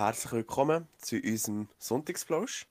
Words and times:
herzlich 0.00 0.32
willkommen 0.32 0.88
zu 0.96 1.16
unserem 1.16 1.68
Sonntagsplausch. 1.76 2.66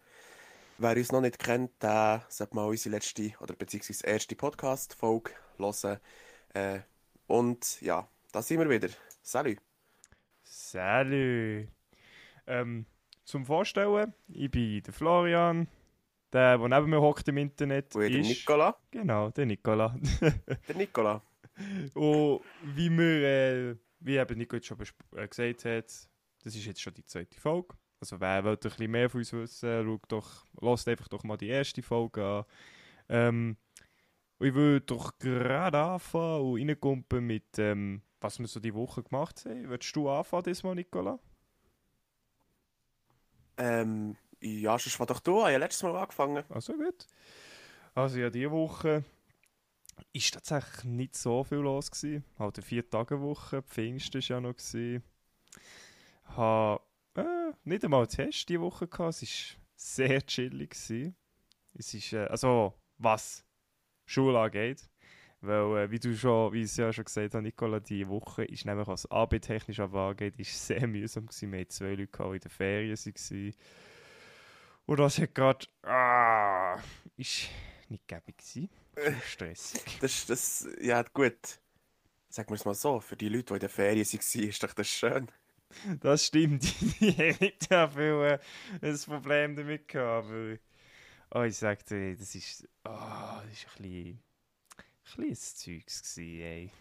Wer 0.80 0.98
uns 0.98 1.12
noch 1.12 1.22
nicht 1.22 1.38
kennt, 1.38 1.72
der 1.80 2.26
sollte 2.28 2.56
mal 2.56 2.66
unsere 2.66 2.96
letzte 2.96 3.34
oder 3.40 3.54
beziehungsweise 3.54 4.08
erste 4.08 4.36
Podcast-Folge 4.36 5.30
hören. 5.60 6.00
Äh, 6.56 6.80
und 7.28 7.82
ja, 7.82 8.08
da 8.32 8.42
sind 8.42 8.60
wir 8.60 8.68
wieder. 8.68 8.90
Salut. 9.22 9.60
Salut. 10.42 11.68
Ähm, 12.48 12.88
zum 13.26 13.46
Vorstellen, 13.46 14.12
ich 14.30 14.50
bin 14.50 14.82
der 14.82 14.92
Florian, 14.92 15.68
der, 16.34 16.58
der 16.58 16.68
neben 16.68 16.90
mir 16.90 17.00
hockt 17.00 17.28
im 17.28 17.38
Internet. 17.38 17.96
Und 17.96 18.06
ich 18.06 18.12
der 18.12 18.22
ist- 18.22 18.28
Nicola. 18.28 18.76
Genau, 18.90 19.30
der 19.30 19.46
Nicola. 19.46 19.96
Der 20.68 20.76
Nicola. 20.76 21.22
Und 21.94 22.42
wie 22.64 22.90
wir, 22.90 23.24
äh, 23.24 23.76
wie 24.00 24.18
eben 24.18 24.38
Nico 24.40 24.56
jetzt 24.56 24.66
schon 24.66 24.80
äh, 25.16 25.28
gesagt 25.28 25.66
hat, 25.66 26.09
das 26.44 26.56
ist 26.56 26.66
jetzt 26.66 26.82
schon 26.82 26.94
die 26.94 27.06
zweite 27.06 27.40
Folge. 27.40 27.76
Also 28.00 28.20
wer 28.20 28.44
will 28.44 28.54
ein 28.54 28.60
bisschen 28.60 28.92
mehr 28.92 29.10
von 29.10 29.20
uns 29.20 29.34
wissen, 29.34 29.86
schaut 29.86 30.12
doch, 30.12 30.46
lasst 30.62 30.88
einfach 30.88 31.08
doch 31.10 31.24
mal 31.24 31.38
die 31.38 31.50
erste 31.50 31.82
Folge 31.82 32.26
an. 32.26 32.46
Ähm, 33.10 33.58
ich 34.40 34.54
würde 34.54 34.86
doch 34.86 35.18
gerade 35.20 35.78
anfangen 35.78 36.42
und 36.42 36.70
reinkumpen 36.70 37.26
mit, 37.26 37.58
ähm, 37.58 38.02
was 38.22 38.40
wir 38.40 38.48
so 38.48 38.62
die 38.62 38.74
Woche 38.74 39.04
gemacht 39.04 39.44
haben. 39.46 39.68
Würdest 39.68 39.94
du 39.96 40.10
anfangen 40.10 40.44
diesmal, 40.44 40.76
Nicola? 40.76 41.20
Ähm, 43.58 44.16
ja, 44.40 44.80
sonst 44.80 44.98
war 45.00 45.08
doch 45.08 45.20
du. 45.20 45.40
Ich 45.40 45.42
habe 45.42 45.52
ja 45.52 45.58
letztes 45.58 45.84
Mal 45.84 45.98
angefangen. 45.98 46.46
Also 46.50 46.74
gut. 46.74 47.06
Also 47.94 48.20
ja, 48.20 48.30
diese 48.30 48.52
Woche 48.52 49.04
ist 50.14 50.34
tatsächlich 50.34 50.86
nicht 50.86 51.18
so 51.18 51.44
viel 51.44 51.58
los 51.58 51.92
gewesen. 51.92 52.24
Halt 52.38 52.58
eine 52.58 52.66
Vier-Tage-Woche, 52.66 53.62
Pfingst 53.64 54.14
war 54.14 54.22
ja 54.22 54.40
noch. 54.40 54.56
Gewesen. 54.56 55.04
Habe 56.36 56.82
äh, 57.16 57.52
nicht 57.64 57.84
einmal 57.84 58.08
Test 58.08 58.50
diese 58.50 58.62
Woche 58.62 58.88
gehabt. 58.88 59.22
Es 59.22 59.22
war 59.22 59.62
sehr 59.76 60.22
chillig. 60.26 60.74
Es 60.74 61.94
ist, 61.94 62.14
äh, 62.14 62.26
also 62.26 62.74
was 62.98 63.46
Schule 64.06 64.40
angeht. 64.40 64.90
Weil, 65.42 65.78
äh, 65.78 65.92
wie 65.92 66.00
du 66.00 66.16
schon, 66.16 66.52
wie 66.52 66.60
ich 66.60 66.66
es 66.66 66.78
ja 66.78 66.92
schon 66.92 67.06
gesagt 67.06 67.34
habe, 67.34 67.44
Nicola, 67.44 67.80
die 67.80 68.08
Woche 68.08 68.44
ist 68.44 68.66
nämlich, 68.66 68.88
was 68.88 69.10
AB-technisch 69.10 69.80
angeht, 69.80 70.36
ist 70.38 70.68
sehr 70.68 70.86
mühsam 70.86 71.28
gewesen. 71.28 71.52
Wir 71.52 71.62
hatten 71.62 71.70
zwei 71.70 71.94
Leute, 71.94 72.08
gehabt, 72.08 72.32
die 72.32 72.36
in 72.36 72.42
der 72.42 72.52
Ferien 72.52 72.98
waren. 72.98 73.54
Und 74.86 75.00
das 75.00 75.20
hat 75.20 75.36
gerade, 75.36 75.68
ah, 75.84 76.78
ist 77.16 77.50
nicht 77.90 78.08
gäbig 78.08 78.42
stressig. 79.26 79.82
Das, 80.02 80.26
das, 80.26 80.68
ja, 80.82 81.04
gut. 81.04 81.60
Sagen 82.28 82.50
wir 82.50 82.56
es 82.56 82.66
mal 82.66 82.76
so, 82.76 83.00
für 83.00 83.16
die 83.16 83.30
Leute, 83.30 83.46
die 83.46 83.54
in 83.54 83.60
der 83.60 83.70
Ferien 83.70 84.06
waren, 84.06 84.50
ist 84.50 84.64
doch 84.64 84.74
das 84.74 84.88
schön. 84.88 85.30
Das 86.02 86.26
stimmt. 86.26 86.66
Haben 86.66 87.38
nicht 87.40 87.68
so 87.70 87.88
viel 87.88 88.40
äh, 88.40 88.40
ein 88.82 89.00
Problem 89.00 89.56
damit 89.56 89.88
gehabt, 89.88 90.28
aber 90.28 90.58
oh, 91.32 91.44
ich 91.44 91.58
sag 91.58 91.86
dir, 91.86 92.16
das 92.16 92.36
ist, 92.36 92.68
ah, 92.84 93.42
das 93.44 93.54
ist 93.54 93.68
ein 93.68 93.84
bisschen, 93.84 94.20
ein 95.18 95.30
bisschen 95.30 95.82
Zeugs 95.82 96.16
gewesen, 96.16 96.42
ey. 96.42 96.72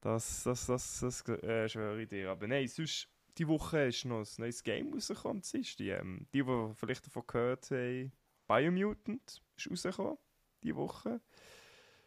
Das, 0.00 0.42
das, 0.42 0.66
das, 0.66 1.00
das 1.00 1.28
äh, 1.28 1.68
schwöre 1.68 2.02
ich 2.02 2.08
dir. 2.08 2.30
Aber 2.30 2.46
nein, 2.46 2.68
sonst, 2.68 3.08
die 3.38 3.48
Woche 3.48 3.86
ist 3.86 4.04
noch 4.04 4.20
ein 4.20 4.28
neues 4.36 4.62
Game 4.62 4.92
rausgekommen. 4.92 5.42
Ist 5.52 5.78
die, 5.78 5.88
ähm, 5.88 6.26
die, 6.34 6.42
die 6.42 6.70
vielleicht 6.74 7.06
davon 7.06 7.24
gehört 7.26 7.70
haben, 7.70 8.12
Biomutant 8.46 9.42
ist 9.56 9.70
rausgekommen, 9.70 10.18
die 10.62 10.76
Woche. 10.76 11.20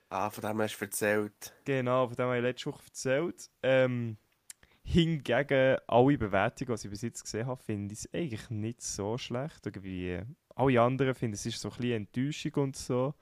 Ah, 0.10 0.30
von 0.30 0.42
dem 0.44 0.62
hast 0.62 0.78
du 0.78 0.86
erzählt. 0.86 1.54
Genau, 1.66 2.08
von 2.08 2.16
dem 2.16 2.26
habe 2.28 2.38
ich 2.38 2.44
letzte 2.44 2.68
Woche 2.68 2.84
erzählt. 2.86 3.50
Ähm, 3.64 4.18
hingegen, 4.88 5.78
alle 5.88 6.18
Bewertungen, 6.18 6.78
die 6.78 6.88
ich 6.88 6.90
bis 6.90 7.02
jetzt 7.02 7.24
gesehen 7.24 7.46
habe, 7.46 7.62
finde 7.62 7.94
ich 7.94 8.00
es 8.00 8.14
eigentlich 8.14 8.50
nicht 8.50 8.82
so 8.82 9.18
schlecht. 9.18 9.66
Irgendwie, 9.66 10.12
äh, 10.12 10.26
alle 10.56 10.82
anderen 10.82 11.14
finden 11.14 11.36
es 11.36 11.46
ist 11.46 11.60
so 11.60 11.70
ein 11.70 11.76
bisschen 11.76 11.94
Enttäuschung 11.94 12.54
und 12.64 12.76
so. 12.78 13.14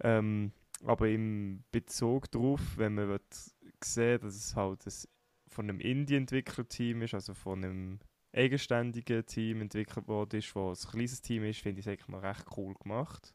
Ähm, 0.00 0.52
aber 0.84 1.08
im 1.08 1.64
Bezug 1.72 2.30
darauf, 2.30 2.60
wenn 2.76 2.94
man 2.94 3.08
will 3.08 3.20
sehen 3.82 4.20
dass 4.20 4.34
es 4.34 4.54
halt 4.54 4.86
ein, 4.86 4.92
von 5.48 5.68
einem 5.68 5.80
Indie-Entwicklerteam 5.80 7.02
ist, 7.02 7.14
also 7.14 7.32
von 7.32 7.64
einem 7.64 7.98
eigenständigen 8.34 9.24
Team 9.24 9.62
entwickelt 9.62 10.06
worden 10.06 10.38
ist, 10.38 10.54
wo 10.54 10.70
ein 10.70 10.76
kleines 10.76 11.22
Team 11.22 11.44
ist, 11.44 11.60
finde 11.60 11.80
ich 11.80 11.86
es 11.86 11.90
eigentlich 11.90 12.08
mal 12.08 12.20
recht 12.20 12.44
cool 12.56 12.74
gemacht. 12.74 13.34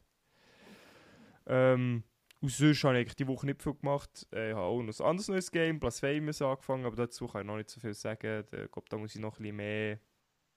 Ähm, 1.46 2.04
und 2.44 2.50
sonst 2.50 2.84
habe 2.84 2.92
ich 2.96 3.00
eigentlich 3.00 3.16
die 3.16 3.26
Woche 3.26 3.46
nicht 3.46 3.62
viel 3.62 3.72
gemacht. 3.72 4.26
Äh, 4.30 4.50
Ich 4.50 4.54
habe 4.54 4.66
auch 4.66 4.82
noch 4.82 5.00
ein 5.00 5.06
anderes 5.06 5.28
neues 5.28 5.50
Game, 5.50 5.80
Blasphemous, 5.80 6.42
angefangen, 6.42 6.84
aber 6.84 6.94
dazu 6.94 7.26
kann 7.26 7.40
ich 7.40 7.46
noch 7.46 7.56
nicht 7.56 7.70
so 7.70 7.80
viel 7.80 7.94
sagen. 7.94 8.44
Ich 8.52 8.70
glaube, 8.70 8.86
da 8.90 8.98
muss 8.98 9.14
ich 9.14 9.20
noch 9.22 9.38
ein 9.38 9.42
bisschen 9.44 9.56
mehr 9.56 9.98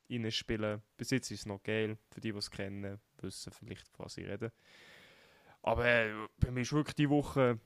reinspielen. 0.10 0.82
Bis 0.98 1.12
jetzt 1.12 1.32
ist 1.32 1.40
es 1.40 1.46
noch 1.46 1.64
geil, 1.64 1.98
für 2.12 2.20
die, 2.20 2.34
die 2.34 2.38
es 2.38 2.52
kennen, 2.52 3.00
wissen 3.22 3.54
vielleicht, 3.54 3.88
was 4.00 4.18
ich 4.18 4.28
rede. 4.28 4.52
Aber 5.62 5.86
äh, 5.86 6.12
bei 6.36 6.52
mir 6.52 6.70
war 6.70 6.78
wirklich 6.80 6.96
die 6.96 7.10
Woche 7.10 7.58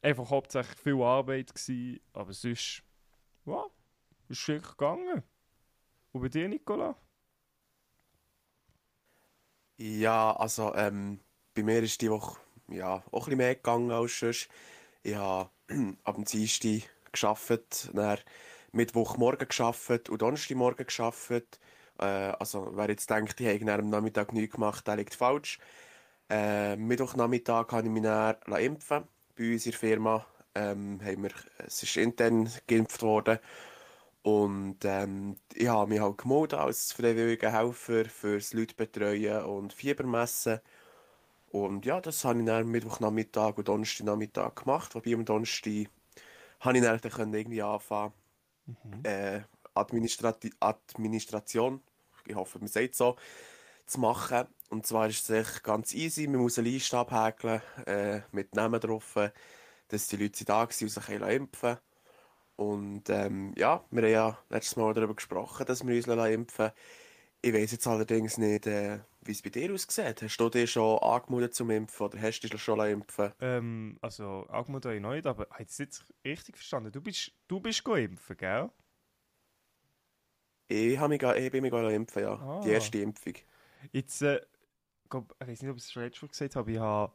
einfach 0.00 0.30
hauptsächlich 0.30 0.78
viel 0.78 1.02
Arbeit, 1.02 1.54
gewesen, 1.54 2.00
aber 2.14 2.32
sonst, 2.32 2.82
ja, 3.44 3.62
ist 4.30 4.48
wirklich 4.48 4.70
gegangen. 4.70 5.22
Und 6.12 6.22
bei 6.22 6.30
dir, 6.30 6.48
Nicola? 6.48 6.96
Ja, 9.76 10.34
also 10.34 10.74
ähm, 10.74 11.20
bei 11.52 11.62
mir 11.62 11.82
ist 11.82 12.00
die 12.00 12.10
Woche 12.10 12.40
ja, 12.68 12.96
auch 12.96 13.02
ein 13.02 13.10
bisschen 13.12 13.36
mehr 13.38 13.54
gegangen 13.54 13.90
als 13.90 14.18
sonst. 14.18 14.48
Ich 15.02 15.14
habe 15.14 15.50
ab 16.04 16.14
dem 16.16 16.24
Dienstag 16.24 16.90
gearbeitet, 17.12 17.90
dann 17.94 18.18
Mittwochmorgen 18.72 19.48
gearbeitet 19.48 20.08
und 20.10 20.22
Donnerstagmorgen 20.22 20.86
gearbeitet. 20.86 21.58
Äh, 21.98 22.04
also 22.04 22.70
wer 22.74 22.88
jetzt 22.90 23.10
denkt, 23.10 23.40
ich 23.40 23.48
habe 23.62 23.72
am 23.72 23.90
Nachmittag 23.90 24.32
nichts 24.32 24.54
gemacht, 24.54 24.86
der 24.86 24.96
liegt 24.96 25.14
falsch. 25.14 25.58
Äh, 26.28 26.76
Mittwochnachmittag 26.76 27.70
habe 27.72 27.86
ich 27.86 27.92
mich 27.92 28.02
dann 28.02 28.36
impfen 28.58 29.04
Bei 29.36 29.52
uns 29.52 29.66
in 29.66 29.72
der 29.72 29.78
Firma 29.78 30.26
ähm, 30.54 31.00
haben 31.04 31.22
wir, 31.22 31.30
es 31.58 31.82
ist 31.82 31.96
intern 31.96 32.50
geimpft 32.66 33.02
worden. 33.02 33.38
Und 34.22 34.78
ähm, 34.84 35.36
ich 35.54 35.68
habe 35.68 35.88
mich 35.88 36.00
halt 36.00 36.18
gemeldet 36.18 36.54
als 36.58 36.92
freiwilliger 36.92 37.52
Helfer 37.52 38.06
fürs 38.06 38.52
Leute 38.54 38.74
betreuen 38.74 39.44
und 39.44 39.72
Fieber 39.72 40.04
messen. 40.04 40.60
Und 41.64 41.86
ja, 41.86 42.00
das 42.00 42.22
habe 42.24 42.40
ich 42.40 42.46
dann 42.46 42.68
Mittwochnachmittag 42.68 43.56
und 43.56 43.68
Donnerstagnachmittag 43.68 44.54
gemacht. 44.56 44.94
Wobei 44.94 45.14
am 45.14 45.24
Donnerstag 45.24 45.88
habe 46.60 46.78
ich 46.78 46.84
dann 46.84 47.32
irgendwie 47.32 47.62
anfangen, 47.62 48.12
äh, 49.02 49.40
Administrati 49.74 50.52
Administration, 50.60 51.80
ich 52.26 52.34
hoffe, 52.34 52.58
man 52.58 52.68
sagt 52.68 52.94
so, 52.94 53.16
zu 53.86 54.00
machen. 54.00 54.46
Und 54.68 54.86
zwar 54.86 55.08
ist 55.08 55.30
es 55.30 55.30
echt 55.30 55.64
ganz 55.64 55.94
easy. 55.94 56.26
Man 56.26 56.42
muss 56.42 56.58
eine 56.58 56.68
Liste 56.68 56.98
abhäkeln 56.98 57.62
äh, 57.86 58.20
mit 58.32 58.54
Namen 58.54 58.80
drauf, 58.80 59.16
dass 59.88 60.08
die 60.08 60.16
Leute 60.16 60.44
da 60.44 60.60
waren 60.60 60.68
und 60.68 60.90
sich 60.90 61.08
impfen. 61.08 61.78
Und 62.56 63.08
ähm, 63.08 63.54
ja, 63.56 63.82
wir 63.90 64.02
haben 64.02 64.10
ja 64.10 64.38
letztes 64.50 64.76
Mal 64.76 64.92
darüber 64.92 65.14
gesprochen, 65.14 65.64
dass 65.66 65.86
wir 65.86 65.94
uns 65.94 66.06
impfen 66.06 66.64
lassen. 66.64 66.72
Ich 67.40 67.54
weiß 67.54 67.72
jetzt 67.72 67.86
allerdings 67.86 68.38
nicht, 68.38 68.66
äh, 68.66 68.98
wie 69.26 69.32
es 69.32 69.42
bei 69.42 69.50
dir 69.50 69.72
aussieht. 69.72 70.22
Hast 70.22 70.36
du 70.36 70.48
dich 70.48 70.70
schon 70.72 70.98
angemeldet 70.98 71.54
zum 71.54 71.70
Impfen 71.70 72.06
oder 72.06 72.20
hast 72.20 72.40
du 72.40 72.48
dich 72.48 72.62
schon 72.62 72.80
impfen 72.80 73.32
Ähm, 73.40 73.98
also, 74.00 74.46
angemeldet 74.48 74.86
habe 74.86 74.96
ich 74.96 75.02
noch 75.02 75.12
nicht, 75.12 75.26
aber 75.26 75.46
habe 75.50 75.62
ich 75.62 75.68
das 75.68 75.78
jetzt 75.78 76.04
richtig 76.24 76.56
verstanden? 76.56 76.92
Du 76.92 77.00
bist, 77.00 77.32
du 77.48 77.60
bist 77.60 77.84
geimpft, 77.84 78.38
gell? 78.38 78.70
Ich, 80.68 80.98
habe 80.98 81.10
mich, 81.10 81.22
ich 81.22 81.50
bin 81.52 81.62
mich 81.62 81.72
impfen, 81.72 82.22
ja. 82.22 82.34
Ah. 82.34 82.60
Die 82.64 82.70
erste 82.70 82.98
Impfung. 82.98 83.34
Jetzt, 83.92 84.22
äh, 84.22 84.40
glaub, 85.08 85.34
ich 85.40 85.48
weiß 85.48 85.62
nicht, 85.62 85.70
ob 85.70 85.76
ich 85.76 85.84
es 85.84 85.92
schon 85.92 86.02
letztes 86.02 86.22
Mal 86.22 86.28
gesagt 86.28 86.56
habe, 86.56 86.72
ich 86.72 86.78
habe, 86.78 87.12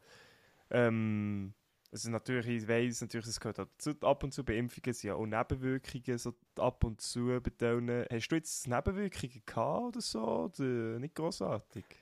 ähm, 0.69 1.53
also 1.91 2.09
natürlich, 2.09 2.63
ich 2.63 2.67
weiss 2.67 3.01
natürlich, 3.01 3.27
es 3.27 3.39
gehört 3.39 3.59
dazu, 3.59 3.91
ab 4.01 4.23
und 4.23 4.33
zu 4.33 4.45
bei 4.45 4.55
Impfungen 4.55 4.93
sind 4.93 5.09
ja 5.09 5.15
auch 5.15 5.25
Nebenwirkungen 5.25 6.17
so 6.17 6.33
ab 6.57 6.83
und 6.85 7.01
zu 7.01 7.39
betonen. 7.41 8.05
Hast 8.09 8.29
du 8.29 8.35
jetzt 8.35 8.67
Nebenwirkungen 8.67 9.43
gehabt 9.45 9.83
oder 9.87 10.01
so, 10.01 10.45
oder 10.45 10.99
nicht 10.99 11.15
grossartig? 11.15 12.00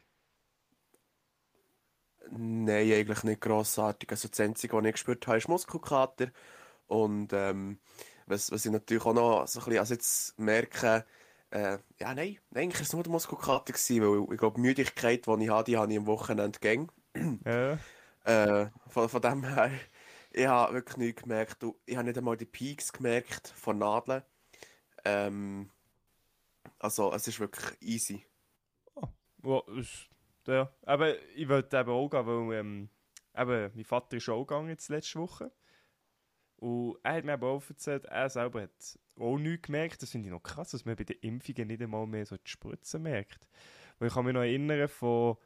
Nein, 2.32 2.92
eigentlich 2.92 3.24
nicht 3.24 3.42
grossartig. 3.42 4.12
Also 4.12 4.28
das 4.28 4.40
Einzige, 4.40 4.78
was 4.78 4.86
ich 4.86 4.92
gespürt 4.92 5.28
habe, 5.28 5.38
ist 5.38 5.50
Muskelkater. 5.50 6.32
Und 6.88 7.34
ähm, 7.34 7.80
was, 8.28 8.52
was 8.52 8.66
ich 8.66 8.72
natürlich 8.72 9.06
auch 9.06 9.14
noch 9.14 9.48
so 9.48 9.60
ein 9.60 9.66
bisschen 9.66 9.80
also 9.80 9.94
jetzt 9.94 10.40
merke, 10.40 11.06
äh, 11.52 11.80
ja, 12.00 12.14
nein, 12.14 12.38
eigentlich 12.54 12.76
war 12.76 12.82
es 12.82 12.94
nur 12.94 13.04
der 13.04 13.12
Muskelkater, 13.12 13.74
gewesen, 13.74 14.02
weil 14.02 14.34
ich 14.34 14.40
glaube, 14.40 14.56
die 14.56 14.62
Müdigkeit, 14.62 15.26
die 15.26 15.44
ich 15.44 15.50
habe, 15.50 15.64
die 15.64 15.78
habe 15.78 15.92
ich 15.92 15.98
am 15.98 16.08
Wochenende 16.08 16.60
gegangen. 16.60 16.92
Ja. 17.46 17.80
Äh, 18.26 18.70
von, 18.88 19.10
von 19.10 19.22
dem 19.22 19.44
her, 19.44 19.72
ich 20.32 20.46
habe 20.46 20.76
wirklich 20.76 20.98
nichts 20.98 21.22
gemerkt. 21.24 21.66
Ich 21.86 21.96
habe 21.96 22.06
nicht 22.06 22.18
einmal 22.18 22.38
die 22.38 22.46
Peaks 22.46 22.94
gemerkt 22.94 23.48
von 23.56 23.80
Nadeln. 23.80 24.22
Ähm, 25.06 25.72
also, 26.78 27.12
es 27.14 27.28
ist 27.28 27.40
wirklich 27.40 27.82
easy. 27.82 28.26
Ja, 29.44 29.62
ist, 29.78 30.09
ja. 30.50 30.74
Aber 30.84 31.16
ich 31.36 31.48
wollte 31.48 31.78
eben 31.78 31.90
auch 31.90 32.10
gehen, 32.10 32.26
weil 32.26 32.60
ähm, 32.60 32.90
eben, 33.36 33.72
mein 33.76 33.86
Vater 33.86 34.18
ist 34.18 34.30
auch 34.30 34.46
gegangen 34.46 34.70
jetzt 34.70 34.90
letzte 34.90 35.20
Woche. 35.20 35.52
Und 36.58 36.98
er 37.04 37.14
hat 37.14 37.24
mir 37.24 37.34
aber 37.34 37.48
auch 37.48 37.64
erzählt, 37.70 38.06
er 38.06 38.30
selber 38.30 38.64
hat 38.64 39.00
auch 39.18 39.38
nichts 39.38 39.68
gemerkt. 39.68 40.02
Das 40.02 40.12
finde 40.12 40.28
ich 40.28 40.34
noch 40.34 40.44
krass, 40.44 40.72
dass 40.72 40.86
man 40.86 40.96
bei 40.96 41.06
den 41.06 41.18
Impfungen 41.22 41.68
nicht 41.68 41.82
einmal 41.82 42.06
mehr 42.06 42.26
so 42.26 42.36
die 42.36 42.50
Spritzen 42.50 43.04
merkt. 43.04 43.48
Weil 43.98 44.10
ich 44.10 44.14
kann 44.14 44.26
mich 44.26 44.34
noch 44.34 44.42
erinnern 44.42 44.90
von, 44.90 45.38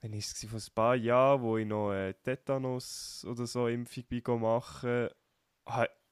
wenn 0.00 0.12
ich 0.12 0.26
es 0.26 0.44
vor 0.44 0.58
ein 0.58 0.74
paar 0.74 0.94
Jahren, 0.94 1.42
wo 1.42 1.56
ich 1.58 1.66
noch 1.66 1.90
eine 1.90 2.14
Tetanus 2.22 3.26
oder 3.28 3.46
so 3.46 3.66
Impfung 3.66 4.04
bin 4.04 4.40
machen, 4.40 5.08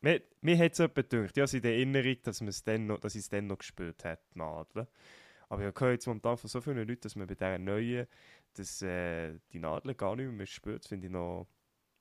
mir, 0.01 0.23
mir 0.41 0.59
hat 0.59 0.73
es 0.73 0.81
etwas 0.81 1.09
gedacht. 1.09 1.37
Ich 1.37 1.43
habe 1.43 1.57
in 1.57 1.63
der 1.63 1.73
Erinnerung, 1.73 2.17
dass, 2.23 2.39
dass 2.39 3.15
ich 3.15 3.21
es 3.21 3.29
dann 3.29 3.47
noch 3.47 3.59
gespürt 3.59 4.03
die 4.05 4.39
Nadel. 4.39 4.89
Aber 5.49 5.67
ich 5.67 5.81
höre 5.81 5.93
jetzt 5.93 6.07
momentan 6.07 6.37
von 6.37 6.49
so 6.49 6.61
vielen 6.61 6.79
Leuten, 6.79 7.01
dass 7.01 7.17
man 7.17 7.27
bei 7.27 7.35
dieser 7.35 7.59
neuen, 7.59 8.07
dass 8.55 8.83
äh, 8.83 9.39
die 9.53 9.59
Nadel 9.59 9.95
gar 9.95 10.17
nicht 10.17 10.31
mehr 10.31 10.47
spürt. 10.47 10.87
Finde 10.87 11.07
ich 11.07 11.13
noch... 11.13 11.47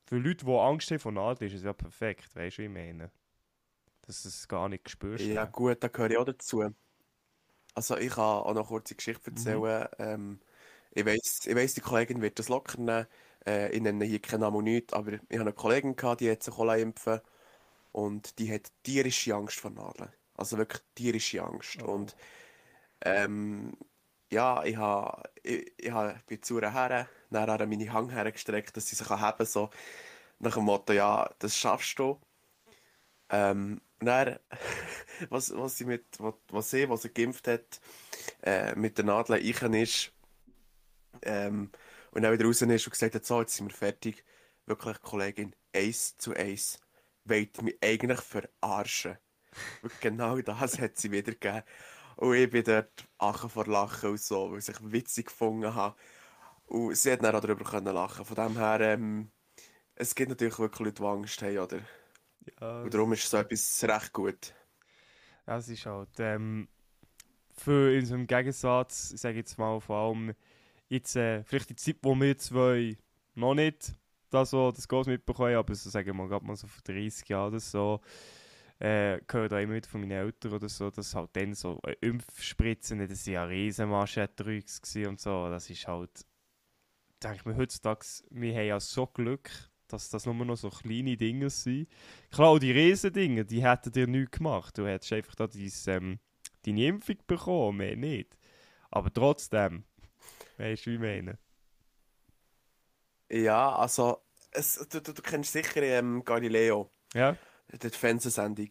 Für 0.05 0.17
Leute, 0.17 0.45
die 0.45 0.51
Angst 0.51 0.91
haben 0.91 0.99
vor 0.99 1.11
Nadeln, 1.11 1.49
ist 1.49 1.57
es 1.57 1.63
ja 1.63 1.73
perfekt. 1.73 2.35
Weißt 2.35 2.57
du, 2.57 2.61
wie 2.63 2.65
ich 2.65 2.71
meine? 2.71 3.11
Dass 4.01 4.23
du 4.23 4.29
es 4.29 4.47
gar 4.47 4.67
nicht 4.67 4.89
spürst. 4.89 5.25
Ja 5.25 5.45
gut, 5.45 5.81
da 5.81 5.87
gehöre 5.87 6.11
ich 6.11 6.17
auch 6.17 6.25
dazu. 6.25 6.63
Also 7.73 7.97
ich 7.97 8.09
kann 8.09 8.23
auch 8.23 8.53
noch 8.53 8.61
eine 8.61 8.67
kurze 8.67 8.95
Geschichte 8.95 9.31
mhm. 9.31 9.37
erzählen. 9.37 9.87
Mhm. 9.97 10.05
Ähm, 10.05 10.39
ich 10.91 11.05
weiß, 11.05 11.47
ich 11.47 11.55
weiss, 11.55 11.73
die 11.73 11.81
Kollegin 11.81 12.21
wird 12.21 12.37
das 12.37 12.49
locker 12.49 12.79
nehmen. 12.79 13.07
Äh, 13.45 13.71
ich 13.71 13.81
nenne 13.81 14.05
hier 14.05 14.19
keinen 14.19 14.41
Namen 14.41 14.63
nicht, 14.63 14.93
aber 14.93 15.13
ich 15.13 15.19
hatte 15.19 15.41
eine 15.41 15.53
Kollegin, 15.53 15.95
gehabt, 15.95 16.21
die 16.21 16.29
hat 16.29 16.43
sich 16.43 16.53
auch 16.53 16.73
impfen 16.73 17.19
und 17.91 18.37
die 18.39 18.53
hat 18.53 18.71
tierische 18.83 19.33
Angst 19.35 19.59
vor 19.59 19.71
Nadeln. 19.71 20.11
Also 20.35 20.57
wirklich 20.57 20.81
tierische 20.95 21.43
Angst. 21.43 21.81
Oh. 21.81 21.91
Und 21.91 22.15
ähm, 23.03 23.73
ja, 24.31 24.63
ich, 24.63 24.77
ha, 24.77 25.23
ich, 25.43 25.71
ich 25.77 25.93
bin 26.27 26.41
zu 26.43 26.59
ihr 26.59 27.07
dann 27.29 27.49
hat 27.49 27.67
meine 27.67 27.93
Hang 27.93 28.09
hergestreckt, 28.09 28.75
dass 28.77 28.87
sie 28.87 28.95
sich 28.95 29.09
haben 29.09 29.45
so 29.45 29.69
nach 30.39 30.55
dem 30.55 30.65
Motto, 30.65 30.93
ja, 30.93 31.29
das 31.39 31.57
schaffst 31.57 31.99
du. 31.99 32.19
Ähm, 33.29 33.81
dann, 33.99 34.39
was, 35.29 35.55
was 35.55 35.77
sie 35.77 35.85
mit, 35.85 36.05
was, 36.19 36.35
was 36.49 36.69
sie, 36.71 36.89
was 36.89 37.03
sie 37.03 37.09
geimpft 37.09 37.47
hat, 37.47 37.79
äh, 38.43 38.75
mit 38.75 38.97
der 38.97 39.05
Nadel 39.05 39.35
eichen 39.35 39.73
ist, 39.73 40.11
ähm, 41.21 41.71
und 42.11 42.21
dann 42.21 42.33
wieder 42.33 42.45
raus 42.45 42.61
ist 42.61 42.85
und 42.87 42.91
gesagt 42.91 43.15
hat, 43.15 43.25
so, 43.25 43.41
jetzt 43.41 43.55
sind 43.55 43.69
wir 43.69 43.75
fertig. 43.75 44.23
Wirklich, 44.65 45.01
Kollegin, 45.01 45.55
eins 45.73 46.17
zu 46.17 46.33
eins, 46.33 46.79
wollt 47.25 47.61
mich 47.61 47.77
eigentlich 47.81 48.19
verarschen. 48.21 49.17
Und 49.81 50.01
genau 50.01 50.39
das 50.41 50.79
hat 50.79 50.97
sie 50.97 51.11
wieder 51.11 51.31
gegeben. 51.31 51.63
Und 52.15 52.35
ich 52.35 52.49
bin 52.49 52.63
dort 52.63 53.07
Achen 53.17 53.49
vor 53.49 53.65
Lachen 53.65 54.11
und 54.11 54.19
so, 54.19 54.51
weil 54.51 54.59
ich 54.59 54.69
es 54.69 54.91
witzig 54.91 55.27
gefunden 55.27 55.73
habe. 55.73 55.95
Und 56.65 56.95
sie 56.97 57.11
hat 57.11 57.23
dann 57.23 57.35
auch 57.35 57.41
darüber 57.41 57.65
können 57.65 57.93
lachen. 57.93 58.25
Von 58.25 58.35
dem 58.35 58.57
her, 58.57 58.79
ähm, 58.81 59.31
es 59.95 60.15
gibt 60.15 60.29
natürlich 60.29 60.57
wirklich 60.59 60.79
Leute, 60.79 61.01
die 61.01 61.07
Angst 61.07 61.41
haben, 61.41 61.57
oder? 61.57 61.79
Ja, 62.59 62.81
und 62.81 62.93
darum 62.93 63.13
ist 63.13 63.29
so 63.29 63.37
etwas 63.37 63.83
recht 63.83 64.13
gut. 64.13 64.53
Ja, 65.47 65.57
es 65.57 65.69
ist 65.69 65.85
halt, 65.85 66.09
ähm, 66.19 66.67
für 67.51 67.95
in 67.95 68.05
so 68.05 68.15
einem 68.15 68.27
Gegensatz, 68.27 69.11
ich 69.13 69.21
sage 69.21 69.37
jetzt 69.37 69.57
mal 69.57 69.79
vor 69.79 69.97
allem, 69.97 70.33
jetzt, 70.89 71.15
äh, 71.15 71.43
vielleicht 71.43 71.69
die 71.69 71.75
Zeit, 71.75 71.97
wo 72.01 72.15
wir 72.15 72.37
zwei 72.37 72.97
noch 73.35 73.53
nicht 73.53 73.93
das, 74.29 74.49
so, 74.49 74.71
das 74.71 74.87
Groß 74.87 75.07
mitbekommen, 75.07 75.55
aber 75.55 75.75
so, 75.75 75.89
sagen 75.89 76.07
wir 76.07 76.13
mal, 76.13 76.27
gerade 76.27 76.45
mal 76.45 76.55
so 76.55 76.67
vor 76.67 76.81
30 76.83 77.27
Jahren 77.29 77.49
oder 77.49 77.59
so, 77.59 78.01
äh, 78.83 79.21
höre 79.31 79.47
da 79.47 79.59
immer 79.59 79.75
wieder 79.75 79.87
von 79.87 80.01
meinen 80.01 80.11
Eltern 80.11 80.51
oder 80.51 80.67
so, 80.67 80.89
dass 80.89 81.15
halt 81.15 81.29
dann 81.33 81.53
so 81.53 81.79
äh, 81.85 81.95
Impfspritzen, 82.01 82.99
das 83.07 83.25
waren 83.25 83.33
ja 83.33 83.43
Riesenmaschinen 83.45 85.07
und 85.07 85.19
so, 85.21 85.49
das 85.49 85.69
ist 85.69 85.87
halt, 85.87 86.25
denke 87.23 87.37
ich 87.37 87.45
mir 87.45 87.55
heutzutage, 87.55 88.05
wir 88.29 88.53
haben 88.53 88.67
ja 88.67 88.79
so 88.81 89.07
Glück, 89.07 89.49
dass 89.87 90.09
das 90.09 90.25
nur 90.25 90.33
noch 90.33 90.57
so 90.57 90.69
kleine 90.69 91.15
Dinge 91.15 91.49
sind. 91.49 91.87
Klar, 92.29 92.49
auch 92.49 92.59
die 92.59 92.71
Riesendinge, 92.71 93.45
die 93.45 93.63
hätten 93.63 93.91
dir 93.91 94.07
nichts 94.07 94.37
gemacht. 94.37 94.77
Du 94.77 94.85
hättest 94.85 95.13
einfach 95.13 95.35
da 95.35 95.47
dein, 95.47 95.71
ähm, 95.87 96.19
deine 96.65 96.85
Impfung 96.85 97.17
bekommen, 97.25 97.77
mehr 97.77 97.95
nicht. 97.95 98.35
Aber 98.91 99.13
trotzdem, 99.13 99.85
weißt 100.57 100.85
du, 100.85 100.89
wie 100.89 100.95
ich 100.95 100.99
meine? 100.99 101.37
Ja, 103.31 103.75
also, 103.75 104.17
es, 104.51 104.75
du, 104.89 105.01
du, 105.01 105.13
du 105.13 105.21
kennst 105.21 105.53
sicher 105.53 105.81
ähm, 105.83 106.23
Galileo. 106.25 106.91
Ja. 107.13 107.37
Die 107.81 107.89
Fernsehsendung. 107.89 108.69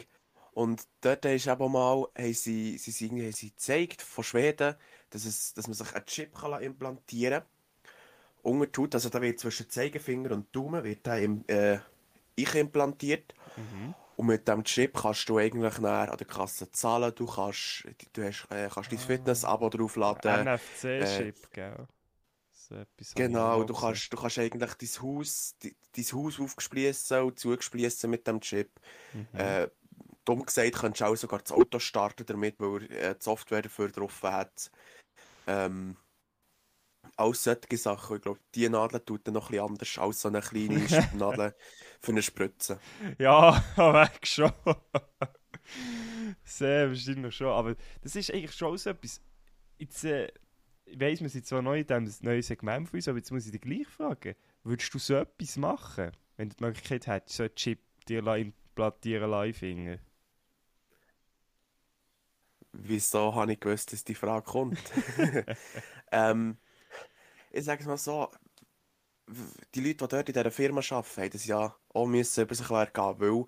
Und 0.52 0.82
dort 1.00 1.24
ist 1.24 1.46
eben 1.46 1.72
mal, 1.72 2.06
haben 2.16 2.34
sie, 2.34 2.76
sie, 2.76 2.90
sie, 2.90 3.08
haben 3.08 3.32
sie 3.32 3.50
gezeigt 3.50 4.02
von 4.02 4.22
Schweden, 4.22 4.74
dass, 5.10 5.24
es, 5.24 5.54
dass 5.54 5.66
man 5.66 5.74
sich 5.74 5.94
einen 5.94 6.06
Chip 6.06 6.34
kann 6.34 6.62
implantieren 6.62 7.40
kann 7.40 7.48
untertut. 8.42 8.94
Also 8.94 9.08
da 9.08 9.20
wird 9.22 9.38
zwischen 9.38 9.70
Zeigefinger 9.70 10.32
und 10.32 10.54
Daumen 10.54 10.84
wird 10.84 11.06
der 11.06 11.22
im, 11.22 11.44
äh, 11.48 11.78
implantiert. 12.36 13.34
Mhm. 13.56 13.94
Und 14.16 14.26
mit 14.26 14.46
dem 14.46 14.62
Chip 14.64 14.94
kannst 14.94 15.28
du 15.28 15.38
eigentlich 15.38 15.78
an 15.78 16.16
der 16.16 16.26
Kasse 16.26 16.70
zahlen. 16.70 17.12
Du 17.14 17.26
kannst, 17.26 17.84
du 18.12 18.22
hast, 18.22 18.46
äh, 18.50 18.68
kannst 18.72 18.92
dein 18.92 18.98
ah. 18.98 19.02
Fitness-Abo 19.02 19.70
draufladen. 19.70 20.46
NFC-Chip, 20.46 21.36
äh, 21.36 21.54
gell? 21.54 21.86
So 23.00 23.14
genau, 23.14 23.64
du 23.64 23.74
kannst, 23.74 24.12
du 24.12 24.16
kannst 24.16 24.38
eigentlich 24.38 24.74
dein 24.74 25.02
Haus, 25.02 25.56
dein 25.60 26.04
Haus 26.12 26.40
aufgespliessen 26.40 27.22
und 27.22 27.38
zugespliessen 27.38 28.10
mit 28.10 28.26
dem 28.26 28.40
Chip. 28.40 28.80
Mhm. 29.12 29.26
Äh, 29.32 29.68
dumm 30.24 30.44
gesagt, 30.44 30.74
kannst 30.74 31.00
du 31.00 31.04
auch 31.04 31.16
sogar 31.16 31.40
das 31.40 31.52
Auto 31.52 31.78
starten 31.78 32.24
damit, 32.26 32.58
weil 32.58 32.90
er 32.90 33.10
äh, 33.10 33.14
die 33.14 33.22
Software 33.22 33.62
dafür 33.62 33.88
drauf 33.88 34.22
hat. 34.22 34.70
Ähm, 35.46 35.96
alles 37.16 37.44
solche 37.44 37.76
Sachen. 37.76 38.16
Ich 38.16 38.22
glaube, 38.22 38.40
die 38.54 38.68
Nadel 38.68 39.00
tut 39.00 39.26
dann 39.26 39.34
noch 39.34 39.50
etwas 39.50 39.64
anders 39.64 39.98
als 39.98 40.20
so 40.20 40.28
eine 40.28 40.40
kleine 40.40 40.80
Nadel 41.14 41.54
für 42.00 42.12
eine 42.12 42.22
Spritze. 42.22 42.80
Ja, 43.18 43.62
weg 43.76 44.26
schon. 44.26 44.52
Sehr 46.44 46.88
wahrscheinlich 46.88 47.34
schon. 47.34 47.48
Aber 47.48 47.74
das 48.02 48.16
ist 48.16 48.32
eigentlich 48.32 48.54
schon 48.54 48.76
so 48.78 48.90
etwas. 48.90 49.20
Jetzt, 49.78 50.04
äh, 50.04 50.32
weiss, 50.98 51.20
wir 51.20 51.28
sind 51.28 51.46
zwar 51.46 51.62
neu 51.62 51.80
in 51.80 51.86
diesem 51.86 52.24
neuen 52.24 52.42
Segment 52.42 52.88
von 52.88 52.98
uns, 52.98 53.08
aber 53.08 53.18
jetzt 53.18 53.30
muss 53.30 53.46
ich 53.46 53.52
dich 53.52 53.60
gleich 53.60 53.86
fragen. 53.86 54.34
Würdest 54.64 54.92
du 54.94 54.98
so 54.98 55.14
etwas 55.14 55.56
machen, 55.56 56.12
wenn 56.36 56.48
du 56.48 56.56
die 56.56 56.64
Möglichkeit 56.64 57.06
hättest, 57.06 57.36
so 57.36 57.42
einen 57.44 57.54
Chip 57.54 57.80
dir 58.08 58.26
implantieren 58.26 59.30
live 59.30 59.56
Finger? 59.56 59.98
Wieso 62.72 63.34
habe 63.34 63.52
ich 63.52 63.60
gewusst, 63.60 63.92
dass 63.92 64.04
die 64.04 64.14
Frage 64.14 64.46
kommt? 64.46 64.80
ähm, 66.12 66.56
ich 67.50 67.64
sage 67.64 67.82
es 67.82 67.86
mal 67.86 67.98
so, 67.98 68.30
die 69.74 69.80
Leute, 69.80 69.96
die 69.96 70.08
dort 70.08 70.28
in 70.28 70.32
dieser 70.32 70.50
Firma 70.50 70.80
arbeiten, 70.80 71.22
haben 71.22 71.30
das 71.30 71.46
ja 71.46 71.74
auch 71.92 72.06
müssen 72.06 72.44
über 72.44 72.54
sich 72.54 72.70
ergehen, 72.70 73.14
weil 73.18 73.44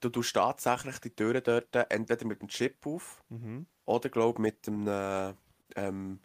du 0.00 0.08
tust 0.08 0.34
tatsächlich 0.34 0.98
die 0.98 1.10
Türen 1.10 1.42
dort 1.42 1.74
entweder 1.90 2.26
mit 2.26 2.40
dem 2.42 2.48
Chip 2.48 2.86
auf 2.86 3.22
mhm. 3.28 3.66
oder 3.86 4.08
glaube 4.08 4.40
mit 4.40 4.68
äh, 4.68 5.34
ähm, 5.76 6.20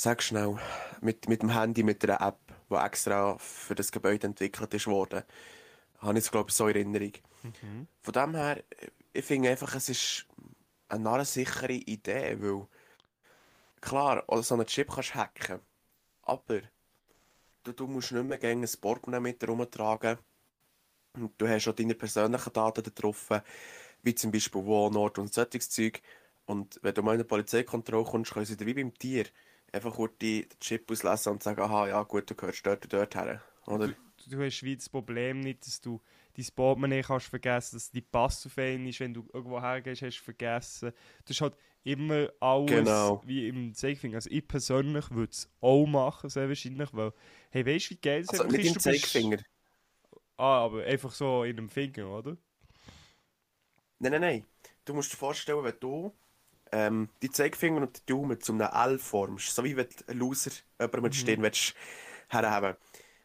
sag 0.00 0.22
schnell, 0.22 0.56
mit, 1.02 1.28
mit 1.28 1.42
dem 1.42 1.50
Handy, 1.50 1.82
mit 1.82 2.02
einer 2.04 2.20
App, 2.26 2.38
die 2.70 2.74
extra 2.74 3.36
für 3.38 3.74
das 3.74 3.92
Gebäude 3.92 4.28
entwickelt 4.28 4.72
ist 4.72 4.86
worden. 4.86 5.24
Habe 5.98 6.18
ich 6.18 6.24
es 6.24 6.30
glaube 6.30 6.48
ich 6.48 6.56
so 6.56 6.68
in 6.68 6.76
Erinnerung. 6.76 7.12
Mhm. 7.42 7.86
Von 8.00 8.12
dem 8.14 8.34
her, 8.34 8.64
ich 9.12 9.24
finde 9.24 9.50
einfach, 9.50 9.74
es 9.74 9.90
ist 9.90 10.26
eine 10.88 11.24
sichere 11.26 11.72
Idee, 11.72 12.38
weil 12.40 12.66
klar, 13.82 14.24
so 14.42 14.54
einen 14.54 14.66
Chip 14.66 14.90
kannst 14.90 15.10
du 15.10 15.14
hacken 15.16 15.60
aber 16.22 16.60
du, 17.64 17.72
du 17.72 17.86
musst 17.86 18.12
nicht 18.12 18.24
mehr 18.24 18.38
gerne 18.38 18.66
ein 18.66 18.80
Portemonnaie 18.80 19.20
mit 19.20 19.42
herumtragen. 19.42 20.18
Du 21.36 21.48
hast 21.48 21.68
auch 21.68 21.74
deine 21.74 21.94
persönlichen 21.94 22.52
Daten 22.52 22.84
drauf, 22.94 23.28
wie 24.02 24.14
zum 24.14 24.30
Beispiel 24.30 24.64
Wohnort 24.64 25.18
und 25.18 25.34
solches 25.34 25.68
Zeug. 25.68 26.00
Und 26.46 26.78
wenn 26.82 26.94
du 26.94 27.02
mal 27.02 27.12
in 27.12 27.20
eine 27.20 27.24
Polizeikontrolle 27.24 28.04
kommst, 28.04 28.32
können 28.32 28.46
sie 28.46 28.56
dir 28.56 28.66
wie 28.66 28.74
beim 28.74 28.94
Tier 28.94 29.26
einfach 29.72 29.94
kurz 29.94 30.18
den 30.18 30.46
Chip 30.60 30.90
auslesen 30.90 31.32
und 31.32 31.42
sagen, 31.42 31.60
aha, 31.60 31.88
ja 31.88 32.02
gut, 32.02 32.30
du 32.30 32.34
gehörst 32.34 32.64
dort 32.66 32.84
und 32.84 32.92
dort 32.92 33.14
her. 33.14 33.42
Oder? 33.66 33.88
Du, 33.88 33.94
du 34.28 34.44
hast 34.44 34.62
wie 34.62 34.76
das 34.76 34.88
Problem 34.88 35.40
nicht, 35.40 35.66
dass 35.66 35.80
du 35.80 36.00
dein 36.36 36.46
Portemonnaie 36.54 37.02
kannst 37.02 37.26
vergessen, 37.26 37.76
dass 37.76 37.90
dein 37.90 38.04
Pass 38.10 38.46
auf 38.46 38.58
einen 38.58 38.86
ist, 38.86 39.00
wenn 39.00 39.14
du 39.14 39.26
irgendwo 39.32 39.60
hergehst, 39.60 40.02
hast 40.02 40.18
du 40.18 40.24
vergessen. 40.24 40.92
Du 41.24 41.30
hast 41.30 41.40
halt 41.40 41.56
immer 41.82 42.28
alles 42.40 42.70
genau. 42.70 43.22
wie 43.24 43.48
im 43.48 43.74
Zeigefinger. 43.74 44.16
Also 44.16 44.30
ich 44.30 44.46
persönlich 44.46 45.10
würde 45.10 45.32
es 45.32 45.48
auch 45.60 45.86
machen, 45.86 46.30
sehr 46.30 46.48
wahrscheinlich, 46.48 46.92
weil, 46.92 47.12
hey, 47.50 47.66
weißt 47.66 47.86
du, 47.86 47.94
wie 47.94 48.00
geil 48.00 48.20
es 48.22 48.28
also 48.28 48.44
nicht 48.44 48.64
ist? 48.66 48.74
Im 48.76 48.80
Zeigefinger. 48.80 49.36
Bist... 49.38 49.50
Ah, 50.36 50.64
aber 50.64 50.84
einfach 50.84 51.12
so 51.12 51.44
in 51.44 51.56
dem 51.56 51.68
Finger, 51.68 52.08
oder? 52.08 52.36
Nein, 53.98 54.12
nein, 54.12 54.20
nein. 54.20 54.46
Du 54.84 54.94
musst 54.94 55.12
dir 55.12 55.16
vorstellen, 55.16 55.62
wenn 55.62 55.78
du 55.78 56.14
ähm, 56.72 57.08
die 57.22 57.30
Zeigefinger 57.30 57.82
und 57.82 57.98
die 57.98 58.12
Daumen 58.12 58.40
zu 58.40 58.52
einem 58.52 58.68
L 58.72 58.98
formst, 58.98 59.54
so 59.54 59.64
wie 59.64 59.76
wenn 59.76 59.88
du 60.06 60.14
Loser 60.14 60.52
jemandem 60.78 61.04
mhm. 61.04 61.12
stehen 61.12 61.42
willst, 61.42 61.74
herhaben. 62.28 62.76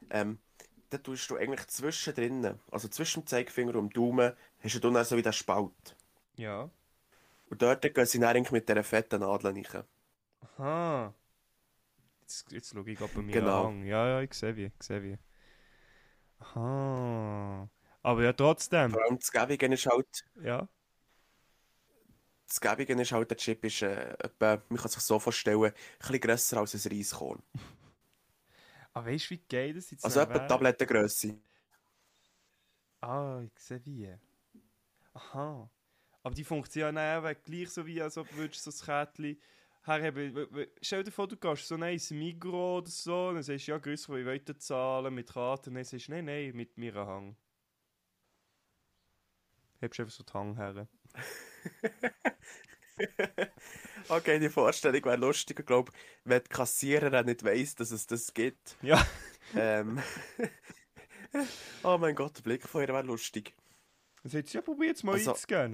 Ähm, 0.10 0.40
dann 0.90 1.04
tust 1.04 1.30
du 1.30 1.38
eigentlich 1.38 1.68
zwischendrin, 1.68 2.60
also 2.72 2.88
zwischen 2.88 3.22
dem 3.22 3.28
Zeigefinger 3.28 3.75
und 3.75 3.94
dem 3.94 3.94
Daumen, 3.94 4.34
hast 4.64 4.75
du 4.75 4.80
dann 4.80 5.04
so 5.04 5.18
wie 5.18 5.22
den 5.22 5.34
Spalt. 5.34 5.96
Ja. 6.38 6.70
Und 7.50 7.62
dort 7.62 7.82
gehen 7.82 8.06
sie 8.06 8.20
dann 8.20 8.46
mit 8.52 8.68
dieser 8.68 8.84
fetten 8.84 9.22
Nadel 9.22 9.52
rein. 9.52 9.84
Aha. 10.58 11.14
Jetzt, 12.22 12.52
jetzt 12.52 12.74
schaue 12.74 12.90
ich 12.90 12.98
gerade 12.98 13.14
bei 13.14 13.22
mir 13.22 13.34
genau. 13.34 13.68
an. 13.68 13.86
Ja, 13.86 14.08
ja, 14.08 14.22
ich 14.22 14.34
sehe 14.34 14.56
wie, 14.56 14.66
ich 14.66 14.84
sehe 14.84 15.04
wie. 15.04 15.18
Aha. 16.40 17.70
Aber 18.02 18.24
ja, 18.24 18.34
trotzdem. 18.34 18.92
Vor 18.92 19.04
allem 19.04 19.20
das 19.20 19.32
Gäbige 19.32 19.68
ist 19.68 19.86
halt, 19.86 20.25
Ja. 20.44 20.68
Das 22.48 22.62
Gäbige 22.62 22.94
ist 23.02 23.12
halt, 23.12 23.30
der 23.30 23.38
Chip 23.38 23.64
ist 23.66 23.82
äh, 23.82 24.14
etwa, 24.20 24.62
man 24.70 24.80
kann 24.80 24.90
sich 24.90 25.02
so 25.02 25.20
vorstellen, 25.20 25.64
ein 25.66 25.74
bisschen 26.00 26.20
grösser 26.20 26.58
als 26.58 26.74
ein 26.74 26.92
Reiskorn. 26.92 27.42
Aber 28.94 29.08
weißt 29.08 29.25
du, 29.25 29.30
wie 29.32 29.42
geil 29.50 29.74
das 29.74 29.92
jetzt 29.92 30.06
Also 30.06 30.22
etwa 30.22 30.36
wäre? 30.36 30.48
Tablettengrösse. 30.48 31.38
Ah, 33.02 33.42
ich 33.44 33.60
sehe 33.62 33.86
wie. 33.86 34.14
Aha. 35.14 35.70
Aber 36.24 36.36
die 36.36 36.44
funktionieren 36.44 36.98
eben 36.98 37.44
gleich 37.44 37.70
so 37.70 37.86
wie, 37.86 38.02
als 38.02 38.18
ob 38.18 38.28
du 38.30 38.50
so 38.52 38.72
ein 38.72 38.86
Kärtchen 38.86 39.38
herheben 39.84 40.68
Stell 40.82 41.04
dir 41.04 41.12
vor, 41.12 41.28
du 41.28 41.38
gehst 41.38 41.68
so 41.68 41.75
ein 41.75 42.00
Migros 42.12 42.82
oder 42.82 42.90
so, 42.90 43.28
und 43.30 43.36
dann 43.36 43.44
sagst 43.44 43.68
du, 43.68 43.72
ja, 43.72 43.78
grüß 43.78 44.04
ich 44.04 44.10
will 44.10 44.58
zahlen 44.58 45.14
mit 45.14 45.32
Karte, 45.32 45.70
und 45.70 45.75
dann 45.75 45.84
sagst 45.84 46.08
du, 46.08 46.12
nein, 46.14 46.25
nein, 46.25 46.52
mit 46.56 46.78
mir 46.78 46.96
Hang. 46.96 47.36
Hebst 49.82 50.00
einfach 50.00 50.14
so 50.14 50.24
die 50.24 50.34
Hang 50.34 50.56
her. 50.56 50.88
Okay, 54.08 54.40
die 54.40 54.50
Vorstellung 54.50 55.04
wäre 55.04 55.18
lustig. 55.18 55.60
Ich 55.60 55.66
glaube, 55.66 55.92
wenn 56.26 56.42
die 56.44 56.50
Kassiererin 56.50 57.26
nicht 57.26 57.44
weiss, 57.44 57.76
dass 57.76 57.92
es 57.92 58.06
das 58.06 58.34
gibt. 58.34 58.78
Ja. 58.82 59.06
Ähm, 59.56 60.02
oh 61.84 61.98
mein 61.98 62.16
Gott, 62.16 62.38
der 62.38 62.44
Blick 62.44 62.68
von 62.68 62.82
ihr 62.82 62.90
wäre 62.90 63.02
lustig. 63.02 63.56
Dann 64.22 64.32
sagt 64.32 64.50
sie, 64.50 64.58
ja, 64.58 64.62
probier 64.62 64.92
es 64.92 65.04
mal 65.04 65.14
Also, 65.14 65.32
einzugehen. 65.32 65.74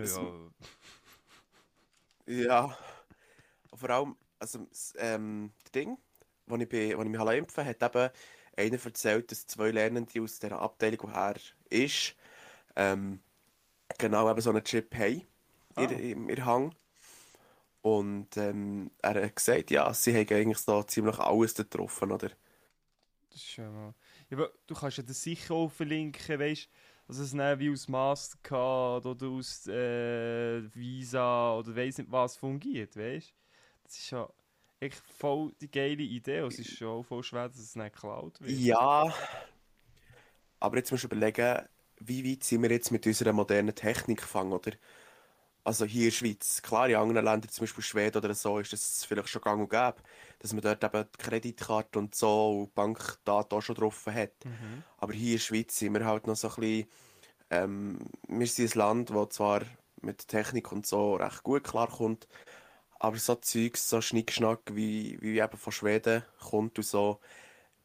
Ja. 2.26 2.44
Ja. 2.44 2.78
Vor 3.74 3.90
allem, 3.90 4.16
also, 4.40 4.60
das, 4.60 4.94
ähm, 4.98 5.52
das 5.64 5.72
Ding, 5.72 5.98
wo 6.46 6.56
ich, 6.56 6.70
bei, 6.70 6.98
wo 6.98 7.02
ich 7.02 7.10
mich 7.10 7.20
habe 7.20 7.36
impfen 7.36 7.66
hat 7.66 7.84
eben 7.84 8.10
einer 8.58 8.86
erzählt, 8.86 9.32
dass 9.32 9.48
zwei 9.48 9.72
Lernende 9.72 10.22
aus 10.22 10.40
der 10.40 10.54
Abteilung, 10.54 11.00
wo 11.04 11.08
er 11.08 11.36
ist, 11.70 12.16
ähm, 12.76 13.22
genau 13.98 14.30
eben 14.30 14.42
so 14.42 14.52
einen 14.52 14.64
Chip 14.64 14.94
haben 14.96 15.26
Ah. 15.76 15.84
in, 15.84 16.30
im 16.30 16.46
Hang. 16.46 16.76
Und 17.82 18.38
ähm, 18.38 18.92
er 19.02 19.24
hat 19.24 19.36
gesagt, 19.36 19.72
ja, 19.72 19.92
sie 19.94 20.14
haben 20.14 20.36
eigentlich 20.36 20.64
da 20.66 20.86
ziemlich 20.86 21.18
alles 21.20 21.56
getroffen, 21.56 22.12
oder? 22.12 22.30
Das 23.30 23.42
ist 23.42 23.58
ja 23.58 23.70
mal... 23.70 23.94
Ja, 24.30 24.38
aber 24.38 24.52
du 24.68 24.76
kannst 24.76 24.98
ja 24.98 25.04
das 25.04 25.22
sicher 25.22 25.54
auch 25.56 25.72
verlinken, 25.72 26.40
weißt 26.40 26.66
du? 26.66 26.70
Also 27.08 27.24
es 27.24 27.34
nicht 27.34 27.60
wie 27.60 27.72
aus 27.72 27.90
Mastercard 27.90 29.06
oder 29.06 29.28
aus 29.28 29.68
äh, 29.68 30.64
Visa 30.74 31.56
oder 31.56 31.76
weiss 31.76 31.98
nicht 31.98 32.12
was 32.12 32.38
fungiert, 32.38 32.96
weißt 32.96 33.30
du? 33.30 33.34
Das 33.84 33.98
ist 33.98 34.10
ja 34.12 34.30
echt 34.80 35.02
voll 35.18 35.52
die 35.60 35.70
geile 35.70 36.04
Idee. 36.04 36.40
Es 36.40 36.60
ist 36.60 36.78
schon 36.78 37.04
voll 37.04 37.24
schwer, 37.24 37.50
dass 37.50 37.60
es 37.60 37.76
nicht 37.76 37.94
geklaut 37.94 38.40
wird. 38.40 38.52
Ja, 38.52 39.14
aber 40.60 40.78
jetzt 40.78 40.92
musst 40.92 41.04
du 41.04 41.08
überlegen, 41.08 41.68
wie 42.00 42.32
weit 42.32 42.44
sind 42.44 42.62
wir 42.62 42.72
jetzt 42.72 42.92
mit 42.92 43.06
unserer 43.06 43.34
modernen 43.34 43.76
Technik 43.76 44.20
gefangen, 44.22 44.54
oder? 44.54 44.72
Also 45.64 45.86
hier 45.86 46.06
in 46.06 46.10
der 46.10 46.12
Schweiz, 46.16 46.62
klar, 46.62 46.90
in 46.90 46.96
anderen 46.96 47.26
Ländern, 47.26 47.50
zum 47.50 47.64
Beispiel 47.64 47.84
Schweden 47.84 48.18
oder 48.18 48.34
so, 48.34 48.58
ist 48.60 48.74
das 48.74 49.06
vielleicht 49.06 49.30
schon 49.30 49.42
gang 49.44 49.62
und 49.62 49.70
gäbe, 49.70 49.96
dass 50.40 50.54
man 50.54 50.62
dort 50.62 50.84
eben 50.84 51.06
die 51.14 51.18
Kreditkarte 51.24 52.00
und 52.00 52.16
so 52.16 52.62
und 52.64 52.76
Bankdaten 52.76 53.58
auch 53.58 53.62
schon 53.62 53.76
drauf 53.76 54.08
hat. 54.08 54.34
Mhm. 54.44 54.84
Aber 54.98 55.14
hier 55.14 55.34
in 55.34 55.38
der 55.38 55.40
Schweiz 55.40 55.78
sind 55.78 55.94
wir 55.94 56.06
halt 56.06 56.26
noch 56.28 56.36
so 56.36 56.50
ein 56.50 56.56
bisschen, 56.56 56.88
ähm, 57.52 58.00
wir 58.28 58.48
sind 58.48 58.76
ein 58.76 58.80
Land, 58.80 59.10
das 59.12 59.30
zwar 59.30 59.62
mit 60.02 60.28
Technik 60.28 60.72
und 60.72 60.88
so 60.88 61.16
recht 61.16 61.44
gut 61.44 61.64
klarkommt, 61.64 62.28
aber 63.00 63.18
so 63.18 63.36
Zeugs, 63.36 63.90
so 63.90 64.02
Schnickschnack, 64.02 64.62
wie, 64.74 65.20
wie 65.22 65.40
eben 65.40 65.58
von 65.58 65.74
Schweden 65.74 66.24
kommt 66.40 66.78
und 66.80 66.86
so, 66.86 67.20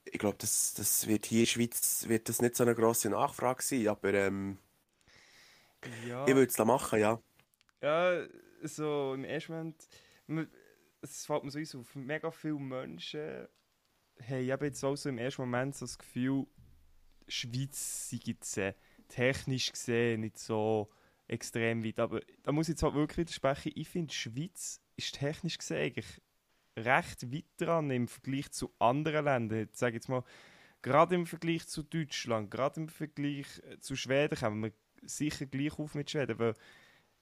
ich 0.04 0.18
glaube, 0.18 0.36
das, 0.38 0.74
das 0.74 1.06
wird 1.06 1.26
hier 1.26 1.40
in 1.40 1.44
der 1.46 1.50
Schweiz 1.52 2.04
wird 2.08 2.28
das 2.28 2.40
nicht 2.42 2.56
so 2.56 2.64
eine 2.64 2.74
grosse 2.74 3.10
Nachfrage 3.10 3.62
sein, 3.62 3.88
aber 3.88 4.14
ähm, 4.14 4.58
Ja, 6.08 6.26
ich 6.26 6.34
würde 6.34 6.50
es 6.50 6.58
machen, 6.58 7.00
ja. 7.00 7.20
Ja, 7.82 8.26
so 8.62 9.14
im 9.14 9.24
ersten 9.24 9.52
Moment... 9.52 9.88
Es 11.02 11.26
fällt 11.26 11.44
mir 11.44 11.50
so 11.50 11.58
ein, 11.58 11.80
auf 11.80 11.94
mega 11.94 12.30
viele 12.30 12.58
Menschen 12.58 13.46
eben 14.28 14.64
jetzt 14.64 14.84
auch 14.84 14.96
so 14.96 15.08
im 15.08 15.18
ersten 15.18 15.42
Moment 15.42 15.74
so 15.74 15.84
das 15.84 15.98
Gefühl, 15.98 16.46
Schweiz 17.28 18.10
sei 18.10 18.20
jetzt 18.24 18.56
äh, 18.58 18.74
technisch 19.08 19.72
gesehen 19.72 20.20
nicht 20.20 20.38
so 20.38 20.90
extrem 21.28 21.84
weit. 21.84 21.98
Aber 21.98 22.20
da 22.42 22.52
muss 22.52 22.68
ich 22.68 22.72
jetzt 22.72 22.82
halt 22.82 22.94
wirklich 22.94 23.18
widersprechen. 23.18 23.72
Ich 23.74 23.88
finde, 23.88 24.14
Schweiz 24.14 24.80
ist 24.96 25.14
technisch 25.14 25.58
gesehen 25.58 25.82
eigentlich 25.82 26.22
recht 26.76 27.32
weit 27.32 27.44
dran 27.58 27.90
im 27.90 28.08
Vergleich 28.08 28.50
zu 28.52 28.72
anderen 28.78 29.24
Ländern. 29.24 29.68
Ich 29.70 29.76
sage 29.76 29.96
jetzt 29.96 30.08
mal, 30.08 30.24
gerade 30.82 31.14
im 31.14 31.26
Vergleich 31.26 31.66
zu 31.66 31.82
Deutschland, 31.82 32.50
gerade 32.50 32.80
im 32.80 32.88
Vergleich 32.88 33.46
äh, 33.64 33.78
zu 33.80 33.96
Schweden, 33.96 34.38
kommen 34.38 34.62
wir 34.62 34.72
sicher 35.02 35.46
gleich 35.46 35.78
auf 35.78 35.94
mit 35.94 36.10
Schweden. 36.10 36.38
Weil 36.38 36.54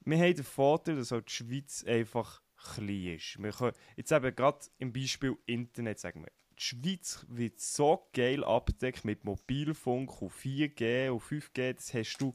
wir 0.05 0.19
haben 0.19 0.35
den 0.35 0.45
Vorteil, 0.45 0.97
dass 0.97 1.13
halt 1.13 1.29
die 1.29 1.33
Schweiz 1.33 1.85
einfach 1.85 2.43
klein 2.57 3.17
ist. 3.17 3.43
Wir 3.43 3.53
können, 3.53 3.77
jetzt 3.97 4.13
eben 4.13 4.35
gerade 4.35 4.59
im 4.79 4.93
Beispiel 4.93 5.37
Internet 5.47 5.99
sagen 5.99 6.23
wir, 6.23 6.33
die 6.59 6.63
Schweiz 6.63 7.27
wird 7.29 7.59
so 7.61 8.09
geil 8.13 8.45
abgedeckt 8.45 9.05
mit 9.05 9.25
Mobilfunk 9.25 10.23
und 10.23 10.33
4G 10.33 11.11
und 11.11 11.23
5G, 11.23 11.73
das 11.75 11.93
hast 11.93 12.19
du 12.19 12.35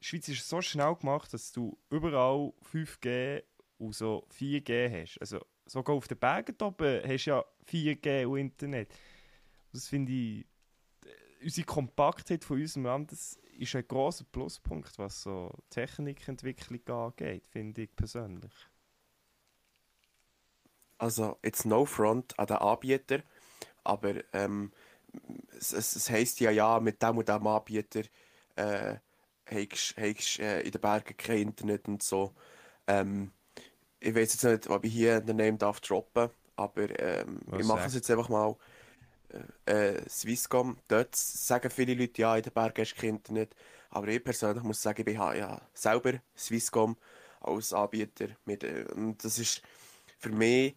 die 0.00 0.06
Schweiz 0.06 0.28
ist 0.28 0.48
so 0.48 0.62
schnell 0.62 0.94
gemacht, 0.94 1.32
dass 1.34 1.52
du 1.52 1.78
überall 1.90 2.52
5G 2.72 3.42
und 3.78 3.94
so 3.94 4.26
4G 4.38 5.02
hast. 5.02 5.18
Also 5.20 5.40
sogar 5.66 5.94
auf 5.94 6.08
den 6.08 6.18
Bergen 6.18 6.56
oben 6.62 7.02
hast 7.06 7.26
du 7.26 7.30
ja 7.30 7.44
4G 7.70 8.26
und 8.26 8.38
Internet. 8.38 8.92
Das 9.72 9.88
finde 9.88 10.12
ich, 10.12 10.46
unsere 11.42 11.66
Kompaktheit 11.66 12.44
von 12.44 12.60
unserem 12.60 12.84
Land, 12.84 13.12
das 13.12 13.38
ist 13.58 13.74
ein 13.74 13.86
grosser 13.86 14.24
Pluspunkt, 14.30 14.98
was 14.98 15.22
so 15.22 15.50
Technikentwicklung 15.70 16.80
angeht, 16.88 17.46
finde 17.46 17.82
ich 17.82 17.94
persönlich. 17.94 18.52
Also 20.98 21.38
jetzt 21.42 21.64
no 21.64 21.86
front 21.86 22.38
an 22.38 22.46
den 22.46 22.56
Anbieter, 22.56 23.22
aber 23.84 24.16
ähm, 24.34 24.72
es, 25.58 25.72
es, 25.72 26.10
heisst 26.10 26.40
ja, 26.40 26.50
ja, 26.50 26.78
mit 26.78 27.02
dem 27.02 27.18
und 27.18 27.28
dem 27.28 27.46
Anbieter 27.46 28.02
äh, 28.56 28.96
hast 29.46 29.96
du 29.96 30.42
äh, 30.42 30.60
in 30.60 30.70
den 30.70 30.80
Bergen 30.80 31.16
kein 31.16 31.38
Internet 31.38 31.88
und 31.88 32.02
so. 32.02 32.34
Ähm, 32.86 33.32
ich 33.98 34.14
weiß 34.14 34.34
jetzt 34.34 34.44
nicht, 34.44 34.70
ob 34.70 34.84
ich 34.84 34.92
hier 34.92 35.20
den 35.20 35.36
Name 35.36 35.56
darf 35.56 35.80
droppen, 35.80 36.30
aber 36.56 37.00
ähm, 37.00 37.40
ich 37.58 37.66
mache 37.66 37.86
es 37.86 37.94
jetzt 37.94 38.10
einfach 38.10 38.28
mal. 38.28 38.56
Äh, 39.66 39.96
äh, 39.96 40.08
Swisscom, 40.08 40.78
dort 40.88 41.14
sagen 41.16 41.70
viele 41.70 41.94
Leute, 41.94 42.22
ja, 42.22 42.36
in 42.36 42.42
den 42.42 42.52
Bergen 42.52 42.82
hast 42.82 42.94
du 42.94 43.00
kein 43.00 43.10
Internet, 43.10 43.54
aber 43.90 44.08
ich 44.08 44.22
persönlich 44.22 44.62
muss 44.64 44.82
sagen, 44.82 45.00
ich 45.00 45.04
bin 45.04 45.14
ja 45.14 45.60
selber 45.74 46.14
Swisscom 46.36 46.96
als 47.40 47.72
Anbieter. 47.72 48.28
Mit, 48.44 48.64
äh, 48.64 48.86
und 48.94 49.22
das 49.24 49.38
ist 49.38 49.62
für 50.18 50.30
mich 50.30 50.76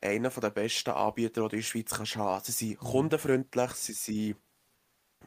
einer 0.00 0.30
der 0.30 0.50
besten 0.50 0.90
Anbieter, 0.90 1.42
die 1.42 1.48
du 1.48 1.56
in 1.56 1.60
der 1.60 1.62
Schweiz 1.62 1.90
kannst 1.90 2.16
haben. 2.16 2.44
Sie 2.44 2.52
sind 2.52 2.78
kundenfreundlich, 2.78 3.70
sie 3.72 3.92
sind 3.92 4.36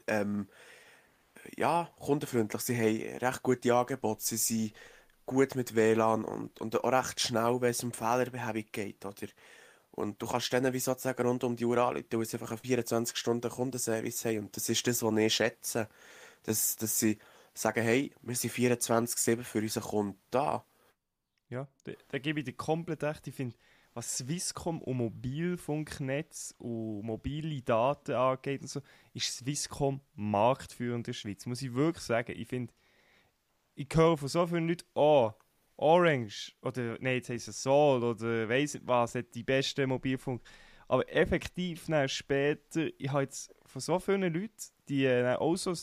ähm, 0.07 0.47
ja, 1.55 1.89
kundenfreundlich, 1.99 2.61
sie 2.61 2.77
haben 2.77 3.17
recht 3.17 3.43
gute 3.43 3.73
Angebote, 3.73 4.23
sie 4.23 4.37
sind 4.37 4.73
gut 5.25 5.55
mit 5.55 5.75
WLAN 5.75 6.23
und, 6.25 6.59
und 6.61 6.75
auch 6.83 6.91
recht 6.91 7.19
schnell, 7.19 7.59
wenn 7.61 7.71
es 7.71 7.83
um 7.83 7.91
Fehlerbehebung 7.91 8.65
geht. 8.71 9.05
Oder? 9.05 9.27
Und 9.97 10.21
du 10.21 10.27
kannst 10.27 10.53
denen 10.53 10.73
wie 10.73 10.79
sozusagen 10.79 11.27
rund 11.27 11.43
um 11.43 11.55
die 11.55 11.65
Uhr 11.65 11.79
anrufen, 11.79 12.05
weil 12.11 12.25
sie 12.25 12.37
einfach 12.37 12.51
einen 12.51 12.59
24-Stunden-Kundenservice 12.59 14.25
haben. 14.25 14.39
Und 14.39 14.55
das 14.55 14.69
ist 14.69 14.85
das, 14.85 15.01
was 15.01 15.17
ich 15.17 15.33
schätze. 15.33 15.89
Dass, 16.43 16.75
dass 16.75 16.99
sie 16.99 17.17
sagen, 17.55 17.83
hey, 17.83 18.13
wir 18.21 18.35
sind 18.35 18.53
24-7 18.53 19.41
für 19.41 19.57
unseren 19.57 19.83
Kunden 19.83 20.19
da. 20.29 20.63
Ja, 21.49 21.67
da, 21.83 21.93
da 22.09 22.19
gebe 22.19 22.39
ich 22.39 22.45
dir 22.45 22.53
komplett 22.53 23.03
recht. 23.03 23.25
Ich 23.25 23.33
finde, 23.33 23.55
was 23.95 24.19
Swisscom 24.19 24.83
und 24.83 24.97
Mobilfunknetz 24.97 26.53
und 26.59 27.01
mobile 27.01 27.59
Daten 27.63 28.13
angeht 28.13 28.61
und 28.61 28.67
so, 28.67 28.81
ist 29.15 29.35
Swisscom 29.35 30.01
marktführend 30.13 31.07
in 31.07 31.11
der 31.11 31.13
Schweiz. 31.13 31.47
Muss 31.47 31.63
ich 31.63 31.73
wirklich 31.73 32.03
sagen. 32.03 32.33
Ich 32.37 32.47
finde, 32.47 32.71
ich 33.73 33.87
höre 33.91 34.15
von 34.15 34.27
so 34.27 34.45
vielen 34.45 34.67
Leuten, 34.67 34.85
oh, 34.93 35.31
Orange 35.77 36.53
oder 36.61 36.97
nein, 36.99 37.15
jetzt 37.15 37.29
heisst 37.29 37.47
es 37.47 37.63
Sol 37.63 38.03
oder 38.03 38.49
weiss 38.49 38.73
nicht 38.73 38.87
was, 38.87 39.15
hat 39.15 39.33
die 39.33 39.43
beste 39.43 39.87
Mobilfunk. 39.87 40.41
Aber 40.87 41.07
effektiv 41.13 41.85
dann 41.87 42.07
später, 42.07 42.87
ich 42.97 43.09
habe 43.11 43.23
jetzt 43.23 43.53
von 43.65 43.81
so 43.81 43.99
vielen 43.99 44.33
Leuten, 44.33 44.53
die 44.87 45.05
äh, 45.05 45.21
dann 45.21 45.37
auch 45.37 45.55
so 45.55 45.71
ein 45.71 45.77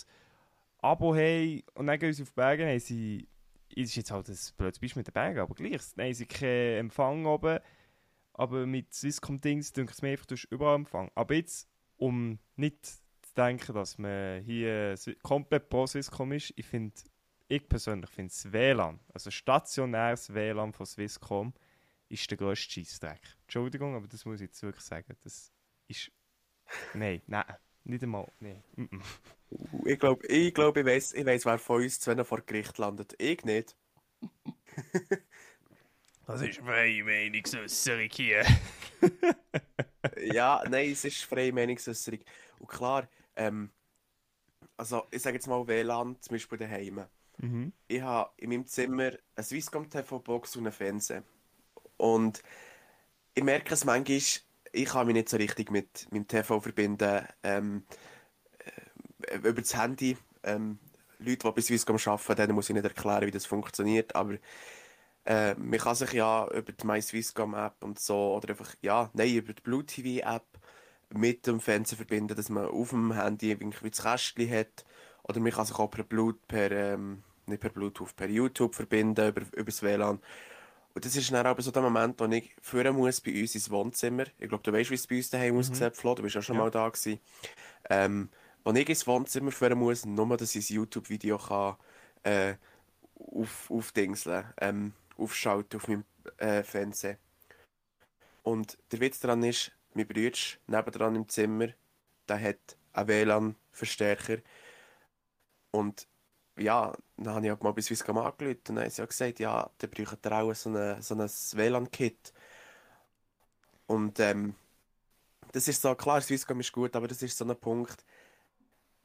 Abo 0.78 1.14
haben 1.14 1.62
und 1.74 1.86
dann 1.86 1.98
gehen 1.98 2.12
sie 2.12 2.22
auf 2.22 2.30
die 2.30 2.34
Berge, 2.34 2.66
haben 2.66 2.80
sie 2.80 3.28
es 3.76 3.90
ist 3.90 3.96
jetzt 3.96 4.10
halt 4.10 4.28
ein 4.28 4.38
blödes 4.56 4.78
Beispiel 4.78 5.00
mit 5.00 5.08
den 5.08 5.12
Bergen, 5.12 5.40
aber 5.40 5.54
gleich. 5.54 5.82
Sie 5.82 6.00
haben 6.00 6.28
keinen 6.28 6.78
Empfang 6.78 7.26
oben, 7.26 7.58
aber 8.32 8.66
mit 8.66 8.92
Swisscom-Dings 8.94 9.72
denke 9.72 9.92
ich 9.94 10.02
mir 10.02 10.10
einfach, 10.10 10.26
du 10.26 10.34
hast 10.34 10.44
überall 10.44 10.76
Empfang. 10.76 11.10
Aber 11.14 11.34
jetzt, 11.34 11.68
um 11.96 12.38
nicht 12.56 12.86
zu 12.86 13.34
denken, 13.36 13.74
dass 13.74 13.98
man 13.98 14.42
hier 14.42 14.94
komplett 15.22 15.68
pro 15.68 15.86
Swisscom 15.86 16.32
ist, 16.32 16.52
ich 16.56 16.66
finde, 16.66 16.94
ich 17.48 17.68
persönlich 17.68 18.10
finde 18.10 18.32
das 18.32 18.52
WLAN, 18.52 19.00
also 19.12 19.30
stationäres 19.30 20.32
WLAN 20.32 20.72
von 20.72 20.86
Swisscom, 20.86 21.52
ist 22.08 22.30
der 22.30 22.38
grösste 22.38 22.72
Scheissdreck. 22.72 23.20
Entschuldigung, 23.42 23.94
aber 23.94 24.06
das 24.06 24.24
muss 24.24 24.36
ich 24.40 24.48
jetzt 24.48 24.62
wirklich 24.62 24.84
sagen. 24.84 25.16
Das 25.22 25.52
ist... 25.88 26.10
Nein, 26.94 27.22
nein, 27.26 27.44
Nicht 27.84 28.02
einmal. 28.02 28.30
Mm 28.40 28.82
-mm. 28.82 29.02
Uh, 29.50 29.86
Ich 29.86 29.98
glaube, 29.98 30.26
ich, 30.26 30.54
glaub, 30.54 30.76
ich 30.76 30.86
weiß, 30.86 31.14
ich 31.14 31.26
weiss, 31.26 31.44
wer 31.44 31.58
von 31.58 31.82
uns 31.82 32.00
zwei 32.00 32.24
vor 32.24 32.40
Gericht 32.40 32.78
landet. 32.78 33.14
Ich 33.18 33.44
nicht. 33.44 33.76
Das 36.26 36.40
ist 36.40 36.58
freie 36.58 37.04
Meinungsäußerung 37.04 38.08
hier. 38.10 38.44
Ja, 40.20 40.62
nein, 40.68 40.90
es 40.92 41.04
ist 41.04 41.24
freie 41.24 41.52
Meinungsäußerung. 41.52 42.20
Und 42.58 42.68
klar, 42.68 43.08
ähm, 43.36 43.70
also 44.76 45.06
ich 45.10 45.22
sage 45.22 45.36
jetzt 45.36 45.46
mal 45.46 45.66
WLAN, 45.66 46.16
zum 46.20 46.34
Beispiel 46.34 46.58
daheim. 46.58 47.06
Mhm. 47.38 47.72
Ich 47.88 48.00
habe 48.02 48.30
in 48.36 48.50
meinem 48.50 48.66
Zimmer 48.66 49.12
eine 49.36 49.44
Swisscom 49.44 49.88
TV-Box 49.90 50.56
und 50.56 50.66
einen 50.66 50.72
Fernseher. 50.72 51.22
Und 51.96 52.42
ich 53.34 53.44
merke 53.44 53.74
es 53.74 53.84
manchmal, 53.84 54.18
ich 54.72 54.86
kann 54.86 55.06
mich 55.06 55.14
nicht 55.14 55.28
so 55.28 55.36
richtig 55.36 55.70
mit 55.70 56.10
meinem 56.12 56.26
TV 56.26 56.60
verbinden. 56.60 57.26
Ähm, 57.42 57.84
äh, 59.20 59.36
über 59.36 59.52
das 59.52 59.76
Handy. 59.76 60.16
Ähm, 60.42 60.78
Leute, 61.18 61.48
die 61.48 61.52
bei 61.52 61.60
Swisscom 61.62 61.96
arbeiten, 62.04 62.36
denen 62.36 62.54
muss 62.54 62.68
ich 62.68 62.74
nicht 62.74 62.84
erklären, 62.84 63.26
wie 63.26 63.30
das 63.30 63.46
funktioniert. 63.46 64.14
Aber 64.14 64.36
äh, 65.24 65.54
man 65.54 65.78
kann 65.78 65.94
sich 65.94 66.12
ja 66.12 66.46
über 66.48 66.72
die 66.72 66.86
MySwisscom-App 66.86 67.82
und 67.82 67.98
so, 67.98 68.34
oder 68.36 68.50
einfach, 68.50 68.74
ja, 68.82 69.10
nein, 69.14 69.34
über 69.34 69.52
die 69.52 69.62
Blue 69.62 69.84
TV-App 69.84 70.44
mit 71.14 71.46
dem 71.46 71.60
Fernseher 71.60 71.96
verbinden, 71.96 72.36
dass 72.36 72.48
man 72.48 72.66
auf 72.66 72.90
dem 72.90 73.12
Handy 73.12 73.50
irgendwie 73.50 73.90
das 73.90 74.02
Kästchen 74.02 74.50
hat. 74.50 74.84
Oder 75.24 75.40
man 75.40 75.52
kann 75.52 75.66
sich 75.66 75.78
auch 75.78 75.90
per 75.90 76.04
Blut, 76.04 76.46
per, 76.48 76.70
ähm, 76.70 77.22
nicht 77.46 77.60
per 77.60 77.70
Bluetooth, 77.70 78.14
per 78.14 78.28
YouTube 78.28 78.74
verbinden, 78.74 79.28
über, 79.28 79.42
über 79.52 79.64
das 79.64 79.82
WLAN. 79.82 80.20
Und 80.94 81.04
das 81.04 81.16
ist 81.16 81.32
dann 81.32 81.44
aber 81.46 81.60
so 81.60 81.72
der 81.72 81.82
Moment, 81.82 82.20
wo 82.20 82.26
ich 82.26 82.54
führen 82.62 82.94
muss 82.94 83.20
bei 83.20 83.40
uns 83.40 83.54
ins 83.54 83.70
Wohnzimmer. 83.70 84.24
Ich 84.38 84.48
glaube, 84.48 84.62
du 84.62 84.72
weißt, 84.72 84.90
wie 84.90 84.94
es 84.94 85.06
bei 85.06 85.16
uns 85.16 85.30
daheim 85.30 85.56
aussieht, 85.58 85.96
Flo, 85.96 86.14
du 86.14 86.22
bist 86.22 86.36
ja 86.36 86.42
schon 86.42 86.56
Ja. 86.56 86.62
mal 86.62 86.70
da 86.70 86.88
gewesen. 86.88 87.18
Ähm, 87.90 88.28
wo 88.62 88.72
ich 88.72 88.88
ins 88.88 89.06
Wohnzimmer 89.06 89.50
führen 89.50 89.78
muss, 89.78 90.04
nur, 90.06 90.36
dass 90.36 90.54
ich 90.54 90.66
das 90.66 90.68
YouTube-Video 90.70 91.38
kann, 91.38 91.76
äh, 92.22 92.54
auf, 93.16 93.70
aufdingseln, 93.70 94.44
ähm, 94.60 94.92
aufschalten 95.18 95.80
auf 95.80 95.88
meinem 95.88 96.04
äh, 96.38 96.62
Fernseher. 96.62 97.18
Und 98.42 98.78
der 98.92 99.00
Witz 99.00 99.18
daran 99.20 99.42
ist, 99.42 99.72
mein 99.94 100.06
Bruder 100.06 100.30
nebendran 100.66 101.16
im 101.16 101.28
Zimmer, 101.28 101.68
der 102.28 102.40
hat 102.40 102.76
einen 102.92 103.08
WLAN-Verstärker. 103.08 104.38
Und 105.74 106.06
ja, 106.56 106.96
dann 107.16 107.34
habe 107.34 107.46
ich 107.46 107.52
auch 107.52 107.60
mal 107.60 107.72
bei 107.72 107.82
Swisscom 107.82 108.16
angerufen 108.18 108.58
und 108.58 108.68
dann 108.68 108.78
haben 108.78 108.90
sie 108.90 109.02
ja 109.02 109.06
gesagt, 109.06 109.40
ja, 109.40 109.68
dann 109.78 109.90
braucht 109.90 110.24
ihr 110.24 110.32
auch 110.32 110.54
so, 110.54 110.70
eine, 110.70 111.02
so 111.02 111.16
ein 111.16 111.28
WLAN-Kit. 111.28 112.32
Und 113.88 114.20
ähm, 114.20 114.54
das 115.50 115.66
ist 115.66 115.82
so, 115.82 115.96
klar, 115.96 116.20
Swisscom 116.20 116.60
ist 116.60 116.70
gut, 116.70 116.94
aber 116.94 117.08
das 117.08 117.22
ist 117.22 117.36
so 117.36 117.44
ein 117.44 117.56
Punkt, 117.58 118.04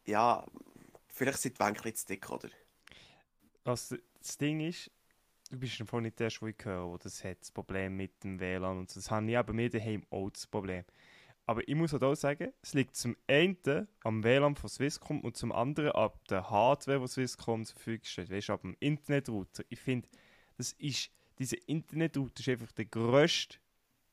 ja, 0.06 0.46
vielleicht 1.08 1.40
sind 1.40 1.58
die 1.58 1.60
Wänkel 1.60 1.92
zu 1.96 2.06
dick, 2.06 2.30
oder? 2.30 2.50
Was 3.64 3.96
das 4.20 4.38
Ding 4.38 4.60
ist, 4.60 4.92
du 5.50 5.58
bist 5.58 5.80
davon 5.80 6.04
nicht 6.04 6.20
der 6.20 6.30
der 6.30 6.50
ich 6.50 6.66
höre, 6.66 6.90
der 6.92 7.00
das 7.00 7.24
hat, 7.24 7.42
das 7.42 7.50
Problem 7.50 7.98
mit 7.98 8.24
dem 8.24 8.40
WLAN 8.40 8.78
und 8.78 8.92
so. 8.92 9.00
Das 9.00 9.10
habe 9.10 9.28
ich 9.28 9.36
aber 9.36 9.54
mir 9.54 9.72
daheim 9.72 10.06
auch 10.12 10.30
das 10.30 10.46
Problem. 10.46 10.86
Aber 11.50 11.68
ich 11.68 11.74
muss 11.74 11.96
auch 11.96 12.00
da 12.00 12.15
sagen, 12.15 12.53
es 12.62 12.75
liegt 12.75 12.96
zum 12.96 13.18
einen 13.25 13.88
am 14.03 14.24
WLAN 14.24 14.56
von 14.56 14.70
Swisscom 14.70 15.22
und 15.22 15.36
zum 15.36 15.51
anderen 15.51 15.94
ab 15.94 16.24
der 16.27 16.48
Hardware, 16.48 17.00
die 17.00 17.08
Swisscom 17.08 17.65
zur 17.65 17.74
Verfügung 17.74 18.06
steht. 18.06 18.29
Weißt 18.29 18.50
du, 18.50 18.53
ab 18.53 18.62
dem 18.62 18.77
Internetrouter. 18.79 19.63
Ich 19.70 19.79
finde, 19.79 20.08
das 20.58 20.74
ist, 20.74 21.10
dieser 21.39 21.58
Internetrouter 21.68 22.41
ist 22.41 22.50
einfach 22.50 22.72
der 22.74 22.86
grösste 22.86 23.58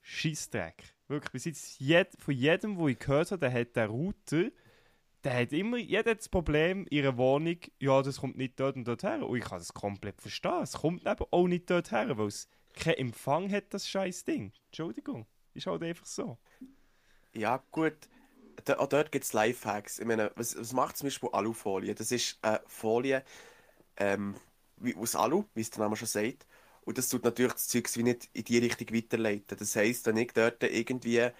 Scheißdreck. 0.00 0.94
Wirklich, 1.08 1.30
bis 1.30 1.44
jetzt 1.44 1.78
jed, 1.78 2.08
von 2.18 2.32
jedem, 2.32 2.78
wo 2.78 2.88
ich 2.88 2.98
gehört 2.98 3.30
habe, 3.30 3.40
der 3.40 3.52
hat 3.52 3.76
den 3.76 3.90
Router, 3.90 4.50
der 5.22 5.38
hat 5.38 5.52
immer, 5.52 5.76
jeder 5.76 6.12
hat 6.12 6.20
das 6.20 6.30
Problem, 6.30 6.86
ihre 6.88 7.18
Wohnung, 7.18 7.58
ja, 7.78 8.00
das 8.00 8.20
kommt 8.20 8.38
nicht 8.38 8.58
dort 8.58 8.76
und 8.76 8.88
dort 8.88 9.02
her. 9.02 9.28
Und 9.28 9.36
ich 9.36 9.44
kann 9.44 9.58
das 9.58 9.74
komplett 9.74 10.22
verstehen. 10.22 10.62
Es 10.62 10.72
kommt 10.72 11.06
eben 11.06 11.24
auch 11.30 11.46
nicht 11.46 11.68
dort 11.68 11.90
her, 11.90 12.16
weil 12.16 12.28
es 12.28 12.48
keinen 12.72 12.94
Empfang 12.94 13.52
hat, 13.52 13.74
das 13.74 13.86
scheiß 13.86 14.24
Ding. 14.24 14.54
Entschuldigung. 14.68 15.26
Ist 15.52 15.66
halt 15.66 15.82
einfach 15.82 16.06
so. 16.06 16.38
Ja, 17.36 17.62
gut. 17.70 17.94
Da, 18.64 18.78
auch 18.78 18.88
dort 18.88 19.12
gibt 19.12 19.24
es 19.24 19.32
Lifehacks. 19.32 19.98
Ich 19.98 20.06
meine, 20.06 20.32
was, 20.36 20.58
was 20.58 20.72
macht 20.72 20.96
zum 20.96 21.06
Beispiel 21.06 21.28
Alufolie? 21.32 21.94
Das 21.94 22.10
ist 22.12 22.38
eine 22.42 22.60
Folie 22.66 23.24
ähm, 23.98 24.36
wie, 24.78 24.96
aus 24.96 25.16
Alu, 25.16 25.44
wie 25.54 25.62
es 25.62 25.70
der 25.70 25.80
Name 25.84 25.96
schon 25.96 26.08
sagt. 26.08 26.46
Und 26.84 26.98
das 26.98 27.08
tut 27.08 27.24
natürlich 27.24 27.54
das 27.54 27.68
Zeug 27.68 27.88
wie 27.96 28.02
nicht 28.04 28.30
in 28.34 28.44
die 28.44 28.58
Richtung 28.58 28.94
weiterleiten. 28.96 29.58
Das 29.58 29.76
heisst, 29.76 30.06
wenn 30.06 30.16
ich 30.18 30.32
dort 30.34 30.62
irgendwie 30.64 31.30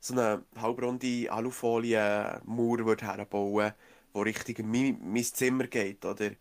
so 0.00 0.14
eine 0.14 0.44
halbrunde 0.56 1.30
Alufolie-Mauer 1.30 2.86
würde 2.86 3.06
herbauen 3.06 3.74
die 4.14 4.20
Richtung 4.20 4.56
in 4.56 4.70
mein, 4.70 4.98
mein 5.12 5.24
Zimmer 5.24 5.66
geht, 5.68 6.04
oder? 6.06 6.32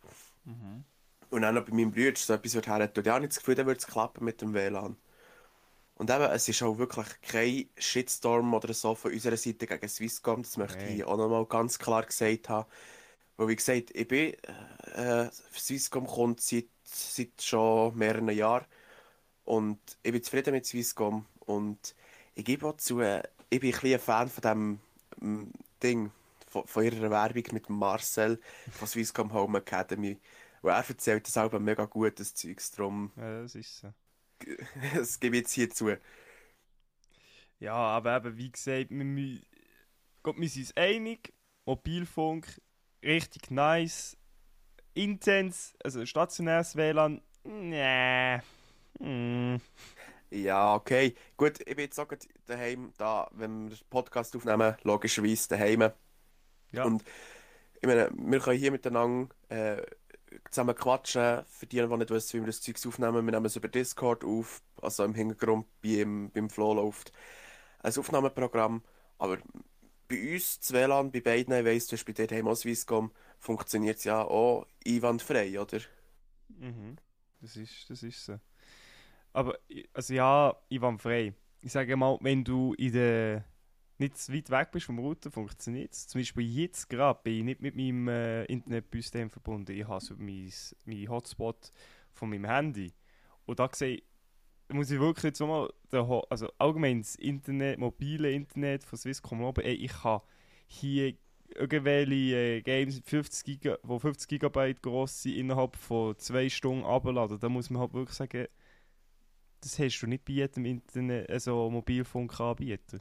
Und 1.30 1.42
dann 1.42 1.56
noch 1.56 1.66
bei 1.66 1.74
meinem 1.74 1.92
Bruder 1.92 2.14
so 2.16 2.34
etwas 2.34 2.54
würde 2.56 2.72
her 2.74 2.94
tun, 2.94 3.04
ja, 3.04 3.20
nicht 3.20 3.32
das 3.34 3.40
Gefühl, 3.40 3.56
dann 3.56 3.66
würde 3.66 3.80
es 3.80 3.88
klappen 3.88 4.24
mit 4.24 4.42
dem 4.42 4.54
WLAN. 4.54 4.96
Und 5.96 6.10
eben, 6.10 6.24
es 6.24 6.48
ist 6.50 6.64
auch 6.64 6.78
wirklich 6.78 7.08
kein 7.22 7.70
Shitstorm 7.78 8.54
oder 8.54 8.74
so 8.74 8.96
von 8.96 9.12
unserer 9.14 9.38
Seite 9.38 9.68
gegen 9.68 9.88
Swisscom, 9.88 10.42
das 10.42 10.58
möchte 10.58 10.80
ich 10.80 10.86
Nein. 10.86 10.96
hier 10.96 11.08
auch 11.08 11.18
nochmal 11.18 11.46
ganz 11.46 11.78
klar 11.78 12.04
gesagt 12.04 12.50
haben. 12.50 12.68
Weil, 13.38 13.48
wie 13.50 13.56
gesagt, 13.56 13.92
ich 13.94 14.08
bin, 14.08 14.34
äh, 14.96 15.30
Swisscom 15.56 16.08
kommt 16.08 16.42
seit, 16.42 16.68
seit 16.84 17.42
schon 17.42 17.96
mehreren 17.98 18.30
Jahren 18.30 18.66
und 19.46 19.80
ich 20.04 20.12
bin 20.12 20.24
zufrieden 20.24 20.54
mit 20.54 20.66
Swisscom 20.66 21.26
und 21.42 21.96
ich 22.36 22.46
gebe 22.46 22.68
auch 22.68 22.78
zu, 22.78 23.00
äh, 23.02 23.24
ich 23.50 23.60
bin 23.60 23.74
ein 23.74 23.80
bisschen 23.80 23.94
ein 23.94 24.00
Fan 24.00 24.30
von 24.30 24.42
dem 24.42 24.80
ähm, 25.22 25.52
Ding, 25.82 26.12
von, 26.48 26.66
von 26.68 26.84
ihrer 26.84 27.10
Werbung 27.12 27.44
mit 27.52 27.70
Marcel 27.70 28.40
von 28.72 28.88
Swisscom 28.88 29.34
Home 29.34 29.60
Academy. 29.60 30.20
Und 30.62 30.70
er 30.72 30.88
erzählt 30.88 31.28
das 31.28 31.38
auch 31.38 31.52
mega 31.60 31.86
gut, 31.86 32.20
das 32.20 32.34
Zeugs, 32.36 32.72
darum, 32.72 33.12
Ja, 33.16 33.42
das 33.42 33.56
ist 33.56 33.80
so. 33.80 33.94
das 34.96 35.20
gebe 35.20 35.38
ich 35.38 35.44
jetzt 35.44 35.54
hier 35.54 35.70
zu. 35.70 35.98
Ja, 37.60 37.76
aber 37.76 38.18
eben, 38.18 38.38
wie 38.38 38.52
gesagt, 38.52 38.88
wir, 38.90 39.40
Gott, 40.22 40.38
wir 40.38 40.50
sind 40.50 40.64
uns 40.64 40.78
einig. 40.78 41.34
Mobilfunk, 41.66 42.62
richtig 43.02 43.52
nice. 43.52 44.18
Intens, 44.96 45.74
also 45.84 46.06
stationäres 46.06 46.76
WLAN, 46.76 47.22
nee. 47.44 48.40
Hm. 49.00 49.60
Ja, 50.30 50.76
okay. 50.76 51.16
Gut, 51.38 51.60
ich 51.60 51.76
bin 51.76 51.86
jetzt 51.86 52.00
auch 52.00 52.08
daheim, 52.46 52.92
da, 52.98 53.30
wenn 53.34 53.70
wir 53.70 53.78
den 53.78 53.90
Podcast 53.90 54.36
aufnehmen, 54.36 54.76
logischerweise 54.84 55.50
daheim. 55.50 55.92
Ja. 56.72 56.84
Und 56.84 57.04
ich 57.76 57.88
meine, 57.88 58.10
wir 58.14 58.40
können 58.40 58.60
hier 58.60 58.72
miteinander 58.72 59.34
äh, 59.50 59.82
zusammen 60.50 60.76
quatschen. 60.76 61.44
Für 61.48 61.66
die, 61.66 61.78
die 61.78 61.98
nicht 61.98 62.10
wissen, 62.10 62.38
wie 62.38 62.42
wir 62.44 62.48
das 62.48 62.62
Zeug 62.62 62.76
aufnehmen, 62.86 63.26
wir 63.26 63.32
nehmen 63.32 63.46
es 63.46 63.56
über 63.56 63.68
Discord 63.68 64.24
auf, 64.24 64.62
also 64.82 65.04
im 65.04 65.14
Hintergrund 65.14 65.66
beim, 65.82 66.32
beim 66.32 66.50
Flow 66.50 66.74
läuft 66.74 67.12
ein 67.80 67.94
Aufnahmeprogramm. 67.98 68.84
Aber 69.18 69.38
bei 70.08 70.34
uns, 70.34 70.60
das 70.60 70.74
WLAN, 70.74 71.12
bei 71.12 71.22
beiden, 71.22 71.54
ich 71.54 71.66
weiss, 71.66 71.88
du 71.88 71.96
hast 71.96 72.06
bei 72.06 72.14
dir 72.14 72.46
auch 72.46 72.56
Swisscom, 72.56 73.12
funktioniert 73.40 73.98
es 73.98 74.04
ja 74.04 74.22
auch 74.22 74.66
einwandfrei, 74.86 75.60
oder? 75.60 75.80
Mhm. 76.48 76.98
Das 77.42 77.58
ist, 77.58 77.90
das 77.90 78.04
ist 78.04 78.26
so. 78.26 78.40
Aber, 79.34 79.58
also 79.94 80.14
ja, 80.14 80.56
Ivan 80.70 81.00
frei. 81.00 81.34
Ich 81.62 81.72
sage 81.72 81.96
mal, 81.96 82.18
wenn 82.22 82.44
du 82.44 82.74
in 82.76 82.94
der 82.94 83.46
nicht 84.04 84.18
zu 84.18 84.34
weit 84.34 84.50
weg 84.50 84.72
bist 84.72 84.86
vom 84.86 85.00
Router, 85.00 85.32
funktioniert 85.32 85.94
es. 85.94 86.08
Zum 86.08 86.22
Beispiel 86.22 86.46
jetzt 86.46 86.90
gerade 86.90 87.20
bin 87.24 87.34
ich 87.40 87.44
nicht 87.44 87.62
mit 87.62 87.76
meinem 87.76 88.08
äh, 88.08 88.46
Internetsystem 88.46 89.30
verbunden. 89.30 89.72
Ich 89.72 89.88
habe 89.88 90.02
so 90.04 90.16
mein, 90.18 90.52
mein 90.86 91.10
Hotspot 91.10 91.72
von 92.14 92.30
meinem 92.30 92.46
Handy. 92.46 92.94
Und 93.46 93.60
da 93.60 93.70
sehe 93.74 93.96
ich, 93.98 94.04
muss 94.70 94.92
ich 94.92 95.00
wirklich 95.00 95.24
jetzt 95.26 95.42
Ho- 95.42 96.26
also 96.30 96.50
allgemein 96.58 97.02
das 97.02 97.16
Internet, 97.16 97.80
mobile 97.80 98.32
Internet 98.32 98.84
von 98.84 98.98
Swisscom 98.98 99.42
loben. 99.42 99.64
Ey, 99.64 99.74
ich 99.76 99.92
kann 99.94 100.22
hier 100.68 101.14
irgendwelche 101.56 102.36
äh, 102.36 102.62
Games, 102.62 103.02
50 103.06 103.46
Giga, 103.46 103.78
die 103.84 104.00
50 104.00 104.30
GB 104.30 104.74
groß 104.82 105.24
sind, 105.24 105.36
innerhalb 105.36 105.76
von 105.76 106.18
zwei 106.18 106.50
Stunden 106.50 106.86
abladen. 106.86 107.40
Da 107.40 107.50
muss 107.50 107.70
man 107.70 107.82
halt 107.82 107.94
wirklich 107.94 108.18
sagen, 108.18 108.48
das 109.62 109.80
hast 109.80 110.00
du 110.02 110.08
nicht 110.08 110.26
bei 110.26 110.34
jedem 110.34 110.66
Internet, 110.66 111.30
also 111.30 111.70
Mobilfunkanbieter. 111.70 113.00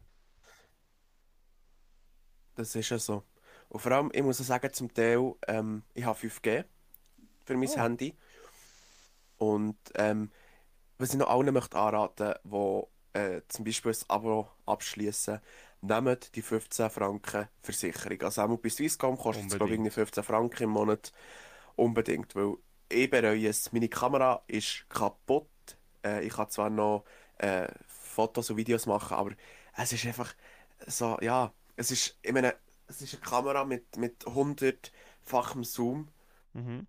Das 2.55 2.75
ist 2.75 2.91
ja 2.91 2.99
so. 2.99 3.25
Und 3.69 3.81
vor 3.81 3.93
allem, 3.93 4.11
ich 4.13 4.23
muss 4.23 4.41
auch 4.41 4.45
sagen, 4.45 4.73
zum 4.73 4.93
Teil, 4.93 5.35
ähm, 5.47 5.85
ich 5.95 6.05
habe 6.05 6.19
5G 6.19 6.65
für 7.45 7.57
mein 7.57 7.69
Oh. 7.69 7.77
Handy. 7.77 8.17
Und 9.39 9.77
ähm, 9.95 10.31
was 10.99 11.11
ich 11.13 11.19
noch 11.19 11.29
allen 11.31 11.53
möchte 11.55 11.79
anraten, 11.79 12.35
die 12.45 13.19
äh, 13.19 13.43
zum 13.49 13.65
Beispiel 13.65 13.93
ein 13.93 13.99
Abo 14.11 14.49
abschließen, 14.67 15.41
nehmt 15.83 16.35
die 16.37 16.43
15 16.43 16.91
Franken 16.91 17.49
Versicherung. 17.63 18.23
Also 18.23 18.43
auch 18.43 18.59
bei 18.59 18.69
Swisscom 18.71 19.19
kostet 19.19 19.49
es, 19.51 19.57
glaube 19.57 19.75
ich, 19.75 19.79
Unbedingt. 19.79 19.81
irgendwie 19.81 19.91
15 19.91 20.25
Franken 20.25 20.65
im 20.65 20.71
Monat. 20.71 21.13
Unbedingt, 21.77 22.35
weil 22.37 22.57
ich 22.89 23.11
bereue 23.11 23.49
es. 23.49 23.73
Meine 23.73 23.89
Kamera 23.89 24.43
ist 24.49 24.87
kaputt. 24.89 25.49
Äh, 26.05 26.27
ich 26.27 26.35
kann 26.35 26.51
zwar 26.51 26.71
noch 26.71 27.05
äh, 27.39 27.69
Fotos 27.87 28.51
und 28.51 28.57
Videos 28.59 28.87
machen, 28.87 29.15
aber 29.17 29.33
es 29.77 29.93
ist 29.93 30.07
einfach 30.07 30.35
so, 30.87 31.19
ja, 31.21 31.53
es 31.83 31.91
ist, 31.91 32.19
ich 32.23 32.33
meine, 32.33 32.55
es 32.87 33.03
ist 33.03 33.15
eine 33.15 33.23
Kamera 33.23 33.65
mit, 33.65 33.97
mit 33.97 34.25
100-fachem 34.25 35.65
Zoom. 35.65 36.09
Mhm. 36.53 36.87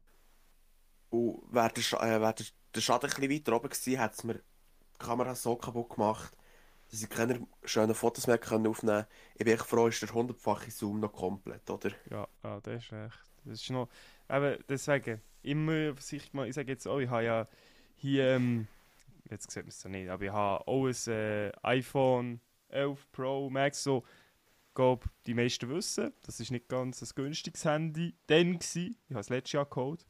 Und 1.10 1.44
wäre 1.52 1.72
der, 1.72 2.02
äh, 2.02 2.22
wär 2.22 2.34
der, 2.34 2.46
der 2.76 2.82
Schaden 2.82 3.10
ein 3.10 3.16
bisschen 3.16 3.32
weiter 3.32 3.56
oben 3.56 3.70
gewesen, 3.70 4.00
hat 4.00 4.14
es 4.14 4.24
mir 4.24 4.36
die 4.36 5.00
Kamera 5.00 5.36
so 5.36 5.56
kaputt 5.56 5.90
gemacht, 5.92 6.36
dass 6.92 7.02
ich 7.02 7.10
keine 7.10 7.46
schönen 7.64 7.96
Fotos 7.96 8.28
mehr 8.28 8.38
können 8.38 8.68
aufnehmen 8.68 9.04
konnte. 9.04 9.10
Ich 9.36 9.46
bin 9.46 9.54
echt 9.54 9.66
froh, 9.66 9.88
ist 9.88 10.02
der 10.02 10.10
100-fache 10.10 10.72
Zoom 10.72 11.00
noch 11.00 11.14
komplett, 11.14 11.68
oder? 11.70 11.92
Ja, 12.10 12.28
ja, 12.44 12.60
das 12.62 12.84
ist 12.84 12.92
echt. 12.92 13.20
Das 13.46 13.62
ist 13.62 13.70
noch. 13.70 13.90
Eben, 14.30 14.64
deswegen, 14.70 15.22
immer 15.42 15.96
mal, 16.32 16.48
ich 16.48 16.56
sage 16.56 16.72
jetzt 16.72 16.88
auch, 16.88 17.00
ich 17.00 17.10
habe 17.10 17.24
ja 17.24 17.48
hier, 17.96 18.28
ähm, 18.36 18.68
jetzt 19.30 19.50
sieht 19.52 19.64
man 19.64 19.70
es 19.70 19.84
ja 19.84 19.90
nicht, 19.90 20.10
aber 20.10 20.24
ich 20.24 20.32
habe 20.32 20.68
auch 20.68 20.86
ein 20.86 21.12
äh, 21.12 21.52
iPhone 21.64 22.40
11 22.70 23.12
Pro 23.12 23.50
Max, 23.50 23.84
so, 23.84 24.04
ich 24.04 24.23
glaube, 24.74 25.08
die 25.26 25.34
meisten 25.34 25.70
wissen, 25.70 26.14
das 26.24 26.40
ist 26.40 26.52
nicht 26.52 26.68
ganz 26.68 27.02
ein 27.02 27.10
günstiges 27.16 27.66
Handy 27.66 28.16
dann 28.28 28.60
gewesen. 28.60 28.98
Ich 29.08 29.12
habe 29.12 29.22
es 29.22 29.30
letztes 29.30 29.54
Jahr 29.54 29.66
geholt. 29.66 30.06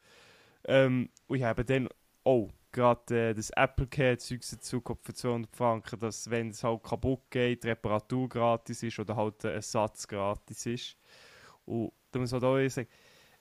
Ähm, 0.66 1.10
und 1.28 1.38
ich 1.38 1.44
habe 1.44 1.66
dann 1.66 1.90
auch 2.24 2.50
gerade 2.72 3.30
äh, 3.30 3.34
das 3.34 3.50
Apple 3.52 3.88
Care 3.88 4.18
Zeug 4.18 4.42
dazu 4.50 4.82
für 5.02 5.14
200 5.14 5.56
Franken, 5.56 6.00
dass 6.00 6.30
wenn 6.30 6.50
es 6.50 6.64
halt 6.64 6.84
kaputt 6.84 7.22
geht, 7.30 7.64
die 7.64 7.70
Reparatur 7.70 8.28
gratis 8.28 8.84
ist 8.84 9.00
oder 9.00 9.16
halt 9.16 9.46
ein 9.46 9.52
Ersatz 9.52 10.08
gratis 10.08 10.66
ist. 10.66 10.98
Und 11.66 11.92
da 12.12 12.20
muss 12.20 12.32
man 12.32 12.42
halt 12.42 12.66
auch 12.66 12.70
sagen, 12.70 12.90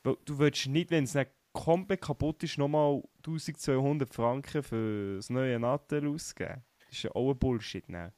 du 0.03 0.39
willst 0.39 0.67
nicht, 0.67 0.91
wenn 0.91 1.05
es 1.05 1.15
nicht 1.15 1.31
komplett 1.53 2.01
kaputt 2.01 2.43
ist, 2.43 2.59
nochmal 2.59 3.03
1200 3.19 4.13
Franken 4.13 4.63
für 4.63 5.17
das 5.17 5.31
neue 5.31 5.59
Nattel 5.59 6.07
ausgeben. 6.09 6.63
Das 6.81 6.91
ist 6.91 7.03
ja 7.05 7.11
auch 7.13 7.31
ein 7.31 7.39
Bullshit. 7.39 7.89
Ne? 7.89 8.13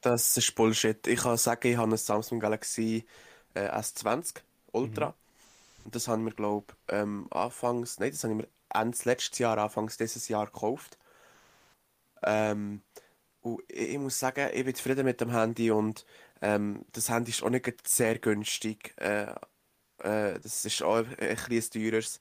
Das 0.00 0.36
ist 0.36 0.54
Bullshit. 0.54 1.06
Ich 1.06 1.20
kann 1.20 1.36
sagen, 1.36 1.68
ich 1.68 1.76
habe 1.76 1.92
ein 1.92 1.96
Samsung 1.96 2.40
Galaxy 2.40 3.04
äh, 3.54 3.68
S20 3.68 4.36
Ultra. 4.72 5.08
Mhm. 5.08 5.14
Und 5.84 5.94
das 5.94 6.08
haben 6.08 6.24
wir, 6.24 6.32
glaube 6.32 6.66
ich, 6.88 6.94
ähm, 6.94 7.26
anfangs, 7.30 7.98
nein, 7.98 8.10
das 8.10 8.24
haben 8.24 8.38
wir 8.38 8.48
Ende 8.72 8.98
letztes 9.04 9.38
Jahr, 9.38 9.58
anfangs 9.58 9.96
dieses 9.96 10.28
Jahr 10.28 10.46
gekauft. 10.46 10.98
Ähm, 12.22 12.82
und 13.42 13.62
ich, 13.68 13.90
ich 13.90 13.98
muss 13.98 14.18
sagen, 14.18 14.50
ich 14.52 14.64
bin 14.64 14.74
zufrieden 14.74 15.04
mit 15.04 15.20
dem 15.20 15.30
Handy 15.30 15.70
und 15.70 16.04
ähm, 16.42 16.84
das 16.92 17.08
Handy 17.08 17.30
ist 17.30 17.42
auch 17.42 17.50
nicht 17.50 17.88
sehr 17.88 18.18
günstig. 18.18 18.94
Äh, 18.96 19.34
äh, 19.98 20.38
das 20.40 20.64
ist 20.64 20.82
auch 20.82 20.98
ein, 20.98 21.16
ein 21.18 21.36
bisschen 21.48 21.82
teures. 21.82 22.20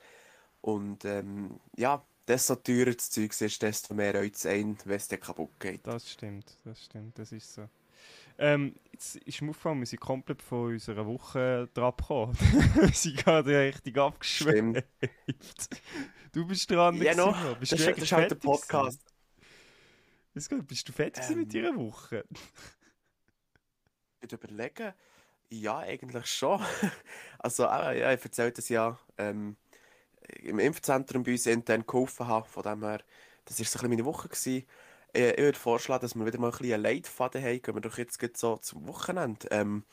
Und 0.62 1.06
ähm, 1.06 1.60
ja, 1.78 2.04
desto 2.30 2.56
teurer 2.56 2.94
das 2.94 3.10
Zeug 3.10 3.32
ist, 3.42 3.62
desto 3.62 3.94
mehr 3.94 4.16
reut 4.16 4.36
es 4.36 4.46
ein, 4.46 4.78
wenn 4.86 4.96
es 4.98 5.08
dann 5.08 5.20
kaputt 5.20 5.60
geht. 5.60 5.86
Das 5.86 6.10
stimmt, 6.12 6.58
das 6.64 6.86
stimmt, 6.86 7.18
das 7.20 7.32
ist 7.32 7.54
so. 7.54 7.68
Ähm, 8.38 8.76
jetzt 8.94 9.18
ist 9.18 9.42
mir 9.42 9.50
aufgefallen, 9.50 9.80
wir 9.80 9.86
sind 9.88 10.00
komplett 10.00 10.42
von 10.42 10.72
unserer 10.74 11.06
Woche 11.06 11.68
dran 11.74 11.94
gekommen. 11.98 12.38
wir 12.76 12.94
sind 12.94 13.18
gerade 13.18 13.60
richtig 13.60 13.98
abgeschwemmt. 13.98 14.84
Du 16.32 16.46
bist 16.46 16.70
dran. 16.70 16.96
Ja, 17.02 17.16
noch. 17.16 17.36
gewesen, 17.36 17.60
Bist 17.60 17.72
Das, 17.72 17.72
du 17.72 17.76
ist- 17.76 17.80
das 17.80 17.88
wirklich 17.88 18.04
ist 18.04 18.12
halt 18.12 18.32
der 18.32 18.38
gewesen? 18.38 18.52
Podcast. 18.62 19.02
Gut, 20.50 20.68
Bist 20.68 20.88
du 20.88 20.94
fertig 20.94 21.24
gewesen 21.24 21.40
mit 21.40 21.56
Ähm. 21.56 21.64
deiner 21.64 21.76
Woche? 21.78 22.24
Ich 24.22 24.32
überlegen, 24.32 24.94
ja, 25.50 25.80
eigentlich 25.80 26.26
schon. 26.28 26.62
Also, 27.40 27.64
äh, 27.66 28.00
ja, 28.00 28.14
ich 28.14 28.24
erzählt 28.24 28.58
das 28.60 28.70
ja 28.70 29.00
ähm, 29.18 29.56
im 30.42 30.60
Impfzentrum 30.60 31.24
bei 31.24 31.32
uns 31.32 31.46
intern 31.46 31.86
geholfen 31.86 32.28
habe. 32.28 32.48
Von 32.48 32.64
dem 32.64 32.84
her, 32.84 33.02
das 33.46 33.60
war 33.60 33.66
so 33.66 33.80
ein 33.80 33.90
meine 33.90 34.06
Woche. 34.06 34.30
Gewesen. 34.30 34.66
Äh, 35.14 35.32
ich 35.32 35.40
würde 35.40 35.60
vorschlagen, 35.60 36.02
dass 36.02 36.16
wir 36.16 36.26
wieder 36.26 36.40
mal 36.40 36.48
ein 36.48 36.52
bisschen 36.52 36.74
einen 36.74 36.84
Leitfaden 36.84 37.44
haben. 37.44 37.62
Gehen 37.62 37.76
wir 37.76 37.82
doch 37.82 37.98
jetzt 37.98 38.38
so 38.38 38.58
zum 38.58 38.88
Wochenende. 38.88 39.48
Ähm, 39.52 39.86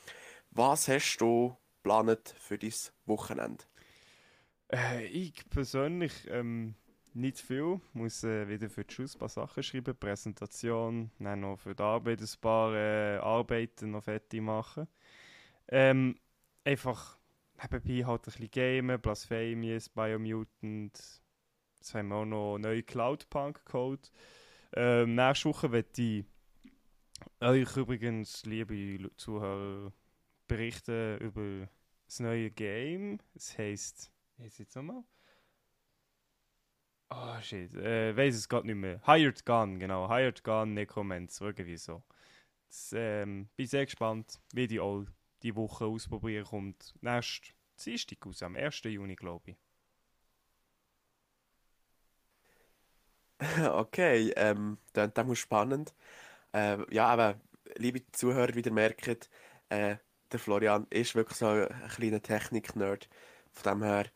was 0.51 0.89
hast 0.89 1.19
du 1.19 1.57
geplant 1.83 2.35
für 2.39 2.59
dein 2.59 2.73
Wochenende? 3.07 3.65
Äh, 4.73 5.07
ich 5.07 5.49
persönlich 5.49 6.13
ähm, 6.29 6.75
nicht 7.15 7.41
viel. 7.41 7.81
Muss 7.93 8.25
äh, 8.25 8.49
wieder 8.49 8.69
für 8.69 8.85
die 8.85 8.93
Schule 8.93 9.09
ein 9.13 9.19
paar 9.19 9.29
Sachen 9.29 9.63
schreiben, 9.63 9.97
Präsentation, 9.97 11.11
dann 11.19 11.41
noch 11.41 11.59
für 11.59 11.75
die 11.75 11.83
Arbeit 11.83 12.21
ein 12.21 12.41
paar 12.41 12.75
äh, 12.75 13.17
Arbeiten 13.19 13.93
noch 13.93 14.05
fertig 14.05 14.41
machen. 14.41 14.87
Ähm, 15.69 16.19
einfach 16.65 17.16
nebenbei 17.63 18.05
halt 18.05 18.23
ein 18.23 18.25
bisschen 18.25 18.51
gamen, 18.51 19.01
Blasphemous, 19.01 19.89
Biomutant. 19.89 21.23
Jetzt 21.77 21.95
haben 21.95 22.09
wir 22.09 22.17
auch 22.17 22.25
noch 22.25 22.59
neue 22.59 22.83
Cloudpunk-Code. 22.83 24.09
Ähm, 24.75 25.15
nächste 25.15 25.49
Woche 25.49 25.73
werde 25.73 26.03
ich 26.03 26.25
euch 27.41 27.77
übrigens, 27.77 28.45
liebe 28.45 29.11
Zuhörer, 29.17 29.93
berichten 30.47 31.19
über 31.19 31.69
das 32.07 32.21
neue 32.21 32.51
Game. 32.51 33.19
Es 33.35 33.57
heisst 33.57 34.13
Jetzt 34.39 34.59
jetzt 34.59 34.77
nochmal. 34.77 35.03
Oh 37.09 37.41
shit, 37.41 37.73
äh, 37.75 38.17
weiß 38.17 38.35
es 38.35 38.49
gerade 38.49 38.67
nicht 38.67 38.77
mehr. 38.77 39.01
Hired 39.07 39.47
Gun, 39.47 39.79
genau. 39.79 40.09
Hired 40.09 40.43
Gun 40.43 40.75
Necromancer, 40.75 41.47
irgendwie 41.47 41.77
so. 41.77 42.03
Das, 42.67 42.93
ähm, 42.95 43.49
bin 43.57 43.67
sehr 43.67 43.85
gespannt, 43.87 44.41
wie 44.53 44.67
die 44.67 44.81
all 44.81 45.07
die 45.43 45.57
Woche 45.57 45.87
ausprobieren 45.87 46.45
kommt. 46.45 46.95
Nächst 47.01 47.55
Dienstag 47.85 48.27
aus, 48.27 48.43
am 48.43 48.57
1. 48.57 48.83
Juni, 48.85 49.17
glaube 49.17 49.53
ich. 49.53 49.57
Okay, 53.61 54.33
ähm, 54.37 54.79
dann, 54.93 55.13
dann 55.15 55.27
muss 55.27 55.39
spannend. 55.39 55.95
Äh, 56.53 56.79
ja, 56.95 57.07
aber 57.09 57.41
liebe 57.77 58.03
Zuhörer, 58.13 58.55
wie 58.55 58.61
ihr 58.63 58.73
merkt, 58.73 59.31
äh, 59.69 59.97
der 60.33 60.41
Florian 60.41 60.87
ist 60.91 61.15
wirklich 61.15 61.39
so 61.39 61.47
ein 61.49 61.69
kleiner 61.89 62.23
Technik-Nerd. 62.23 63.09
Von 63.53 63.73
dem 63.75 63.83
her, 63.85 64.07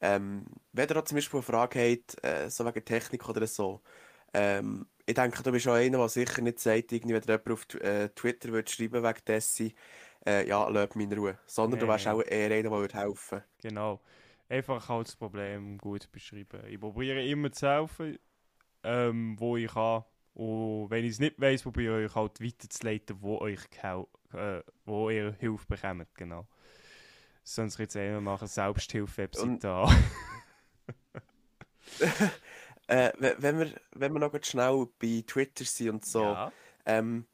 ähm, 0.00 0.46
wenn 0.72 0.88
ihr 0.88 1.04
zum 1.04 1.16
Beispiel 1.16 1.38
eine 1.38 1.44
Frage 1.44 1.80
habt, 1.80 2.24
äh, 2.24 2.50
so 2.50 2.64
wegen 2.66 2.84
Technik 2.84 3.28
oder 3.28 3.46
so, 3.46 3.82
ähm, 4.34 4.86
ich 5.06 5.14
denke, 5.14 5.42
du 5.42 5.52
bist 5.52 5.68
auch 5.68 5.74
einer, 5.74 5.98
der 5.98 6.08
sicher 6.08 6.42
nicht 6.42 6.60
sagt, 6.60 6.92
irgendwie, 6.92 7.14
wenn 7.14 7.22
jemand 7.22 7.50
auf 7.50 7.66
äh, 7.80 8.08
Twitter 8.10 8.50
würde 8.50 8.70
schreiben 8.70 9.02
wegen 9.02 9.24
dessen, 9.26 9.72
äh, 10.26 10.46
ja, 10.46 10.68
lass 10.68 10.94
mich 10.94 11.10
in 11.10 11.18
Ruhe. 11.18 11.38
Sondern 11.46 11.80
du 11.80 11.86
Nee. 11.86 11.92
wärst 11.92 12.06
auch 12.08 12.22
eher 12.22 12.46
einer, 12.50 12.62
der 12.62 12.70
würde 12.70 12.94
helfen. 12.98 13.42
Genau. 13.58 14.00
Einfach 14.48 14.88
halt 14.88 15.08
das 15.08 15.16
Problem 15.16 15.78
gut 15.78 16.10
beschreiben. 16.12 16.60
Ich 16.68 16.78
probiere 16.78 17.24
immer 17.24 17.50
zu 17.52 17.66
helfen, 17.68 18.18
ähm, 18.84 19.36
wo 19.38 19.56
ich 19.56 19.72
kann. 19.72 20.04
Und 20.34 20.90
wenn 20.90 21.04
ich 21.04 21.12
es 21.12 21.18
nicht 21.20 21.40
weiss, 21.40 21.62
probiere 21.62 22.04
ich 22.04 22.10
euch 22.10 22.14
halt 22.16 22.40
weiterzuleiten, 22.42 23.16
wo, 23.20 23.38
euch 23.38 23.60
äh, 24.34 24.60
wo 24.84 25.10
ihr 25.10 25.32
Hilfe 25.38 25.66
bekommt. 25.68 26.14
Genau. 26.14 26.46
Sonst 27.44 27.78
jetzt 27.78 27.96
einer 27.96 28.20
machen 28.20 28.46
Selbsthilfe-Webseite 28.48 29.68
an. 29.70 29.94
Äh, 32.86 33.12
we- 33.18 33.36
wenn, 33.38 33.58
wir, 33.58 33.72
wenn 33.94 34.12
wir 34.12 34.20
noch 34.20 34.32
schnell 34.42 34.86
bei 35.00 35.22
Twitter 35.26 35.64
sind 35.64 35.90
und 35.90 36.04
so, 36.06 36.22
Ja. 36.22 36.52
Ähm, 36.84 37.26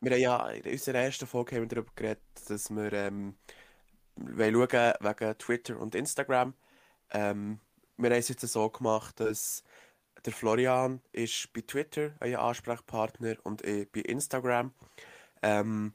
wir 0.00 0.12
haben 0.12 0.20
ja 0.20 0.48
in 0.50 0.72
unserer 0.72 0.98
ersten 0.98 1.26
Folge 1.26 1.56
haben 1.56 1.62
wir 1.62 1.68
darüber 1.68 1.92
geredet, 1.94 2.22
dass 2.48 2.70
wir 2.70 2.92
ähm, 2.92 3.36
wollen 4.16 4.54
schauen 4.54 4.94
wegen 5.00 5.38
Twitter 5.38 5.78
und 5.78 5.94
Instagram. 5.94 6.54
Ähm, 7.10 7.60
wir 7.96 8.10
haben 8.10 8.18
es 8.18 8.28
jetzt 8.28 8.46
so 8.46 8.68
gemacht, 8.70 9.20
dass 9.20 9.62
der 10.24 10.32
Florian 10.32 11.00
ist 11.12 11.52
bei 11.52 11.62
Twitter 11.62 12.12
euer 12.20 12.40
Ansprechpartner 12.40 13.36
und 13.42 13.62
ich 13.62 13.90
bei 13.90 14.00
Instagram. 14.00 14.72
Ähm, 15.42 15.94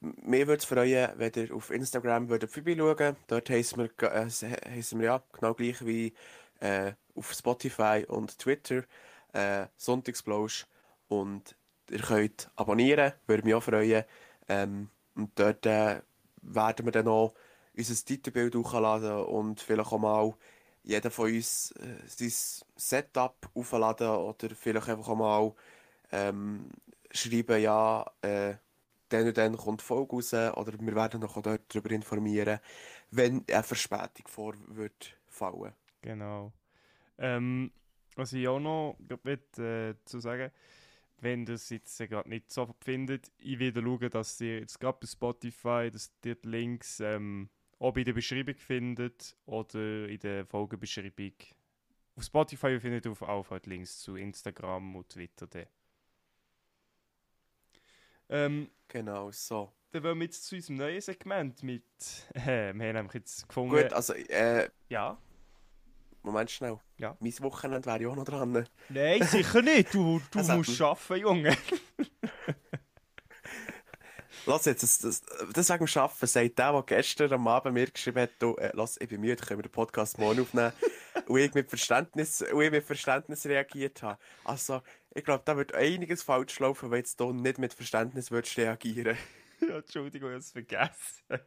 mir 0.00 0.46
würde 0.46 0.58
es 0.58 0.64
freuen, 0.64 1.12
wenn 1.16 1.32
ihr 1.34 1.54
auf 1.54 1.70
Instagram 1.70 2.28
würdet 2.28 2.50
vorbeischauen 2.50 3.16
Dort 3.28 3.50
heissen 3.50 3.78
wir, 3.78 4.12
äh, 4.12 4.28
heissen 4.70 4.98
wir 5.00 5.06
ja 5.06 5.22
genau 5.32 5.54
gleich 5.54 5.84
wie 5.84 6.12
äh, 6.60 6.92
auf 7.14 7.32
Spotify 7.32 8.04
und 8.08 8.38
Twitter. 8.38 8.84
Äh, 9.32 9.66
Sonntagsblausch. 9.76 10.66
Und 11.08 11.56
ihr 11.92 12.00
könnt 12.00 12.50
abonnieren, 12.56 13.12
würde 13.26 13.44
mich 13.44 13.54
auch 13.54 13.62
freuen. 13.62 14.04
Ähm, 14.48 14.88
und 15.14 15.30
dort 15.38 15.66
äh, 15.66 16.00
werden 16.42 16.86
wir 16.86 16.92
dann 16.92 17.08
auch 17.08 17.34
unser 17.76 18.04
Titelbild 18.04 18.54
hochladen 18.54 19.24
und 19.24 19.60
vielleicht 19.60 19.92
auch 19.92 19.98
mal 19.98 20.34
jeder 20.82 21.10
von 21.10 21.32
uns 21.32 21.72
äh, 21.72 21.96
sein 22.06 22.66
Setup 22.76 23.36
aufladen 23.54 24.08
oder 24.08 24.50
vielleicht 24.54 24.88
einfach 24.88 25.08
auch 25.08 25.16
mal 25.16 25.54
ähm, 26.10 26.70
schreiben, 27.12 27.60
ja, 27.60 28.04
äh, 28.22 28.54
dann 29.08 29.28
und 29.28 29.36
dann 29.36 29.56
kommt 29.56 29.80
die 29.80 29.84
Folge 29.84 30.16
raus 30.16 30.32
oder 30.32 30.72
wir 30.78 30.94
werden 30.94 31.20
noch 31.20 31.36
auch 31.36 31.42
dort 31.42 31.62
darüber 31.68 31.90
informieren, 31.90 32.58
wenn 33.10 33.44
eine 33.50 33.62
Verspätung 33.62 34.26
vor 34.26 34.54
wird 34.68 35.16
fallen. 35.28 35.72
Genau. 36.00 36.52
Ähm, 37.18 37.70
was 38.16 38.32
ich 38.32 38.48
auch 38.48 38.58
noch 38.58 38.96
möchte, 39.22 39.96
äh, 39.96 40.04
zu 40.04 40.18
sagen, 40.18 40.50
wenn 41.22 41.46
das 41.46 41.70
jetzt 41.70 42.00
äh, 42.00 42.08
gerade 42.08 42.28
nicht 42.28 42.50
so 42.50 42.74
findet, 42.80 43.30
ich 43.38 43.58
werde 43.58 43.82
schauen, 43.82 44.10
dass 44.10 44.40
ihr 44.40 44.60
jetzt 44.60 44.78
gerade 44.78 44.98
bei 45.00 45.06
Spotify, 45.06 45.90
dass 45.90 46.12
ihr 46.24 46.34
die 46.34 46.48
Links 46.48 47.00
ähm, 47.00 47.48
ob 47.78 47.96
in 47.96 48.04
der 48.04 48.12
Beschreibung 48.12 48.56
findet 48.56 49.36
oder 49.46 50.08
in 50.08 50.20
der 50.20 50.46
Folgenbeschreibung. 50.46 51.32
Auf 52.14 52.24
Spotify 52.24 52.78
findet 52.78 53.06
ihr 53.06 53.12
auf 53.12 53.22
auch 53.22 53.50
halt 53.50 53.66
Links 53.66 53.98
zu 54.00 54.16
Instagram 54.16 54.94
und 54.96 55.08
Twitter. 55.08 55.46
dann. 55.46 55.66
Ähm, 58.28 58.70
Genau, 58.92 59.30
so. 59.30 59.72
dann 59.90 60.02
wollen 60.02 60.18
wir 60.18 60.26
jetzt 60.26 60.44
zu 60.44 60.54
unserem 60.54 60.76
neuen 60.76 61.00
Segment 61.00 61.62
mit. 61.62 61.82
Äh, 62.34 62.74
wir 62.74 62.88
haben 62.88 62.92
nämlich 62.92 63.14
jetzt 63.14 63.48
gefunden. 63.48 63.74
Gut, 63.74 63.92
also, 63.94 64.12
äh, 64.12 64.68
ja. 64.90 65.16
Moment 66.22 66.50
schnell. 66.50 66.78
Ja. 66.98 67.16
Mein 67.20 67.34
Wochenende 67.40 67.84
wäre 67.86 68.02
ja 68.02 68.08
auch 68.08 68.16
noch 68.16 68.24
dran. 68.24 68.66
Nein, 68.88 69.22
sicher 69.24 69.60
nicht. 69.62 69.92
Du, 69.92 70.18
du 70.30 70.38
Das 70.38 70.48
hat- 70.50 70.56
musst 70.58 70.80
arbeiten, 70.80 71.16
Junge. 71.20 71.56
Lass 74.44 74.64
jetzt, 74.64 74.82
das, 74.82 74.98
das, 74.98 75.22
das 75.52 75.68
wegen 75.70 75.86
dem 75.86 76.02
Arbeiten 76.02 76.26
sagt 76.26 76.58
der, 76.58 76.72
der 76.72 76.82
gestern 76.84 77.32
am 77.32 77.46
Abend 77.46 77.74
mir 77.74 77.86
geschrieben 77.88 78.22
hat, 78.22 78.30
du, 78.40 78.56
äh, 78.56 78.72
lass, 78.74 78.96
ich 79.00 79.08
bin 79.08 79.20
müde, 79.20 79.36
können 79.36 79.58
wir 79.60 79.62
den 79.62 79.70
Podcast 79.70 80.18
morgen 80.18 80.40
aufnehmen. 80.40 80.72
und 81.28 81.38
ich 81.38 81.54
mit 81.54 81.68
Verständnis, 81.68 82.42
und 82.42 82.60
ich 82.60 82.70
mit 82.72 82.82
Verständnis 82.84 83.46
reagiert 83.46 84.02
habe. 84.02 84.18
Also, 84.42 84.82
ich 85.14 85.22
glaube, 85.24 85.42
da 85.44 85.56
wird 85.56 85.74
einiges 85.74 86.24
falsch 86.24 86.58
laufen, 86.58 86.90
wenn 86.90 86.98
jetzt 86.98 87.20
du 87.20 87.32
nicht 87.32 87.58
mit 87.58 87.72
Verständnis 87.72 88.32
würdest 88.32 88.56
reagieren. 88.58 89.16
ja, 89.60 89.76
Entschuldigung, 89.76 90.30
ich 90.30 90.34
habe 90.34 90.40
es 90.40 90.50
vergessen. 90.50 91.46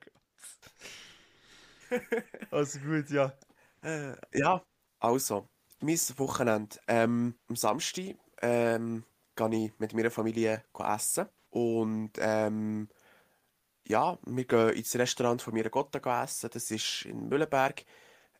also 2.51 2.79
gut, 2.79 3.09
ja. 3.09 3.33
Äh, 3.85 4.15
ja, 4.33 4.63
also, 4.99 5.47
mein 5.81 5.97
Wochenende. 6.17 6.77
Ähm, 6.87 7.35
am 7.47 7.55
Samstag 7.55 8.15
ähm, 8.41 9.03
gehe 9.35 9.65
ich 9.67 9.79
mit 9.79 9.93
meiner 9.93 10.09
Familie 10.11 10.63
essen. 10.79 11.27
Und 11.51 12.11
ähm, 12.17 12.89
ja, 13.87 14.17
wir 14.25 14.45
gehen 14.45 14.69
ins 14.73 14.95
Restaurant 14.95 15.41
von 15.41 15.53
meiner 15.53 15.69
Gotte 15.69 16.01
essen. 16.03 16.49
Das 16.53 16.71
ist 16.71 17.05
in 17.05 17.29
Mühlenberg. 17.29 17.85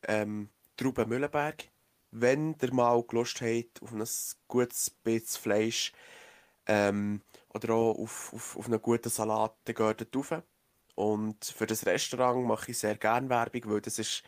Ähm, 0.08 0.50
Trauben 0.78 1.10
Mühlenberg. 1.10 1.66
Wenn 2.12 2.56
ihr 2.62 2.74
mal 2.74 3.04
Lust 3.12 3.42
habt 3.42 3.82
auf 3.84 3.94
ein 3.94 4.04
gutes 4.48 4.90
bisschen 4.90 5.42
Fleisch 5.42 5.94
ähm, 6.68 7.22
oder 7.54 7.74
auch 7.76 8.00
auf, 8.00 8.34
auf, 8.34 8.58
auf 8.58 8.66
einen 8.68 8.82
guten 8.82 9.10
Salat, 9.10 9.56
dann 9.66 9.76
geht 9.76 10.02
dort 10.02 10.16
rauf. 10.16 10.44
Und 10.96 11.46
für 11.46 11.66
das 11.68 11.86
Restaurant 11.86 12.46
mache 12.48 12.72
ich 12.72 12.80
sehr 12.80 12.96
gerne 12.98 13.30
Werbung, 13.30 13.64
weil 13.66 13.82
das 13.82 14.00
ist 14.00 14.24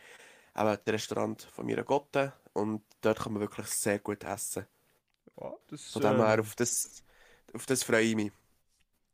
eben 0.58 0.78
das 0.84 0.94
Restaurant 0.94 1.42
von 1.42 1.66
meiner 1.66 1.84
Gotte 1.84 2.32
und 2.54 2.82
dort 3.02 3.20
kann 3.20 3.32
man 3.34 3.42
wirklich 3.42 3.68
sehr 3.68 3.98
gut 4.00 4.24
essen. 4.24 4.66
ja 5.40 5.54
das, 5.68 5.96
Von 5.96 6.02
dem 6.02 6.16
äh, 6.20 6.24
her, 6.24 6.40
auf 6.40 6.54
das, 6.56 7.02
auf 7.52 7.66
das 7.66 7.82
freue 7.82 8.02
ich 8.04 8.16
mich. 8.16 8.32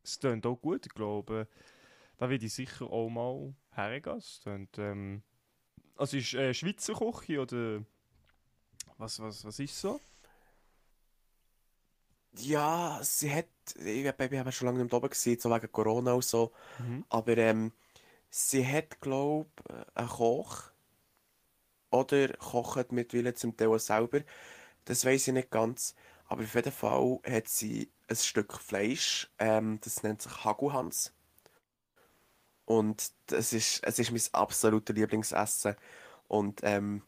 Es 0.05 0.19
klingt 0.21 0.47
auch 0.47 0.57
gut, 0.57 0.87
ich 0.87 0.95
glaube. 0.95 1.49
Da 2.19 2.31
werde 2.31 2.47
ich 2.47 2.55
sicher 2.55 2.87
auch 2.91 3.09
mal 3.11 3.55
hergehen. 3.73 4.19
Es 4.19 4.41
klingt, 4.43 4.79
ähm, 4.79 5.23
also 5.97 6.17
ist 6.19 6.35
äh, 6.35 6.55
Schweizer 6.55 6.95
Küche 6.95 7.41
oder 7.43 7.85
was, 8.99 9.19
was, 9.21 9.45
was 9.45 9.59
ist 9.59 9.81
so? 9.81 10.01
Ja, 12.37 12.99
sie 13.03 13.33
hat, 13.33 13.47
ich 13.77 14.13
bin 14.17 14.33
eben 14.33 14.53
schon 14.53 14.67
lange 14.67 14.79
nicht 14.83 14.91
mehr 14.93 14.99
oben 14.99 15.09
gewesen, 15.11 15.39
so 15.41 15.51
wegen 15.51 15.71
Corona 15.71 16.15
und 16.15 16.25
so, 16.25 16.53
Mhm. 16.79 17.05
aber 17.11 17.39
ähm, 17.39 17.73
sie 18.31 18.67
hat, 18.67 19.01
glaube 19.01 19.51
ich, 19.71 19.97
einen 19.99 20.09
Koch 20.09 20.73
oder 21.95 22.29
kocht 22.35 22.93
mittlerweile 22.93 23.35
zum 23.35 23.57
Teil 23.57 23.69
auch 23.69 23.79
selber. 23.79 24.21
Das 24.85 25.05
weiß 25.05 25.29
ich 25.29 25.35
nicht 25.35 25.51
ganz, 25.51 25.95
aber 26.27 26.43
auf 26.43 26.55
jeden 26.55 26.73
Fall 26.73 27.21
hat 27.27 27.49
sie 27.49 27.91
ein 28.09 28.17
Stück 28.17 28.55
Fleisch, 28.55 29.31
ähm, 29.39 29.79
das 29.83 30.03
nennt 30.03 30.23
sich 30.23 30.45
Haguhans. 30.45 31.13
Und 32.67 33.13
das 33.27 33.53
ist, 33.53 33.85
es 33.85 33.99
ist 33.99 34.11
mein 34.11 34.23
absolutes 34.33 34.97
Lieblingsessen. 34.97 35.77
Und 36.29 36.61
ähm, 36.63 37.03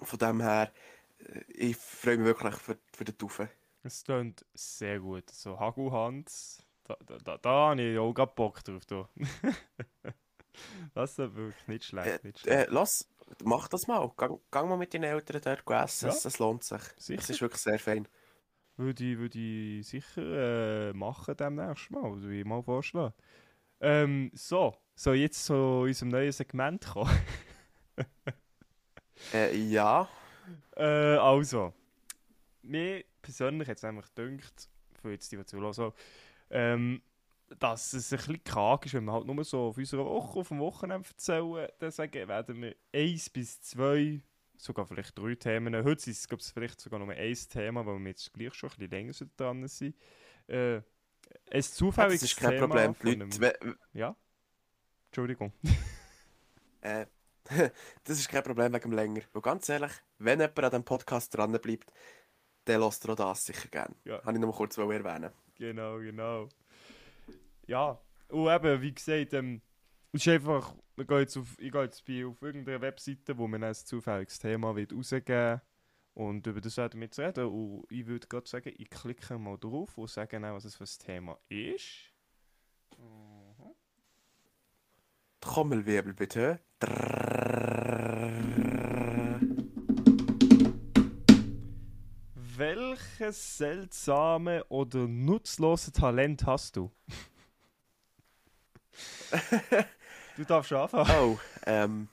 von 0.00 0.18
dem 0.18 0.40
her, 0.40 0.72
äh, 1.18 1.40
ich 1.48 1.76
freue 1.76 2.18
mich 2.18 2.26
wirklich 2.26 2.54
für, 2.56 2.78
für 2.92 3.04
den 3.04 3.16
Taufe. 3.16 3.48
Es 3.84 4.04
klingt 4.04 4.44
sehr 4.54 5.00
gut. 5.00 5.30
So 5.30 5.58
Hagu-Hans, 5.58 6.64
da, 6.84 6.96
da, 7.06 7.18
da, 7.18 7.38
da 7.38 7.50
habe 7.70 7.82
ich 7.82 7.98
auch 7.98 8.12
gerade 8.12 8.32
Bock 8.34 8.62
drauf. 8.64 8.84
Da. 8.86 9.08
das 10.94 11.18
ist 11.18 11.34
wirklich 11.34 11.68
nicht 11.68 11.84
schlecht. 11.84 12.24
Nicht 12.24 12.40
schlecht. 12.40 12.68
Äh, 12.68 12.70
lass, 12.70 13.08
mach 13.44 13.68
das 13.68 13.86
mal. 13.86 14.10
Gang, 14.16 14.40
gang 14.50 14.68
mal 14.68 14.76
mit 14.76 14.94
deinen 14.94 15.04
Eltern 15.04 15.40
dort 15.42 15.84
essen. 15.84 16.08
Ja. 16.08 16.14
Es, 16.14 16.38
lohnt 16.38 16.64
sich. 16.64 16.82
Sicher. 16.96 17.20
Es 17.20 17.30
ist 17.30 17.40
wirklich 17.40 17.62
sehr 17.62 17.78
fein. 17.78 18.08
Würde 18.76 19.04
ich, 19.04 19.18
würde 19.18 19.38
ich 19.38 19.86
sicher 19.86 20.88
äh, 20.88 20.92
machen 20.92 21.36
demnächst 21.36 21.90
mal, 21.90 22.20
würde 22.20 22.34
ich 22.34 22.44
mal 22.44 22.62
vorschlagen. 22.62 23.14
Ähm, 23.80 24.30
so, 24.34 24.74
so 24.94 25.12
jetzt 25.12 25.44
zu 25.44 25.54
unserem 25.54 26.08
neuen 26.08 26.32
Segment 26.32 26.86
kommen. 26.86 27.10
Äh, 29.32 29.56
ja, 29.56 30.08
äh, 30.76 30.84
also, 30.84 31.72
mir 32.62 33.04
persönlich 33.20 33.68
hat 33.68 33.76
es 33.76 33.82
nämlich 33.82 34.12
gedacht, 34.14 34.68
für 35.00 35.12
jetzt 35.12 35.30
die, 35.30 35.36
die 35.36 35.44
zuhören, 35.44 35.92
ähm, 36.50 37.02
dass 37.58 37.92
es 37.92 38.12
ein 38.12 38.16
bisschen 38.18 38.44
karg 38.44 38.86
ist, 38.86 38.94
wenn 38.94 39.04
wir 39.04 39.12
halt 39.12 39.26
nur 39.26 39.42
so 39.44 39.68
auf 39.68 39.76
unserer 39.76 40.04
Woche, 40.04 40.40
auf 40.40 40.48
dem 40.48 40.58
Wochenende 40.60 41.08
erzählen, 41.08 41.68
dann 41.78 41.90
sagen, 41.90 42.28
werden 42.28 42.62
wir 42.62 42.76
eins 42.92 43.28
bis 43.30 43.60
zwei, 43.60 44.20
sogar 44.56 44.86
vielleicht 44.86 45.18
drei 45.18 45.34
Themen, 45.34 45.74
heute 45.84 46.10
ist 46.10 46.18
es 46.20 46.28
glaube 46.28 46.42
ich, 46.44 46.52
vielleicht 46.52 46.80
sogar 46.80 46.98
nur 46.98 47.10
ein 47.12 47.34
Thema, 47.50 47.84
weil 47.86 47.98
wir 47.98 48.08
jetzt 48.08 48.32
gleich 48.32 48.54
schon 48.54 48.70
ein 48.70 48.76
bisschen 48.76 48.90
länger 48.90 49.12
dran 49.36 49.68
sind, 49.68 49.96
äh, 50.48 50.80
ein 51.50 51.62
zufälliges 51.62 52.20
das 52.20 52.30
ist 52.32 52.36
kein 52.38 52.50
Thema 52.50 52.66
Problem. 52.92 53.22
einem- 53.22 53.30
Leute, 53.30 53.40
we- 53.40 53.76
Ja? 53.92 54.16
Entschuldigung. 55.06 55.52
äh, 56.80 57.06
das 58.04 58.18
ist 58.18 58.28
kein 58.28 58.42
Problem 58.42 58.72
wegen 58.72 58.82
dem 58.82 58.92
länger. 58.92 59.22
Weil 59.32 59.42
ganz 59.42 59.68
ehrlich, 59.68 59.92
wenn 60.18 60.40
jemand 60.40 60.58
an 60.58 60.70
diesem 60.70 60.84
Podcast 60.84 61.36
dranbleibt, 61.36 61.92
dann 62.64 62.80
lässt 62.80 63.04
er 63.04 63.10
auch 63.12 63.16
das 63.16 63.44
sicher 63.46 63.68
gerne. 63.68 63.94
Ja. 64.04 64.22
Habe 64.22 64.32
ich 64.32 64.38
noch 64.38 64.48
mal 64.48 64.56
kurz 64.56 64.76
erwähnen. 64.78 65.30
Genau, 65.56 65.98
genau. 65.98 66.48
Ja, 67.72 67.98
und 68.28 68.48
eben, 68.48 68.82
wie 68.82 68.92
gesagt, 68.92 69.32
ähm, 69.32 69.62
ist 70.12 70.28
einfach, 70.28 70.74
wir 70.94 71.06
gehen 71.06 71.20
jetzt 71.20 71.38
auf, 71.38 71.58
ich 71.58 71.72
gehe 71.72 71.84
jetzt 71.84 72.04
bei, 72.04 72.26
auf 72.26 72.42
irgendeiner 72.42 72.82
Webseite, 72.82 73.38
wo 73.38 73.48
man 73.48 73.64
ein 73.64 73.74
zufälliges 73.74 74.38
Thema 74.38 74.76
wird 74.76 74.92
rausgeben 74.92 75.62
und 76.12 76.46
über 76.46 76.60
das 76.60 76.76
werden 76.76 77.00
wir 77.00 77.06
jetzt 77.06 77.18
reden. 77.18 77.46
Und 77.46 77.90
ich 77.90 78.06
würde 78.06 78.28
gerade 78.28 78.46
sagen, 78.46 78.74
ich 78.76 78.90
klicke 78.90 79.38
mal 79.38 79.56
drauf 79.56 79.96
und 79.96 80.10
sage 80.10 80.36
auch, 80.36 80.52
was 80.52 80.66
es 80.66 80.76
für 80.76 80.84
ein 80.84 81.06
Thema 81.06 81.38
ist. 81.48 82.12
Trommelwirbel 85.40 86.12
bitte. 86.12 86.60
Welches 92.34 93.56
seltsame 93.56 94.62
oder 94.66 95.08
nutzlose 95.08 95.90
Talent 95.90 96.44
hast 96.44 96.76
du? 96.76 96.92
du 100.36 100.44
darfst 100.44 100.72
anfangen. 100.72 101.10
Oh, 101.10 101.38
ähm. 101.66 102.08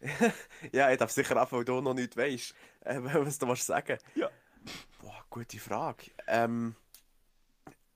ja, 0.72 0.90
ich 0.90 0.98
darf 0.98 1.10
sicher 1.10 1.36
anfangen, 1.36 1.60
weil 1.60 1.64
du 1.64 1.80
noch 1.80 1.94
nichts 1.94 2.16
weißt. 2.16 2.54
Äh, 2.86 3.00
was 3.02 3.38
du 3.38 3.46
willst 3.48 3.66
sagen. 3.66 3.98
Ja. 4.14 4.30
Boah, 5.00 5.24
gute 5.30 5.58
Frage. 5.58 6.10
Ähm, 6.26 6.74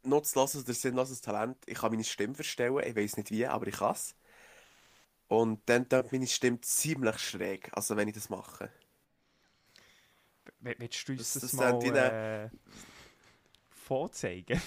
nutzloses 0.02 0.64
oder 0.64 0.74
sinnloses 0.74 1.20
Talent. 1.20 1.56
Ich 1.66 1.78
kann 1.78 1.90
meine 1.90 2.04
Stimme 2.04 2.34
verstellen. 2.34 2.78
Ich 2.84 2.96
weiß 2.96 3.16
nicht 3.16 3.30
wie, 3.30 3.46
aber 3.46 3.66
ich 3.66 3.76
kann 3.76 3.92
es. 3.92 4.14
Und 5.28 5.62
dann 5.66 5.88
tut 5.88 6.12
meine 6.12 6.26
Stimme 6.26 6.60
ziemlich 6.60 7.18
schräg, 7.18 7.70
also 7.72 7.96
wenn 7.96 8.08
ich 8.08 8.14
das 8.14 8.28
mache. 8.28 8.70
Willst 10.60 11.08
du 11.08 11.12
uns 11.12 11.32
Das- 11.32 11.42
das, 11.42 11.52
mal 11.54 11.96
äh, 11.96 12.50
vorzeigen? 13.70 14.60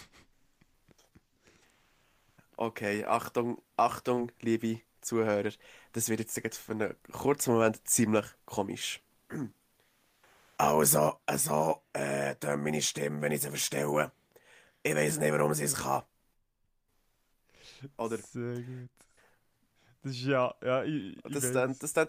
Okay, 2.58 3.06
Achtung, 3.06 3.62
Achtung, 3.78 4.32
liebe 4.42 4.82
Zuhörer. 5.02 5.52
Das 5.94 6.10
wird 6.10 6.20
jetzt 6.20 6.58
für 6.58 6.72
einen 6.72 6.96
kurzen 7.12 7.54
Moment 7.54 7.88
ziemlich 7.88 8.26
komisch. 8.46 9.02
Also, 10.60 11.20
also, 11.28 11.84
äh, 11.94 12.36
tut 12.36 12.58
meine 12.58 12.82
Stimme, 12.82 13.22
wenn 13.22 13.32
ich 13.32 13.42
sie 13.42 13.50
verstelle. 13.50 14.12
Ich 14.84 14.96
weiß 14.96 15.20
nicht, 15.20 15.32
warum 15.32 15.54
sie 15.54 15.66
es 15.66 15.76
kann. 15.76 16.04
Oder 17.98 18.18
Sehr 18.18 18.62
gut. 18.62 18.90
Das 20.04 20.14
ist 20.14 20.26
ja, 20.26 20.54
ja, 20.64 20.84
ich, 20.84 21.18
ich 21.18 21.22
das 21.34 21.52
dann, 21.52 21.78
das 21.78 21.94
dann 21.94 22.08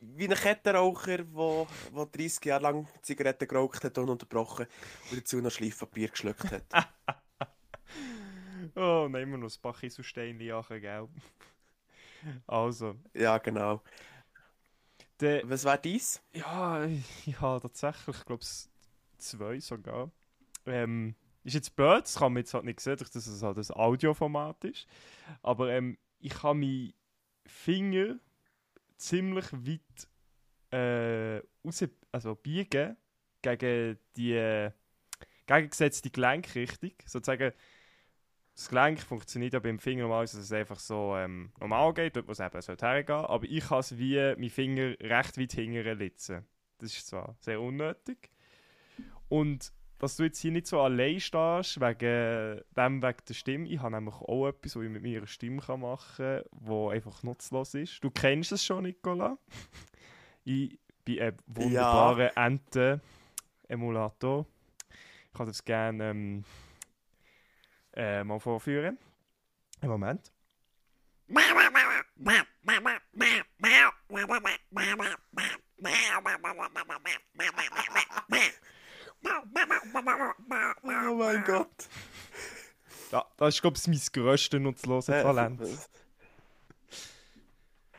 wie 0.00 0.28
ein 0.28 0.34
Kettenraucher, 0.34 1.18
der 1.18 1.32
wo, 1.32 1.66
wo 1.92 2.04
30 2.06 2.44
Jahre 2.46 2.62
lang 2.62 2.88
Zigaretten 3.02 3.46
geraucht 3.48 3.84
hat, 3.84 3.98
ununterbrochen 3.98 4.66
und 5.10 5.20
dazu 5.20 5.40
noch 5.40 5.50
Schleifpapier 5.50 6.08
geschluckt 6.08 6.50
hat. 6.50 6.64
Oh, 8.76 9.06
nehmen 9.10 9.32
wir 9.32 9.38
noch 9.38 9.50
ein 9.54 9.60
paar 9.62 9.74
Kieselsteine 9.74 10.42
jagen, 10.42 10.80
gell? 10.80 11.08
Also, 12.46 12.94
ja, 13.14 13.38
genau. 13.38 13.82
der, 15.20 15.48
Was 15.48 15.64
wäre 15.64 15.78
dies? 15.78 16.22
ja, 16.32 16.84
ich, 16.84 17.40
habe 17.40 17.60
tatsächlich, 17.60 18.16
ich 18.16 18.24
glaube, 18.24 18.44
zwei 19.18 19.60
sogar. 19.60 20.10
Ähm, 20.66 21.14
ist 21.44 21.54
jetzt 21.54 21.74
blöd, 21.74 22.04
das 22.04 22.16
kann 22.16 22.32
man 22.32 22.40
jetzt 22.42 22.54
halt 22.54 22.64
nicht 22.64 22.80
sehen, 22.80 22.96
dass 22.96 23.14
es 23.14 23.42
halt 23.42 23.58
ein 23.58 23.70
Audioformat 23.74 24.64
ist. 24.64 24.86
Aber 25.42 25.70
ähm, 25.70 25.98
ich 26.20 26.32
kann 26.32 26.60
meine 26.60 26.94
Finger 27.46 28.18
ziemlich 28.96 29.52
weit 29.52 30.08
äh, 30.70 31.42
raus, 31.64 31.84
also 32.12 32.34
biegen 32.36 32.96
gegen 33.42 33.98
die 34.16 34.34
äh, 34.34 34.70
gegengesetzte 35.46 36.10
Gelenkrichtung. 36.10 36.92
Sozusagen, 37.04 37.52
das 38.54 38.68
Gelenk 38.68 39.00
funktioniert 39.00 39.54
ja 39.54 39.60
beim 39.60 39.78
Finger 39.78 40.02
normal, 40.02 40.24
dass 40.24 40.34
es 40.34 40.52
einfach 40.52 40.78
so 40.78 41.16
ähm, 41.16 41.52
normal 41.58 41.94
geht, 41.94 42.16
dort 42.16 42.28
wo 42.28 42.32
es 42.32 42.40
eben 42.40 42.60
sollte 42.60 42.86
hergehen. 42.86 43.24
Aber 43.24 43.44
ich 43.44 43.64
kann 43.64 43.80
es 43.80 43.96
wie 43.98 44.34
mein 44.36 44.50
Finger 44.50 44.94
recht 45.00 45.38
weit 45.38 45.52
hinten 45.52 45.98
litzen. 45.98 46.44
Das 46.78 46.92
ist 46.92 47.06
zwar 47.06 47.34
sehr 47.40 47.60
unnötig. 47.60 48.30
Und 49.28 49.72
dass 50.02 50.16
du 50.16 50.24
jetzt 50.24 50.40
hier 50.40 50.50
nicht 50.50 50.66
so 50.66 50.80
allein 50.80 51.20
stehst, 51.20 51.80
wegen 51.80 52.60
dem, 52.76 53.02
wegen 53.02 53.18
der 53.28 53.34
Stimme. 53.34 53.68
Ich 53.68 53.78
habe 53.80 53.94
nämlich 53.94 54.16
auch 54.16 54.48
etwas, 54.48 54.74
was 54.74 54.82
ich 54.82 54.90
mit 54.90 55.00
meiner 55.00 55.26
Stimme 55.28 55.62
machen 55.76 56.16
kann, 56.16 56.42
wo 56.50 56.88
einfach 56.90 57.22
nutzlos 57.22 57.74
ist. 57.74 58.02
Du 58.02 58.10
kennst 58.10 58.50
es 58.50 58.64
schon, 58.64 58.82
Nicola. 58.82 59.38
ich 60.44 60.76
bin 61.04 61.20
ein 61.20 61.36
wunderbarer 61.46 62.32
ja. 62.34 62.46
Enten-Emulator. 62.46 64.44
Ich 65.28 65.38
kann 65.38 65.46
das 65.46 65.64
gerne 65.64 66.10
ähm, 66.10 66.44
äh, 67.94 68.24
mal 68.24 68.40
vorführen. 68.40 68.98
Einen 69.80 69.90
Moment. 69.90 70.32
Oh 80.84 81.14
mein 81.14 81.44
Gott. 81.44 81.88
Ja, 83.10 83.24
das 83.36 83.54
ist, 83.54 83.62
glaube 83.62 83.76
ich, 83.76 83.86
mein 83.86 84.00
grösstes 84.12 84.60
nutzloses 84.60 85.22
Talent. 85.22 85.60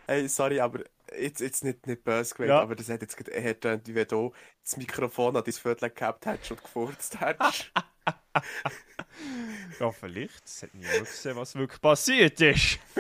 Hey, 0.06 0.28
sorry, 0.28 0.60
aber 0.60 0.84
jetzt, 1.18 1.42
jetzt 1.42 1.64
nicht, 1.64 1.88
nicht 1.88 2.04
böse 2.04 2.34
gewesen, 2.34 2.50
ja. 2.50 2.62
aber 2.62 2.76
das 2.76 2.90
hat 2.90 3.02
jetzt 3.02 3.16
gerade 3.18 3.32
eher 3.32 3.54
getönt, 3.54 3.88
wie 3.88 3.96
wenn 3.96 4.08
du 4.08 4.34
das 4.64 4.78
Mikrofon 4.78 5.36
an 5.36 5.44
dein 5.44 5.54
Viertel 5.54 5.90
gehabt 5.90 6.26
hättest 6.26 6.52
und 6.52 6.62
gefurzt 6.64 7.20
hättest. 7.20 7.72
ja, 9.80 9.92
vielleicht. 9.92 10.46
Es 10.46 10.64
hat 10.64 10.74
niemand 10.74 11.06
gesehen, 11.06 11.36
was 11.36 11.56
wirklich 11.56 11.82
passiert 11.82 12.42
ist. 12.42 12.80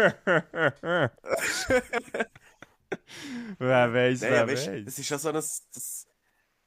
wer 3.59 3.93
weiß, 3.93 4.21
Nein, 4.21 4.31
wer 4.31 4.47
weiß. 4.47 4.69
Das 4.85 4.99
ist 4.99 5.09
ja 5.09 5.17
so 5.17 5.29
ein... 5.29 5.35
Das, 5.35 6.07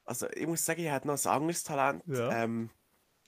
also 0.05 0.29
ich 0.31 0.47
muss 0.47 0.65
sagen, 0.65 0.81
ich 0.81 0.89
habe 0.89 1.07
noch 1.07 1.23
ein 1.25 1.31
anderes 1.31 1.63
Talent. 1.63 2.03
Ja. 2.07 2.43
Ähm, 2.43 2.69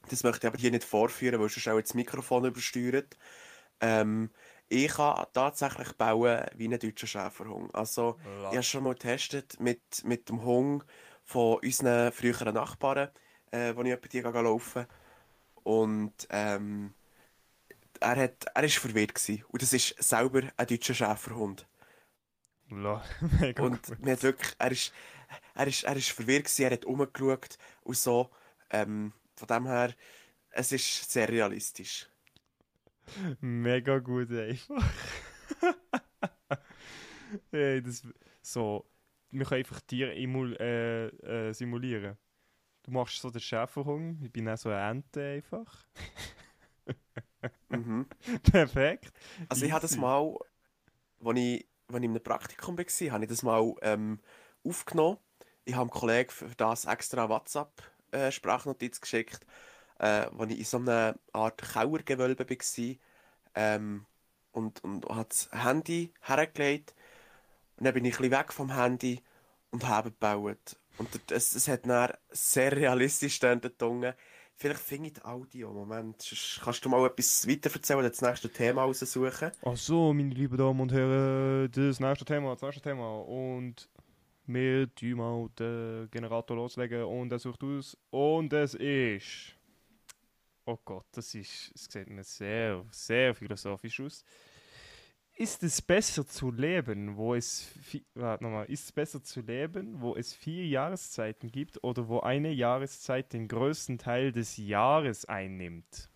das 0.10 0.23
möchte 0.23 0.47
ich 0.47 0.53
aber 0.53 0.60
hier 0.60 0.71
nicht 0.71 0.84
vorführen, 0.84 1.39
weil 1.39 1.49
sonst 1.49 1.67
auch 1.67 1.79
das 1.79 1.93
Mikrofon 1.93 2.45
übersteuert. 2.45 3.17
Ähm, 3.82 4.29
ich 4.69 4.93
kann 4.93 5.25
tatsächlich 5.34 5.93
bauen 5.93 6.45
wie 6.55 6.67
ein 6.67 6.79
deutscher 6.79 7.08
Schäferhund. 7.08 7.73
Also, 7.75 8.19
ja. 8.23 8.49
ich 8.49 8.55
habe 8.55 8.63
schon 8.63 8.84
mal 8.84 8.93
getestet 8.93 9.60
mit, 9.60 10.03
mit 10.05 10.29
dem 10.29 10.43
Hund 10.43 10.86
von 11.23 11.60
unseren 11.60 12.12
früheren 12.12 12.53
Nachbarn, 12.53 13.10
äh, 13.51 13.75
wo 13.75 13.82
ich 13.84 13.91
etwa 13.91 14.08
die 14.08 14.21
laufen 14.21 14.88
Und 15.63 16.27
ähm, 16.29 16.93
er, 17.99 18.15
hat, 18.15 18.45
er 18.53 18.63
ist 18.63 18.77
verwirrt 18.77 19.15
gewesen. 19.15 19.43
Und 19.49 19.62
das 19.62 19.73
ist 19.73 19.95
selber 20.01 20.43
ein 20.58 20.67
deutscher 20.67 20.93
Schäferhund. 20.93 21.67
Ja, 22.69 23.03
mega 23.39 23.63
Und 23.63 23.82
gut. 23.88 23.99
hat 24.05 24.23
wirklich, 24.23 24.55
er 24.60 24.71
ist, 24.71 24.93
er 25.55 25.67
ist, 25.67 25.84
er 25.84 25.95
ist 25.95 26.10
verwirrt 26.12 26.45
gewesen, 26.45 26.63
er 26.63 26.71
hat 26.71 26.86
umgeschaut 26.86 27.58
und 27.84 27.97
so. 27.97 28.29
Ähm, 28.71 29.13
von 29.36 29.47
dem 29.47 29.67
her, 29.67 29.95
es 30.51 30.71
ist 30.71 31.12
sehr 31.12 31.29
realistisch. 31.29 32.08
Mega 33.41 33.99
gut 33.99 34.31
einfach. 34.31 34.83
hey, 37.51 37.81
das, 37.83 38.03
so, 38.41 38.89
wir 39.31 39.45
können 39.45 39.59
einfach 39.59 39.81
Tiere 39.81 40.15
emul, 40.15 40.55
äh, 40.59 41.07
äh, 41.07 41.53
simulieren. 41.53 42.17
Du 42.83 42.91
machst 42.91 43.21
so 43.21 43.29
den 43.29 43.41
Schäferhund, 43.41 44.23
ich 44.23 44.31
bin 44.31 44.49
auch 44.49 44.57
so 44.57 44.69
eine 44.69 44.89
Ente 44.89 45.21
einfach. 45.21 45.85
mhm. 47.69 48.07
Perfekt. 48.51 49.11
Also 49.47 49.65
ich 49.65 49.71
habe 49.71 49.81
das 49.81 49.97
mal, 49.97 50.35
als 51.23 51.37
ich, 51.37 51.67
als 51.87 51.97
ich 51.97 52.03
in 52.03 52.11
einem 52.11 52.23
Praktikum 52.23 52.77
war, 52.77 53.11
habe 53.11 53.23
ich 53.23 53.29
das 53.29 53.43
mal 53.43 53.75
ähm, 53.81 54.19
aufgenommen. 54.63 55.17
Ich 55.65 55.75
habe 55.75 55.83
einem 55.83 55.91
Kollegen 55.91 56.31
für 56.31 56.55
das 56.55 56.85
extra 56.85 57.29
WhatsApp-Sprachnotiz 57.29 58.97
äh, 58.97 59.01
geschickt, 59.01 59.45
äh, 59.99 60.25
wo 60.31 60.45
ich 60.45 60.57
in 60.57 60.65
so 60.65 60.77
einer 60.77 61.15
Art 61.33 61.62
Kauergewölbe 61.62 62.49
war 62.49 62.95
ähm, 63.55 64.05
und, 64.51 64.83
und 64.83 65.05
habe 65.07 65.29
das 65.29 65.49
Handy 65.51 66.12
hergelegt. 66.21 66.93
Und 67.77 67.85
dann 67.85 67.93
bin 67.93 68.05
ich 68.05 68.19
ein 68.19 68.31
weg 68.31 68.51
vom 68.51 68.75
Handy 68.75 69.21
und 69.71 69.88
habe 69.88 70.12
gebaut. 70.12 70.77
Und 70.97 71.09
es, 71.31 71.55
es 71.55 71.67
hat 71.67 71.85
dann 71.85 72.12
sehr 72.29 72.75
realistisch 72.75 73.39
geklungen. 73.39 74.13
Vielleicht 74.55 74.81
finde 74.81 75.07
ich 75.07 75.13
das 75.13 75.23
Audio. 75.23 75.71
Moment, 75.71 76.17
kannst 76.62 76.83
du 76.83 76.89
mal 76.89 77.05
etwas 77.05 77.47
weiter 77.47 77.71
erzählen 77.73 77.99
oder 77.99 78.09
das 78.09 78.21
nächste 78.21 78.49
Thema 78.49 78.83
raussuchen? 78.83 79.51
Ach 79.63 79.77
so, 79.77 80.13
meine 80.13 80.33
lieben 80.33 80.57
Damen 80.57 80.81
und 80.81 80.91
Herren, 80.91 81.71
das 81.71 82.01
nächste 82.01 82.25
Thema, 82.25 82.51
das 82.51 82.62
nächste 82.62 82.81
Thema. 82.81 83.21
Und 83.21 83.88
wir 84.47 84.93
tun 84.95 85.13
mal 85.13 85.49
den 85.57 86.09
Generator 86.12 86.57
loslegen 86.57 87.03
und 87.03 87.31
er 87.31 87.39
sucht 87.39 87.63
aus. 87.63 87.97
Und 88.09 88.51
es 88.51 88.73
ist. 88.73 89.58
Oh 90.69 90.77
Gott, 90.86 91.08
das, 91.13 91.34
ist, 91.34 91.71
das 91.73 91.86
sieht 91.86 92.08
mir 92.12 92.23
sehr, 92.23 92.86
sehr 92.91 93.34
philosophisch 93.34 93.99
aus. 94.01 94.23
Ist 95.34 95.63
es 95.63 95.82
besser 95.82 96.27
zu 96.27 96.51
leben, 96.51 97.17
wo 97.17 97.34
es 97.34 97.71
warte 98.13 98.43
nochmal, 98.43 98.65
ist 98.67 98.84
es 98.84 98.91
besser 98.91 99.23
zu 99.23 99.41
leben, 99.41 99.99
wo 99.99 100.15
es 100.15 100.32
vier 100.32 100.67
Jahreszeiten 100.67 101.51
gibt 101.51 101.84
oder 101.84 102.08
wo 102.08 102.19
eine 102.19 102.51
Jahreszeit 102.51 103.34
den 103.34 103.47
größten 103.47 103.97
Teil 103.97 104.32
des 104.32 104.58
Jahres 104.58 105.25
einnimmt? 105.25 106.12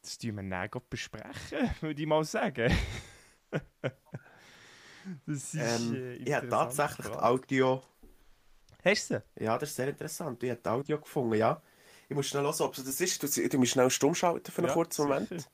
Das 0.00 0.16
tun 0.16 0.36
wir 0.36 0.42
näher 0.42 0.70
besprechen, 0.88 1.70
würde 1.82 2.00
ich 2.00 2.08
mal 2.08 2.24
sagen. 2.24 2.74
das 5.26 5.52
ist 5.52 5.54
ähm, 5.54 5.94
äh, 5.96 6.14
Ich 6.14 6.32
habe 6.32 6.48
tatsächlich 6.48 7.08
Frage. 7.08 7.22
Audio. 7.22 7.82
Hast 8.84 9.10
du 9.10 9.22
Ja, 9.38 9.58
das 9.58 9.70
ist 9.70 9.76
sehr 9.76 9.88
interessant. 9.88 10.42
Ich 10.42 10.50
habe 10.50 10.70
Audio 10.70 10.98
gefunden, 10.98 11.34
ja. 11.34 11.60
Ich 12.08 12.16
muss 12.16 12.26
schnell 12.26 12.42
hören, 12.42 12.60
ob 12.60 12.76
es 12.76 12.84
das 12.84 13.00
ist. 13.00 13.22
Du, 13.22 13.48
du 13.48 13.58
musst 13.58 13.72
schnell 13.72 13.90
stumm 13.90 14.14
schalten 14.14 14.50
für 14.50 14.58
einen 14.58 14.68
ja, 14.68 14.74
kurzen 14.74 15.06
Moment. 15.06 15.28
Sicher. 15.28 15.50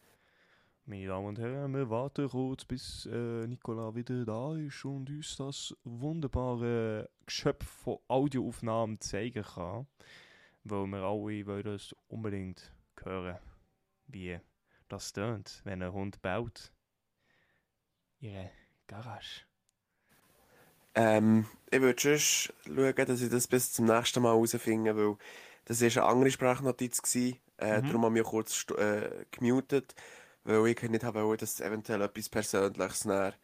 Meine 0.88 1.08
Damen 1.08 1.26
und 1.26 1.38
Herren, 1.40 1.74
wir 1.74 1.90
warten 1.90 2.28
kurz, 2.28 2.64
bis 2.64 3.06
äh, 3.06 3.46
Nicola 3.48 3.92
wieder 3.96 4.24
da 4.24 4.54
ist 4.54 4.84
und 4.84 5.10
uns 5.10 5.36
das 5.36 5.74
wunderbare 5.82 7.10
Geschöpf 7.26 7.66
von 7.66 7.98
Audioaufnahmen 8.06 9.00
zeigen 9.00 9.42
kann. 9.42 9.88
Weil 10.62 10.86
wir 10.86 11.02
alle 11.02 11.46
wollen 11.46 11.64
das 11.64 11.92
unbedingt 12.06 12.72
hören, 13.02 13.36
wie 14.06 14.38
das 14.86 15.12
tönt, 15.12 15.60
wenn 15.64 15.82
ein 15.82 15.92
Hund 15.92 16.22
baut. 16.22 16.72
Ihre 18.20 18.50
Garage. 18.86 19.42
Ähm, 20.96 21.46
ich 21.70 21.80
würde 21.80 22.00
schon 22.00 22.18
schauen, 22.18 23.06
dass 23.06 23.20
ich 23.20 23.30
das 23.30 23.46
bis 23.46 23.72
zum 23.72 23.85
nächsten 23.87 24.22
Mal 24.22 24.32
herausfinde, 24.32 24.96
weil 24.96 25.16
das 25.66 25.80
war 25.80 25.88
eine 25.88 26.11
andere 26.11 26.30
Sprachnotiz. 26.30 27.00
Gewesen. 27.00 27.38
Äh, 27.59 27.80
mhm. 27.80 27.87
Darum 27.87 28.04
habe 28.04 28.18
ich 28.18 28.22
mich 28.22 28.30
kurz 28.30 28.66
äh, 28.76 29.24
gemutet 29.30 29.94
weil 30.46 30.66
ich 30.68 30.82
nicht 30.82 31.04
wollte, 31.04 31.44
dass 31.44 31.61
eventuell 31.61 32.02
etwas 32.02 32.28
Persönliches 32.28 33.04
näher, 33.04 33.35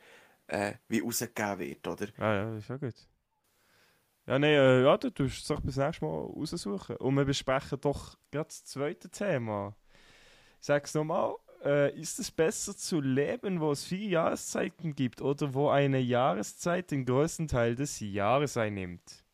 äh, 0.46 0.74
wie 0.88 1.00
rausgegeben 1.00 1.58
wird, 1.58 1.88
oder? 1.88 2.06
Ja, 2.18 2.34
ja, 2.34 2.56
ist 2.56 2.68
ja 2.68 2.76
gut. 2.76 2.94
Ja, 4.26 4.38
nein, 4.38 4.52
äh, 4.52 4.82
ja, 4.82 4.96
du 4.96 5.10
tust 5.10 5.50
es 5.50 5.60
bis 5.62 5.76
nächstes 5.76 6.02
Mal 6.02 6.08
raussuchen. 6.08 6.96
Und 6.96 7.14
wir 7.16 7.24
besprechen 7.24 7.80
doch 7.80 8.16
gerade 8.30 8.48
das 8.48 8.64
zweite 8.64 9.08
Thema. 9.08 9.74
Ich 10.60 10.66
sage 10.66 10.84
es 10.84 10.94
nochmal, 10.94 11.34
äh, 11.64 11.98
ist 11.98 12.18
es 12.18 12.30
besser 12.30 12.76
zu 12.76 13.00
leben, 13.00 13.60
wo 13.60 13.72
es 13.72 13.84
vier 13.84 14.08
Jahreszeiten 14.08 14.94
gibt 14.94 15.20
oder 15.20 15.54
wo 15.54 15.68
eine 15.68 16.00
Jahreszeit 16.00 16.90
den 16.90 17.04
größten 17.04 17.48
Teil 17.48 17.74
des 17.74 18.00
Jahres 18.00 18.56
einnimmt? 18.56 19.24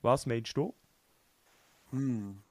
Was 0.00 0.26
meinst 0.26 0.56
du? 0.56 0.74
Hm. 1.90 2.42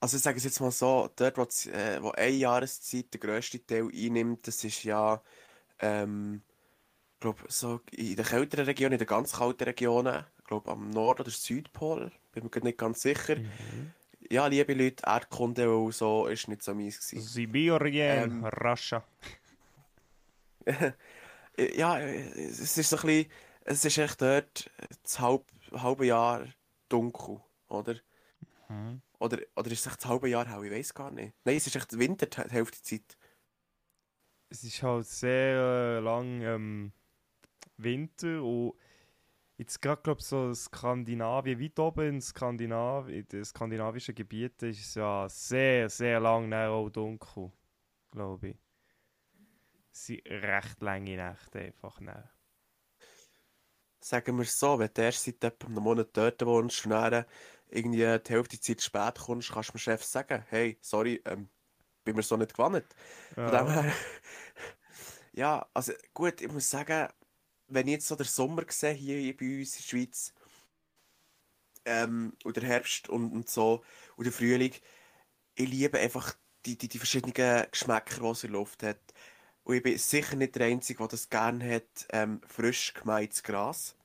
Also 0.00 0.16
ich 0.16 0.22
sage 0.22 0.38
es 0.38 0.44
jetzt 0.44 0.60
mal 0.60 0.70
so, 0.70 1.10
dort 1.16 1.36
wo, 1.36 1.42
äh, 1.70 2.02
wo 2.02 2.10
eine 2.12 2.30
Jahreszeit 2.30 3.12
der 3.12 3.20
grösste 3.20 3.64
Teil 3.64 3.88
einnimmt, 3.92 4.46
das 4.46 4.64
ist 4.64 4.82
ja, 4.84 5.22
ähm, 5.78 6.42
glaube 7.20 7.44
so 7.48 7.80
in 7.90 8.16
den 8.16 8.24
kälteren 8.24 8.64
Regionen, 8.64 8.94
in 8.94 8.98
den 8.98 9.06
ganz 9.06 9.32
kalten 9.32 9.64
Regionen, 9.64 10.24
glaube 10.46 10.70
am 10.70 10.88
Nord- 10.88 11.20
oder 11.20 11.30
Südpol, 11.30 12.10
bin 12.32 12.44
mir 12.44 12.64
nicht 12.64 12.78
ganz 12.78 13.02
sicher. 13.02 13.36
Mhm. 13.36 13.92
Ja, 14.30 14.46
liebe 14.46 14.74
Leute, 14.74 15.02
Erdkunde 15.04 15.74
und 15.74 15.92
so 15.92 16.26
ist 16.26 16.46
nicht 16.46 16.62
so 16.62 16.72
meins 16.72 17.00
gewesen. 17.00 17.26
Sibirien, 17.26 18.30
ähm, 18.30 18.44
Russia. 18.44 19.02
ja, 21.74 21.98
es 21.98 22.76
ist 22.76 22.90
so 22.90 22.96
ein 22.96 23.02
bisschen, 23.02 23.30
es 23.64 23.84
ist 23.84 23.98
echt 23.98 24.22
dort 24.22 24.70
das 25.02 25.18
halb, 25.18 25.44
halbe 25.72 26.06
Jahr 26.06 26.46
dunkel, 26.88 27.40
oder? 27.68 27.96
Mhm. 28.68 29.02
Oder, 29.18 29.38
oder 29.56 29.70
ist 29.72 29.80
es 29.80 29.86
echt 29.86 30.04
das 30.04 30.08
halbe 30.08 30.28
Jahr 30.28 30.46
hell? 30.46 30.64
Ich 30.64 30.72
weiß 30.72 30.94
gar 30.94 31.10
nicht. 31.10 31.34
Nein, 31.44 31.56
es 31.56 31.66
ist 31.66 31.74
echt 31.74 31.98
Winter, 31.98 32.26
die 32.26 32.52
Hälfte 32.52 32.80
Zeit. 32.82 33.18
Es 34.48 34.62
ist 34.62 34.80
halt 34.82 35.06
sehr 35.06 35.56
äh, 35.56 35.98
lang 35.98 36.40
ähm, 36.42 36.92
Winter 37.78 38.42
und 38.44 38.74
Jetzt 39.60 39.82
gerade, 39.82 40.00
glaube 40.00 40.22
so 40.22 40.54
Skandinavien, 40.54 41.60
weit 41.60 41.78
oben 41.78 42.14
in, 42.14 42.20
Skandinav 42.22 43.08
in 43.10 43.28
den 43.28 43.44
skandinavischen 43.44 44.14
Gebieten 44.14 44.70
ist 44.70 44.80
es 44.80 44.94
ja 44.94 45.28
sehr, 45.28 45.90
sehr 45.90 46.18
lang 46.18 46.50
auch 46.54 46.88
dunkel, 46.88 47.52
glaube 48.10 48.48
ich. 48.48 48.56
Es 49.92 50.06
sind 50.06 50.26
recht 50.26 50.80
lange 50.80 51.14
Nächte 51.14 51.58
einfach. 51.60 52.00
Näher. 52.00 52.30
Sagen 54.02 54.38
wir 54.38 54.44
es 54.44 54.58
so, 54.58 54.78
wenn 54.78 54.88
du 54.94 55.02
erst 55.02 55.24
seit 55.24 55.44
etwa 55.44 55.66
einem 55.66 55.82
Monat 55.82 56.08
dort 56.14 56.40
wohnst 56.46 56.86
und 56.86 56.92
dann 56.92 57.26
irgendwie 57.68 57.98
die 57.98 58.32
Hälfte 58.32 58.56
der 58.56 58.62
Zeit 58.62 58.80
spät 58.80 59.18
kommst, 59.18 59.52
kannst 59.52 59.68
du 59.68 59.72
dem 59.74 59.78
Chef 59.78 60.02
sagen, 60.02 60.42
hey, 60.48 60.78
sorry, 60.80 61.20
ähm, 61.26 61.50
bin 62.04 62.16
mir 62.16 62.22
so 62.22 62.38
nicht 62.38 62.54
gewandt. 62.54 62.86
Von 63.44 63.52
dem 63.52 63.68
Ja. 63.68 63.68
her, 63.68 63.92
ja, 65.32 65.68
also 65.74 65.92
gut, 66.14 66.40
ich 66.40 66.50
muss 66.50 66.70
sagen, 66.70 67.08
wenn 67.70 67.88
ich 67.88 67.94
jetzt 67.94 68.08
so 68.08 68.16
den 68.16 68.26
Sommer 68.26 68.64
sehe 68.68 68.92
hier 68.92 69.36
bei 69.36 69.58
uns 69.58 69.76
in 69.76 69.82
der 69.82 69.88
Schweiz, 69.88 70.34
ähm, 71.84 72.32
und 72.44 72.56
der 72.56 72.64
Herbst 72.64 73.08
und, 73.08 73.32
und 73.32 73.48
so, 73.48 73.82
und 74.16 74.24
der 74.24 74.32
Frühling, 74.32 74.74
ich 75.54 75.68
liebe 75.68 75.98
einfach 75.98 76.34
die, 76.66 76.76
die, 76.76 76.88
die 76.88 76.98
verschiedenen 76.98 77.34
Geschmäcker, 77.34 78.20
die 78.20 78.26
es 78.26 78.44
in 78.44 78.52
der 78.52 78.60
Luft 78.60 78.82
hat. 78.82 79.00
Und 79.64 79.76
ich 79.76 79.82
bin 79.82 79.98
sicher 79.98 80.36
nicht 80.36 80.56
der 80.56 80.66
Einzige, 80.66 80.98
der 80.98 81.08
das 81.08 81.28
gerne 81.28 81.76
hat, 81.76 82.06
ähm, 82.10 82.40
frisch 82.46 82.94
gemähtes 82.94 83.42
Gras. 83.42 83.96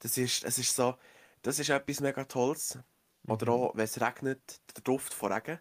Das 0.00 0.18
ist, 0.18 0.44
es 0.44 0.58
ist 0.58 0.74
so, 0.74 0.96
das 1.42 1.58
ist 1.58 1.70
etwas 1.70 2.00
mega 2.00 2.24
Tolles. 2.24 2.78
Oder 3.26 3.52
auch, 3.52 3.74
wenn 3.74 3.84
es 3.84 4.00
regnet, 4.00 4.60
der 4.76 4.82
Duft 4.82 5.14
von 5.14 5.32
Regen. 5.32 5.58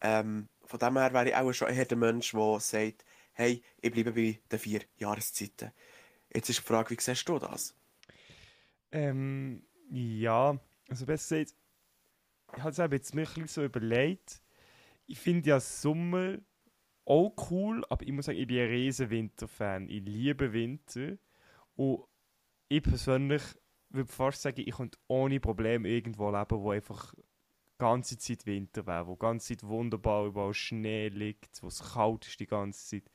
Ähm, 0.00 0.48
von 0.64 0.78
dem 0.78 0.96
her 0.96 1.12
wäre 1.12 1.28
ich 1.28 1.36
auch 1.36 1.52
schon 1.52 1.68
eher 1.68 1.84
der 1.84 1.96
Mensch, 1.96 2.32
der 2.32 2.60
sagt, 2.60 3.04
hey, 3.40 3.62
ich 3.80 3.90
bleibe 3.90 4.12
bei 4.12 4.38
den 4.52 4.58
vier 4.58 4.82
Jahreszeiten. 4.98 5.72
Jetzt 6.32 6.50
ist 6.50 6.58
die 6.58 6.64
Frage, 6.64 6.90
wie 6.90 7.00
siehst 7.00 7.26
du 7.26 7.38
das? 7.38 7.74
Ähm, 8.92 9.64
ja, 9.90 10.58
also 10.88 11.06
besser 11.06 11.38
gesagt, 11.38 11.56
ich 12.54 12.62
habe 12.62 12.70
es 12.70 12.78
eben 12.78 12.92
jetzt 12.92 13.14
mir 13.14 13.26
ein 13.36 13.46
so 13.46 13.64
überlegt. 13.64 14.42
Ich 15.06 15.18
finde 15.18 15.48
ja 15.48 15.60
Sommer 15.60 16.38
auch 17.06 17.34
cool, 17.50 17.82
aber 17.88 18.04
ich 18.04 18.12
muss 18.12 18.26
sagen, 18.26 18.38
ich 18.38 18.46
bin 18.46 18.58
ein 18.58 18.68
riesen 18.68 19.08
Winterfan. 19.08 19.88
Ich 19.88 20.04
liebe 20.04 20.52
Winter. 20.52 21.16
Und 21.76 22.04
ich 22.68 22.82
persönlich 22.82 23.42
würde 23.88 24.12
fast 24.12 24.42
sagen, 24.42 24.62
ich 24.64 24.74
könnte 24.74 24.98
ohne 25.08 25.40
Probleme 25.40 25.88
irgendwo 25.88 26.30
leben, 26.30 26.60
wo 26.60 26.72
einfach 26.72 27.14
die 27.14 27.78
ganze 27.78 28.18
Zeit 28.18 28.44
Winter 28.44 28.86
wäre, 28.86 29.06
wo 29.06 29.14
die 29.14 29.20
ganze 29.20 29.48
Zeit 29.48 29.66
wunderbar 29.66 30.26
überall 30.26 30.52
Schnee 30.52 31.08
liegt, 31.08 31.62
wo 31.62 31.68
es 31.68 31.94
kalt 31.94 32.26
ist 32.26 32.38
die 32.38 32.46
ganze 32.46 32.86
Zeit. 32.86 33.10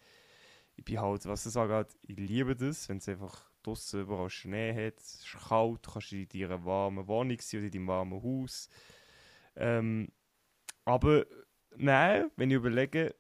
Ich 0.76 0.84
bin 0.84 1.00
halt, 1.00 1.26
was 1.26 1.44
das 1.44 1.58
angeht, 1.58 1.98
ich 2.02 2.18
liebe 2.18 2.56
das, 2.56 2.90
wenn 2.90 2.98
es 2.98 3.08
einfach 3.08 3.50
draussen 3.64 4.02
überall 4.02 4.30
Schnee 4.30 4.74
hat, 4.74 5.00
es 5.00 5.16
ist 5.16 5.48
kalt, 5.48 5.86
du 5.86 5.92
kannst 5.92 6.12
in 6.12 6.28
deiner 6.28 6.64
warmen 6.66 7.08
Wohnung 7.08 7.38
sein 7.40 7.60
oder 7.60 7.68
in 7.68 7.72
deinem 7.72 7.88
warmen 7.88 8.22
Haus. 8.22 8.70
Ähm, 9.56 10.10
aber 10.84 11.26
nein, 11.76 12.30
wenn 12.36 12.52
ich 12.52 12.58
überlege, 12.58 13.16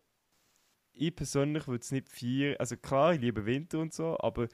ich 0.94 1.16
persönlich 1.16 1.68
würde 1.68 1.82
es 1.82 1.92
nicht 1.92 2.10
feiern. 2.10 2.56
Also 2.58 2.78
klar, 2.78 3.14
ich 3.14 3.22
liebe 3.22 3.46
Winter 3.46 3.80
und 3.80 3.94
so, 3.94 4.18
aber 4.20 4.48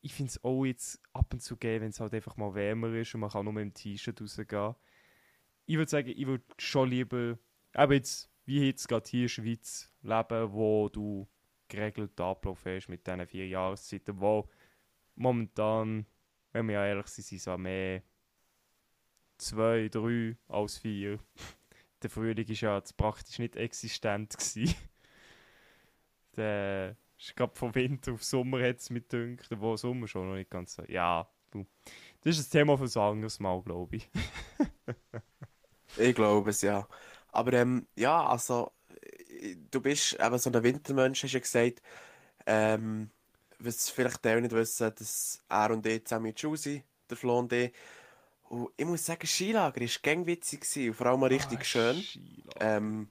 ich 0.00 0.12
finde 0.12 0.30
es 0.30 0.42
auch 0.42 0.64
jetzt 0.64 1.00
ab 1.12 1.32
und 1.32 1.40
zu 1.40 1.56
geil, 1.56 1.80
wenn 1.80 1.90
es 1.90 2.00
halt 2.00 2.12
einfach 2.12 2.36
mal 2.36 2.54
wärmer 2.54 2.92
ist 2.94 3.14
und 3.14 3.20
man 3.20 3.30
kann 3.30 3.44
nur 3.44 3.54
mit 3.54 3.62
dem 3.62 3.74
T-Shirt 3.74 4.20
rausgehen. 4.20 4.74
Ich 5.66 5.76
würde 5.76 5.90
sagen, 5.90 6.08
ich 6.08 6.26
würde 6.26 6.44
schon 6.58 6.90
lieber, 6.90 7.38
aber 7.72 7.94
jetzt, 7.94 8.28
wie 8.44 8.66
jetzt 8.66 8.88
gerade 8.88 9.08
hier 9.08 9.20
in 9.20 9.24
der 9.26 9.28
Schweiz, 9.28 9.92
leben, 10.02 10.52
wo 10.52 10.88
du 10.88 11.28
geregelten 11.72 12.22
Ablauf 12.22 12.64
hast 12.66 12.88
mit 12.88 13.06
diesen 13.06 13.26
vier 13.26 13.48
Jahreszeiten, 13.48 14.20
wo 14.20 14.48
momentan, 15.14 16.06
wenn 16.52 16.68
wir 16.68 16.84
ehrlich 16.84 17.06
sind, 17.08 17.24
sind 17.24 17.46
es 17.46 17.58
mehr 17.58 18.02
zwei, 19.38 19.88
drei 19.88 20.36
als 20.48 20.78
vier. 20.78 21.18
Der 22.02 22.10
Frühling 22.10 22.48
war 22.48 22.54
ja 22.54 22.76
jetzt 22.76 22.96
praktisch 22.96 23.38
nicht 23.38 23.56
existent. 23.56 24.36
Der 26.36 26.96
ist 27.18 27.36
gerade 27.36 27.54
von 27.54 27.74
Winter 27.74 28.12
auf 28.12 28.24
Sommer 28.24 28.60
es 28.60 28.90
mit 28.90 29.12
dünkt, 29.12 29.48
wo 29.58 29.76
Sommer 29.76 30.08
schon 30.08 30.28
noch 30.28 30.34
nicht 30.34 30.50
ganz 30.50 30.74
so. 30.74 30.82
Ja, 30.88 31.28
du. 31.50 31.66
Das 32.22 32.38
ist 32.38 32.48
ein 32.48 32.58
Thema 32.58 32.76
für 32.76 32.84
ein 32.84 33.02
anderes 33.02 33.40
Mal, 33.40 33.62
glaube 33.62 33.96
ich. 33.96 34.10
Ich 35.98 36.14
glaube 36.14 36.50
es, 36.50 36.62
ja. 36.62 36.88
Aber 37.28 37.52
ähm, 37.52 37.86
ja, 37.96 38.26
also, 38.26 38.72
du 39.70 39.80
bist 39.80 40.18
eben 40.20 40.38
so 40.38 40.50
ein 40.50 40.62
Wintermensch, 40.62 41.22
hast 41.22 41.32
du 41.32 41.36
ja 41.36 41.40
gesagt. 41.40 41.82
Ähm, 42.46 43.10
was 43.58 43.90
vielleicht 43.90 44.26
auch 44.26 44.40
nicht 44.40 44.52
wissen, 44.52 44.92
dass 44.94 45.40
er 45.48 45.70
und 45.70 45.86
ich 45.86 46.04
zusammen 46.04 46.26
in 46.26 46.36
Schule 46.36 46.56
sind, 46.56 46.84
der 47.08 47.16
Flo 47.16 47.38
und 47.38 47.52
ich. 47.52 47.72
Und 48.48 48.70
ich 48.76 48.84
muss 48.84 49.06
sagen, 49.06 49.26
Skilager 49.26 49.80
war 49.80 49.88
gang 50.02 50.26
witzig 50.26 50.60
gewesen 50.60 50.88
und 50.88 50.94
vor 50.94 51.06
allem 51.06 51.22
auch 51.24 51.30
richtig 51.30 51.60
Ah, 51.60 51.64
schön. 51.64 52.04
Ähm, 52.60 53.08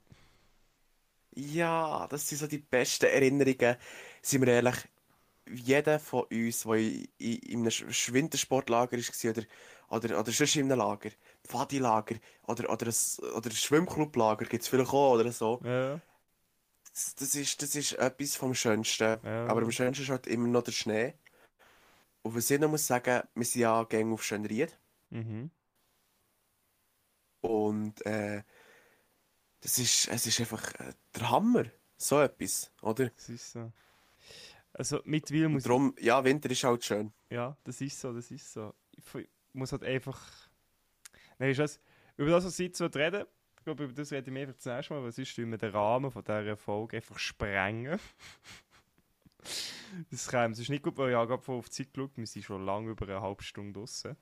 ja, 1.34 2.06
das 2.08 2.28
sind 2.28 2.38
so 2.38 2.46
die 2.46 2.58
besten 2.58 3.06
Erinnerungen. 3.06 3.76
Sind 4.20 4.42
wir 4.42 4.52
ehrlich, 4.52 4.76
jeder 5.50 5.98
von 5.98 6.24
uns, 6.24 6.62
der 6.62 6.74
in, 6.74 7.08
in, 7.18 7.38
in 7.38 7.60
einem 7.60 7.70
Wintersportlager 7.70 8.96
war 8.96 9.30
oder, 9.30 9.42
oder, 9.88 10.20
oder 10.20 10.32
sonst 10.32 10.56
in 10.56 10.70
einem 10.70 10.78
Lager, 10.78 11.10
Pfadilager 11.44 12.16
oder, 12.46 12.70
oder 12.70 12.86
ein, 12.86 13.28
oder 13.34 13.50
ein 13.50 13.56
Schwimmclublager 13.56 14.44
gibt 14.44 14.62
es 14.62 14.68
vielleicht 14.68 14.92
auch 14.92 15.14
oder 15.14 15.32
so. 15.32 15.60
Ja, 15.64 16.00
Das, 16.92 17.14
das, 17.14 17.34
ist, 17.34 17.62
das 17.62 17.74
ist 17.74 17.92
etwas 17.94 18.36
vom 18.36 18.54
Schönsten. 18.54 19.18
Ja. 19.22 19.46
Aber 19.46 19.62
am 19.62 19.72
schönsten 19.72 20.02
ist 20.02 20.10
halt 20.10 20.26
immer 20.26 20.48
noch 20.48 20.62
der 20.62 20.72
Schnee. 20.72 21.14
Und 22.22 22.36
was 22.36 22.50
ich 22.50 22.60
noch 22.60 22.68
muss 22.68 22.86
sagen, 22.86 23.22
wir 23.34 23.44
sind 23.44 23.62
ja 23.62 23.82
gängig 23.84 24.14
auf 24.14 24.24
Schönried. 24.24 24.78
mhm. 25.10 25.50
Und 27.40 28.06
äh, 28.06 28.44
das 29.60 29.78
ist, 29.78 30.08
es 30.08 30.26
ist 30.26 30.40
einfach 30.40 30.74
äh, 30.74 30.92
der 31.14 31.30
Hammer. 31.30 31.64
So 31.96 32.20
etwas, 32.20 32.70
oder? 32.82 33.10
Das 33.10 33.28
ist 33.28 33.52
so. 33.52 33.72
Also 34.72 35.00
mittlerweile 35.04 35.48
muss 35.48 35.64
Und 35.64 35.68
darum, 35.68 35.94
ja, 36.00 36.24
Winter 36.24 36.50
ist 36.50 36.64
halt 36.64 36.84
schön. 36.84 37.12
Ja, 37.30 37.56
das 37.64 37.80
ist 37.80 38.00
so, 38.00 38.12
das 38.12 38.30
ist 38.30 38.52
so. 38.52 38.74
Ich 38.92 39.04
muss 39.52 39.72
halt 39.72 39.84
einfach. 39.84 40.20
Nein, 41.38 41.50
ist 41.50 41.58
das, 41.58 41.80
über 42.16 42.30
das, 42.30 42.44
was 42.44 42.58
ich 42.58 42.68
jetzt 42.68 42.80
reden 42.96 43.26
ich 43.62 43.64
glaube, 43.64 43.84
über 43.84 43.92
das 43.92 44.10
rede 44.10 44.26
ich 44.26 44.32
mir 44.32 44.40
einfach 44.40 44.58
zuerst 44.58 44.90
mal, 44.90 45.04
weil 45.04 45.12
sonst 45.12 45.38
wir 45.38 45.56
den 45.56 45.70
Rahmen 45.70 46.10
von 46.10 46.24
dieser 46.24 46.56
Folge 46.56 46.96
einfach 46.96 47.16
sprengen. 47.16 48.00
das 50.10 50.26
käme, 50.26 50.52
ist 50.52 50.68
nicht 50.68 50.82
gut, 50.82 50.98
weil 50.98 51.10
ich 51.10 51.14
habe 51.14 51.28
gerade 51.28 51.52
auf 51.52 51.68
die 51.68 51.70
Zeit 51.70 51.94
geschaut, 51.94 52.10
wir 52.16 52.26
sind 52.26 52.44
schon 52.44 52.66
lange 52.66 52.90
über 52.90 53.06
eine 53.06 53.22
halbe 53.22 53.44
Stunde 53.44 53.78
draussen. 53.78 54.16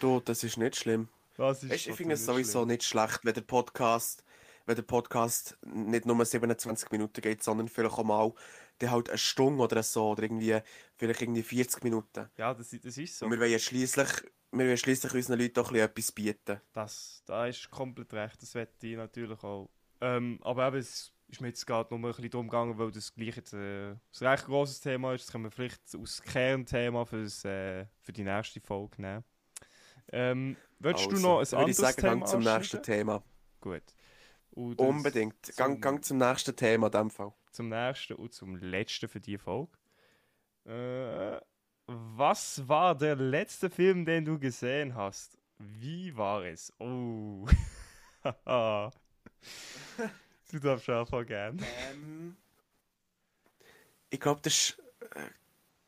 Du, 0.00 0.20
das 0.20 0.44
ist 0.44 0.58
nicht 0.58 0.76
schlimm. 0.76 1.08
Das 1.38 1.62
ist 1.62 1.70
Weißt, 1.70 1.86
ich 1.86 1.94
finde 1.94 2.16
es 2.16 2.26
sowieso 2.26 2.66
nicht 2.66 2.84
schlecht, 2.84 3.20
wenn 3.22 3.32
der 3.32 3.40
Podcast, 3.40 4.24
wenn 4.66 4.76
der 4.76 4.82
Podcast 4.82 5.56
nicht 5.64 6.04
nur 6.04 6.22
27 6.22 6.90
Minuten 6.90 7.22
geht, 7.22 7.42
sondern 7.42 7.68
vielleicht 7.68 7.94
auch 7.94 8.04
mal 8.04 8.34
der 8.82 8.90
halt 8.90 9.08
eine 9.08 9.16
Stunde 9.16 9.62
oder 9.62 9.82
so 9.82 10.10
oder 10.10 10.24
irgendwie 10.24 10.58
vielleicht 10.96 11.22
irgendwie 11.22 11.42
40 11.42 11.82
Minuten. 11.82 12.28
Ja, 12.36 12.52
das, 12.52 12.76
das 12.82 12.98
ist 12.98 13.18
so. 13.18 13.24
Und 13.24 13.32
wir 13.32 13.40
wollen 13.40 13.52
ja 13.52 13.58
schliesslich, 13.58 14.10
wir 14.52 14.66
wollen 14.66 14.76
schliesslich 14.76 15.14
unseren 15.14 15.38
Leuten 15.40 15.60
auch 15.60 15.72
etwas 15.72 16.12
bieten. 16.12 16.60
Das, 16.72 17.22
da 17.26 17.46
ist 17.46 17.70
komplett 17.70 18.12
recht, 18.12 18.40
das 18.42 18.54
wette 18.54 18.86
ich 18.86 18.96
natürlich 18.96 19.42
auch. 19.42 19.70
Ähm, 20.00 20.38
aber 20.42 20.68
eben, 20.68 20.76
es 20.76 21.12
ist 21.28 21.40
mir 21.40 21.48
jetzt 21.48 21.66
gerade 21.66 21.92
noch 21.94 21.98
mal 21.98 22.08
ein 22.08 22.14
bisschen 22.16 22.30
darum 22.30 22.48
gegangen, 22.48 22.78
weil 22.78 22.90
das 22.90 23.14
gleich 23.14 23.36
jetzt 23.36 23.54
äh, 23.54 23.92
ein 23.92 24.00
recht 24.20 24.44
grosses 24.44 24.80
Thema 24.80 25.14
ist. 25.14 25.24
Das 25.24 25.32
können 25.32 25.44
wir 25.44 25.50
vielleicht 25.50 25.80
als 25.94 26.22
Kernthema 26.22 27.04
fürs, 27.04 27.44
äh, 27.44 27.86
für 28.00 28.12
die 28.12 28.24
nächste 28.24 28.60
Folge 28.60 29.00
nehmen. 29.00 29.24
Ähm, 30.12 30.56
du 30.80 30.88
Also, 30.90 31.10
noch 31.16 31.38
ein 31.40 31.54
anderes 31.54 31.70
ich 31.70 31.76
sagen, 31.76 31.96
Thema 32.02 32.26
zum 32.26 32.40
nächsten 32.42 32.82
Thema. 32.82 33.22
Gut. 33.60 33.82
Unbedingt. 34.50 35.46
zum- 35.46 35.56
Gang, 35.56 35.80
gang 35.82 36.04
zum 36.04 36.18
nächsten 36.18 36.54
Thema 36.54 36.86
in 36.88 36.92
dem 36.92 37.10
Fall. 37.10 37.32
Zum 37.52 37.68
nächsten 37.70 38.14
und 38.14 38.34
zum 38.34 38.56
letzten 38.56 39.08
für 39.08 39.20
die 39.20 39.38
Folge. 39.38 39.72
Äh, 40.66 41.40
was 41.86 42.68
war 42.68 42.94
der 42.96 43.16
letzte 43.16 43.70
Film, 43.70 44.04
den 44.04 44.24
du 44.24 44.38
gesehen 44.38 44.94
hast? 44.94 45.38
Wie 45.58 46.16
war 46.16 46.44
es? 46.44 46.72
Oh. 46.78 47.46
du 48.44 48.90
darfst 50.60 50.88
einfach 50.88 51.26
gern. 51.26 51.64
Ähm, 51.90 52.36
ich 54.10 54.20
glaube, 54.20 54.40
das 54.42 54.52
ist 54.52 54.78
äh, 55.14 55.28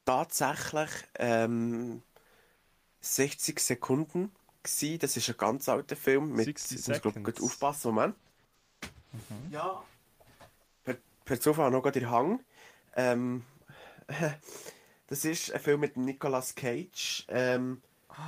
tatsächlich 0.05 0.91
ähm, 1.19 2.03
60 3.01 3.61
Sekunden 3.61 4.33
gsi. 4.63 4.99
Das 4.99 5.17
ist 5.17 5.29
ein 5.29 5.37
ganz 5.37 5.69
alter 5.69 5.97
Film. 5.97 6.33
Mit, 6.33 6.47
60 6.47 6.71
jetzt 6.79 6.89
muss 6.89 6.97
ich 6.97 7.03
glaub, 7.03 7.15
Seconds. 7.15 7.41
gut 7.41 7.45
aufpassen, 7.51 7.95
Moment. 7.95 8.17
Ja. 9.51 9.85
Per, 10.85 10.97
per 11.25 11.41
Zufall 11.41 11.71
noch 11.71 11.83
gerade 11.83 12.01
der 12.01 12.11
Hang. 12.11 12.41
Ähm, 12.97 13.45
das 15.07 15.25
ist 15.25 15.53
ein 15.53 15.61
Film 15.61 15.81
mit 15.81 15.97
Nicolas 15.97 16.55
Cage. 16.55 17.25
Ähm, 17.29 17.83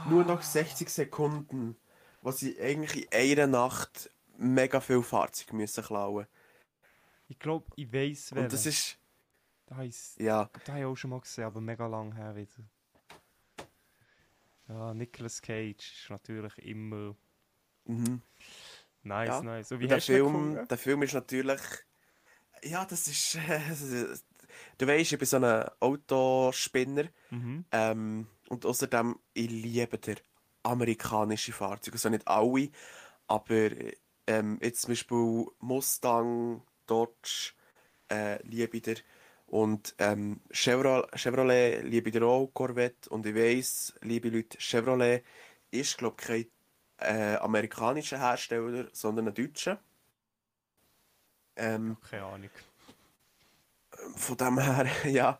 Nur 0.08 0.24
noch 0.24 0.42
60 0.42 0.88
Sekunden, 0.88 1.76
wo 2.22 2.30
sie 2.30 2.60
eigentlich 2.60 3.04
in 3.12 3.38
einer 3.38 3.46
Nacht 3.46 4.10
mega 4.36 4.80
viel 4.80 5.02
Fahrzeuge 5.02 5.56
müssen 5.56 5.84
klauen 5.84 6.26
Ich 7.28 7.38
glaube, 7.38 7.66
ich 7.76 7.92
weiß, 7.92 8.32
Und 8.32 8.52
das 8.52 8.66
ist, 8.66 8.98
Da 9.66 9.82
ich 9.82 9.96
Ja, 10.18 10.50
da 10.64 10.72
habe 10.72 10.80
ich 10.80 10.86
auch 10.86 10.96
schon 10.96 11.10
mal 11.10 11.20
gesehen, 11.20 11.44
aber 11.44 11.60
mega 11.60 11.86
lang 11.86 12.12
her 12.14 12.36
wieder. 12.36 12.64
Ja, 14.68 14.92
Nicolas 14.94 15.40
Cage 15.40 16.02
ist 16.02 16.10
natürlich 16.10 16.58
immer 16.58 17.14
mhm. 17.84 18.20
nice, 19.02 19.28
Ja. 19.28 19.42
nice. 19.42 19.68
So, 19.68 19.78
wie 19.78 19.84
Und 19.84 19.90
der 19.90 20.00
Film, 20.00 20.26
gefunden? 20.26 20.68
der 20.68 20.78
Film 20.78 21.02
ist 21.02 21.14
natürlich. 21.14 21.60
Ja, 22.62 22.84
das 22.84 23.08
ist. 23.08 23.36
Äh, 23.48 24.16
du 24.78 24.86
weißt, 24.86 25.12
ich 25.12 25.18
bin 25.18 25.26
so 25.26 25.36
ein 25.36 25.64
Autospinner. 25.80 27.04
Mhm. 27.30 27.64
Ähm, 27.72 28.26
und 28.48 28.64
außerdem, 28.64 29.18
ich 29.34 29.50
liebe 29.50 29.98
der 29.98 30.16
amerikanische 30.62 31.52
Fahrzeuge. 31.52 31.94
Also 31.94 32.08
nicht 32.08 32.26
alle, 32.26 32.70
aber 33.26 33.70
ähm, 34.26 34.58
jetzt 34.62 34.82
zum 34.82 34.90
Beispiel 34.90 35.46
Mustang, 35.60 36.62
Dodge 36.86 37.52
äh, 38.10 38.42
liebe 38.46 38.76
ich 38.76 38.82
dir. 38.82 38.96
Und 39.46 39.94
ähm, 39.98 40.40
Chevrolet, 40.50 41.08
Chevrolet 41.14 41.82
liebe 41.82 42.10
ich 42.10 42.20
auch, 42.20 42.50
Corvette. 42.52 43.08
Und 43.10 43.26
ich 43.26 43.34
weiss, 43.34 43.94
liebe 44.00 44.28
Leute, 44.28 44.58
Chevrolet 44.60 45.22
ist, 45.70 45.98
glaube 45.98 46.16
ich, 46.20 46.26
kein 46.26 46.46
äh, 46.98 47.36
amerikanischer 47.36 48.18
Hersteller, 48.18 48.88
sondern 48.92 49.28
ein 49.28 49.34
deutscher. 49.34 49.80
Ähm, 51.56 51.96
Keine 52.10 52.24
Ahnung. 52.24 52.50
Von 54.16 54.36
dem 54.36 54.58
her, 54.58 54.86
ja. 55.10 55.38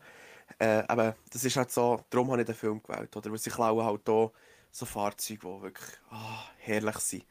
Äh, 0.59 0.83
aber 0.87 1.15
das 1.31 1.43
ist 1.43 1.57
halt 1.57 1.71
so, 1.71 2.01
darum 2.09 2.31
habe 2.31 2.41
ich 2.41 2.47
den 2.47 2.55
Film 2.55 2.81
gewählt. 2.81 3.15
Oder? 3.15 3.31
Weil 3.31 3.37
sie 3.37 3.49
klauen 3.51 3.85
halt 3.85 4.01
hier 4.07 4.31
so 4.71 4.85
Fahrzeuge, 4.85 5.41
die 5.41 5.61
wirklich 5.63 5.89
ah, 6.11 6.43
herrlich 6.59 6.97
sind. 6.99 7.25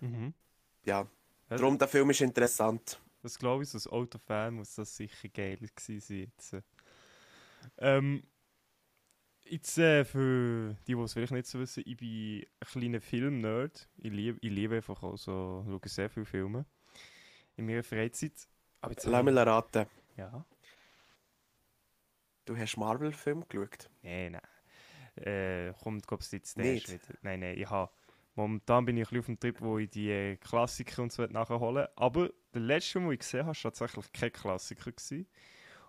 Mhm. 0.00 0.34
Ja, 0.84 1.06
Ja, 1.50 1.56
darum 1.56 1.78
der 1.78 1.88
Film 1.88 2.10
ist 2.10 2.20
interessant. 2.20 3.00
Das 3.22 3.38
glaube 3.38 3.64
ich, 3.64 3.74
als 3.74 3.86
Autofan 3.88 4.54
muss 4.54 4.74
das 4.76 4.96
sicher 4.96 5.28
geil 5.28 5.56
gewesen 5.58 6.00
sein. 6.00 6.32
Jetzt, 6.36 6.52
äh. 6.54 6.62
ähm, 7.78 8.22
jetzt 9.44 9.78
äh, 9.78 10.04
für 10.04 10.76
die, 10.86 10.94
die 10.94 11.00
es 11.00 11.12
vielleicht 11.12 11.32
nicht 11.32 11.46
so 11.46 11.58
wissen, 11.58 11.82
ich 11.86 11.96
bin 11.96 12.44
ein 12.60 12.66
kleiner 12.66 13.00
Film-Nerd. 13.00 13.88
Ich 13.98 14.12
liebe, 14.12 14.38
ich 14.40 14.50
liebe 14.50 14.76
einfach 14.76 15.02
auch 15.02 15.16
so, 15.16 15.64
schaue 15.66 15.80
sehr 15.88 16.10
viele 16.10 16.26
Filme 16.26 16.66
in 17.56 17.66
meiner 17.66 17.82
Freizeit. 17.82 18.48
Aber 18.80 18.92
jetzt 18.92 19.06
Lass 19.06 19.24
mich 19.24 19.36
raten, 19.36 19.86
Ja, 20.16 20.44
du 22.46 22.56
hast 22.56 22.76
Marvel-Film 22.76 23.44
geschaut? 23.48 23.90
nein, 24.02 24.32
nein. 24.32 25.24
Äh, 25.24 25.72
kommt, 25.82 26.06
glaube 26.06 26.22
ich, 26.22 26.32
jetzt 26.32 26.56
Nicht? 26.58 26.88
erst 26.90 27.08
wieder. 27.08 27.18
Nein, 27.22 27.40
nein, 27.40 27.58
ich 27.58 27.68
habe... 27.68 27.90
Momentan 28.34 28.84
bin 28.84 28.98
ich 28.98 29.10
ein 29.10 29.18
auf 29.18 29.26
dem 29.26 29.40
Trip, 29.40 29.58
wo 29.62 29.78
ich 29.78 29.88
die 29.88 30.10
äh, 30.10 30.36
Klassiker 30.36 31.02
und 31.02 31.10
so 31.10 31.24
nachholen 31.24 31.86
Aber 31.96 32.30
der 32.52 32.60
letzte 32.60 32.92
Film, 32.92 33.04
den 33.04 33.12
ich 33.14 33.20
gesehen 33.20 33.46
habe, 33.46 33.56
war 33.56 33.62
tatsächlich 33.62 34.12
kein 34.12 34.30
Klassiker. 34.32 34.92
Gewesen. 34.92 35.26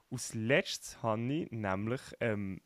Aus 0.09 0.33
letztes 0.33 1.03
habe 1.03 1.21
ich 1.33 1.51
nämlich 1.51 2.01
ähm, 2.21 2.61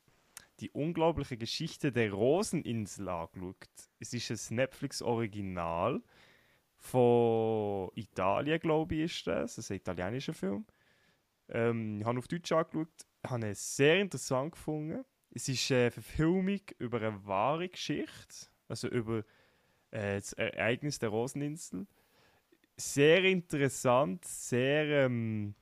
die 0.60 0.70
unglaubliche 0.70 1.36
Geschichte 1.36 1.92
der 1.92 2.12
Roseninsel 2.14 3.10
angeschaut. 3.10 3.68
Es 4.00 4.14
ist 4.14 4.52
ein 4.52 4.56
Netflix-Original 4.58 6.04
von 6.78 7.90
Italien, 7.96 8.60
glaube 8.60 8.96
ich, 8.96 9.02
ist 9.02 9.28
das. 9.28 9.56
Das 9.56 9.66
ist 9.66 9.72
ein 9.72 9.78
italienischer 9.78 10.34
Film. 10.34 10.66
Ähm, 11.50 12.02
ich 12.02 12.06
habe 12.06 12.20
auf 12.20 12.28
Deutsch 12.28 12.52
angeschaut, 12.52 13.08
habe 13.26 13.48
ihn 13.48 13.56
sehr 13.56 14.00
interessant 14.00 14.54
gefunden. 14.54 15.04
Es 15.34 15.48
ist 15.48 15.72
eine 15.72 15.92
Verfilmung 15.92 16.60
über 16.78 17.02
eine 17.02 17.26
wahre 17.26 17.70
Geschichte, 17.70 18.48
also 18.68 18.88
über 18.88 19.20
äh, 19.92 20.16
das 20.16 20.34
Ereignis 20.34 21.00
der 21.00 21.10
Roseninsel. 21.10 21.88
Sehr 22.78 23.24
interessant, 23.24 24.26
sehr 24.26 25.06
ähm, 25.06 25.56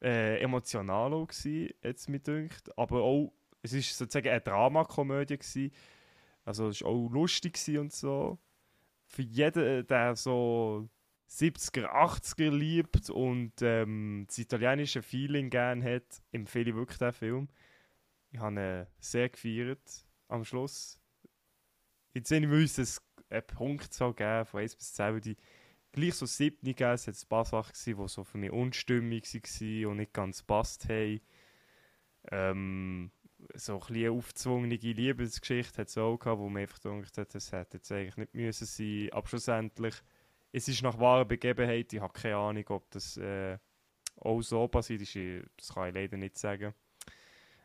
äh, 0.00 0.40
emotional 0.40 1.12
auch 1.12 1.26
gewesen, 1.26 1.74
jetzt 1.82 2.08
mir 2.08 2.20
dünkt. 2.20 2.76
Aber 2.78 3.02
auch, 3.02 3.32
es 3.62 3.72
ist 3.72 3.96
sozusagen 3.96 4.28
eine 4.28 4.40
Dramakomödie 4.40 5.38
gewesen. 5.38 5.72
Also 6.44 6.68
es 6.68 6.82
war 6.82 6.90
auch 6.90 7.08
lustig 7.10 7.58
und 7.78 7.92
so. 7.92 8.38
Für 9.06 9.22
jeden, 9.22 9.86
der 9.86 10.16
so 10.16 10.88
70er, 11.28 11.86
80er 11.86 12.50
liebt 12.50 13.10
und 13.10 13.52
ähm, 13.60 14.24
das 14.26 14.38
italienische 14.38 15.02
Feeling 15.02 15.50
gerne 15.50 15.96
hat, 15.96 16.22
empfehle 16.32 16.70
ich 16.70 16.76
wirklich 16.76 16.98
den 16.98 17.12
Film. 17.12 17.48
Ich 18.30 18.38
habe 18.38 18.60
ihn 18.60 18.86
sehr 18.98 19.28
gefeiert 19.28 20.06
am 20.28 20.44
Schluss. 20.44 20.98
Jetzt 22.14 22.28
sehen 22.28 22.50
wir 22.50 22.58
uns 22.58 22.78
es 22.78 23.02
einen 23.28 23.46
Punkt 23.46 23.90
geben, 23.98 24.44
von 24.46 24.60
1 24.60 24.76
bis 24.76 24.94
10, 24.94 25.14
weil 25.14 25.20
die 25.20 25.36
gleich 25.92 26.14
so 26.14 26.26
7 26.26 26.58
gegeben. 26.62 26.92
Es 26.92 27.06
hat 27.06 27.14
ein 27.14 27.28
paar 27.28 27.44
Sachen 27.44 27.72
die 27.74 28.08
so 28.08 28.24
für 28.24 28.38
mich 28.38 28.52
unstimmig 28.52 29.24
waren 29.24 29.86
und 29.86 29.96
nicht 29.96 30.12
ganz 30.12 30.42
passt 30.42 30.88
haben. 30.88 31.20
Ähm, 32.30 33.10
so 33.54 33.80
ein 33.80 33.94
eine 33.94 34.10
aufgezwungene 34.10 34.76
Liebesgeschichte 34.76 35.78
hat 35.78 35.88
es 35.88 35.98
auch 35.98 36.18
gehabt, 36.18 36.40
wo 36.40 36.48
man 36.48 36.62
einfach 36.62 36.80
gedacht 36.80 37.18
hat, 37.18 37.34
das 37.34 37.52
hätte 37.52 37.78
jetzt 37.78 37.92
eigentlich 37.92 38.16
nicht 38.16 38.34
müssen 38.34 38.66
sein. 38.66 39.08
Aber 39.12 39.28
schlussendlich, 39.28 39.94
es 40.52 40.68
ist 40.68 40.82
nach 40.82 40.98
wahrer 40.98 41.24
Begebenheit. 41.24 41.92
Ich 41.92 42.00
habe 42.00 42.12
keine 42.12 42.36
Ahnung, 42.36 42.64
ob 42.68 42.90
das 42.90 43.16
äh, 43.16 43.58
auch 44.16 44.40
so 44.42 44.68
passiert 44.68 45.02
ist. 45.02 45.16
Das 45.56 45.74
kann 45.74 45.88
ich 45.88 45.94
leider 45.94 46.16
nicht 46.16 46.38
sagen. 46.38 46.74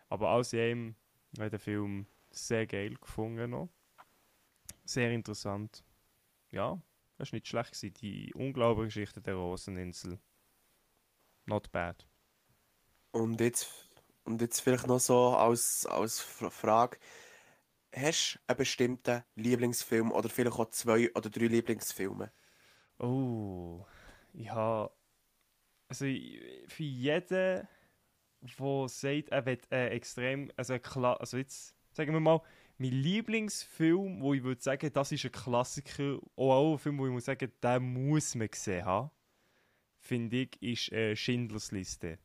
Aber 0.09 0.29
alles 0.29 0.53
in 0.53 0.95
habe 1.37 1.45
ich 1.45 1.51
den 1.51 1.59
Film 1.59 2.05
sehr 2.29 2.67
geil 2.67 2.95
gefunden. 2.95 3.51
Noch. 3.51 3.69
Sehr 4.83 5.11
interessant. 5.11 5.83
Ja, 6.51 6.81
das 7.17 7.31
war 7.31 7.37
nicht 7.37 7.47
schlecht. 7.47 7.71
Gewesen. 7.71 7.93
Die 8.01 8.33
unglaubliche 8.33 8.87
Geschichte 8.87 9.21
der 9.21 9.35
Roseninsel. 9.35 10.19
Not 11.45 11.71
bad. 11.71 12.05
Und 13.11 13.39
jetzt, 13.39 13.69
und 14.23 14.41
jetzt 14.41 14.59
vielleicht 14.59 14.87
noch 14.87 14.99
so 14.99 15.29
als, 15.35 15.85
als 15.85 16.19
Frage. 16.19 16.97
Hast 17.93 18.35
du 18.35 18.39
einen 18.47 18.57
bestimmten 18.57 19.23
Lieblingsfilm 19.35 20.11
oder 20.11 20.29
vielleicht 20.29 20.57
auch 20.57 20.69
zwei 20.69 21.11
oder 21.13 21.29
drei 21.29 21.47
Lieblingsfilme? 21.47 22.31
Oh, 23.01 23.85
ich 24.33 24.49
habe. 24.51 24.91
Also, 25.87 26.05
für 26.67 26.83
jeden, 26.83 27.27
der 27.27 28.87
sagt, 28.87 29.29
er 29.29 29.45
will 29.45 29.59
äh, 29.71 29.87
extrem. 29.87 30.51
Also, 30.55 30.75
also, 30.75 31.37
jetzt 31.37 31.75
sagen 31.93 32.13
wir 32.13 32.19
mal, 32.19 32.41
mein 32.77 32.91
Lieblingsfilm, 32.91 34.21
wo 34.21 34.33
ich 34.33 34.43
würde 34.43 34.61
sagen, 34.61 34.91
das 34.93 35.11
ist 35.11 35.25
ein 35.25 35.31
Klassiker, 35.31 36.19
auch, 36.35 36.73
ein 36.73 36.77
Film, 36.79 36.99
wo 36.99 37.07
ich 37.07 37.11
muss 37.11 37.25
sagen, 37.25 37.51
den 37.61 37.93
muss 37.93 38.35
man 38.35 38.47
gesehen 38.49 38.85
haben, 38.85 39.11
finde 39.99 40.37
ich, 40.37 40.61
ist 40.61 40.91
äh, 40.91 41.15
Schindlers 41.15 41.71
Liste. 41.71 42.19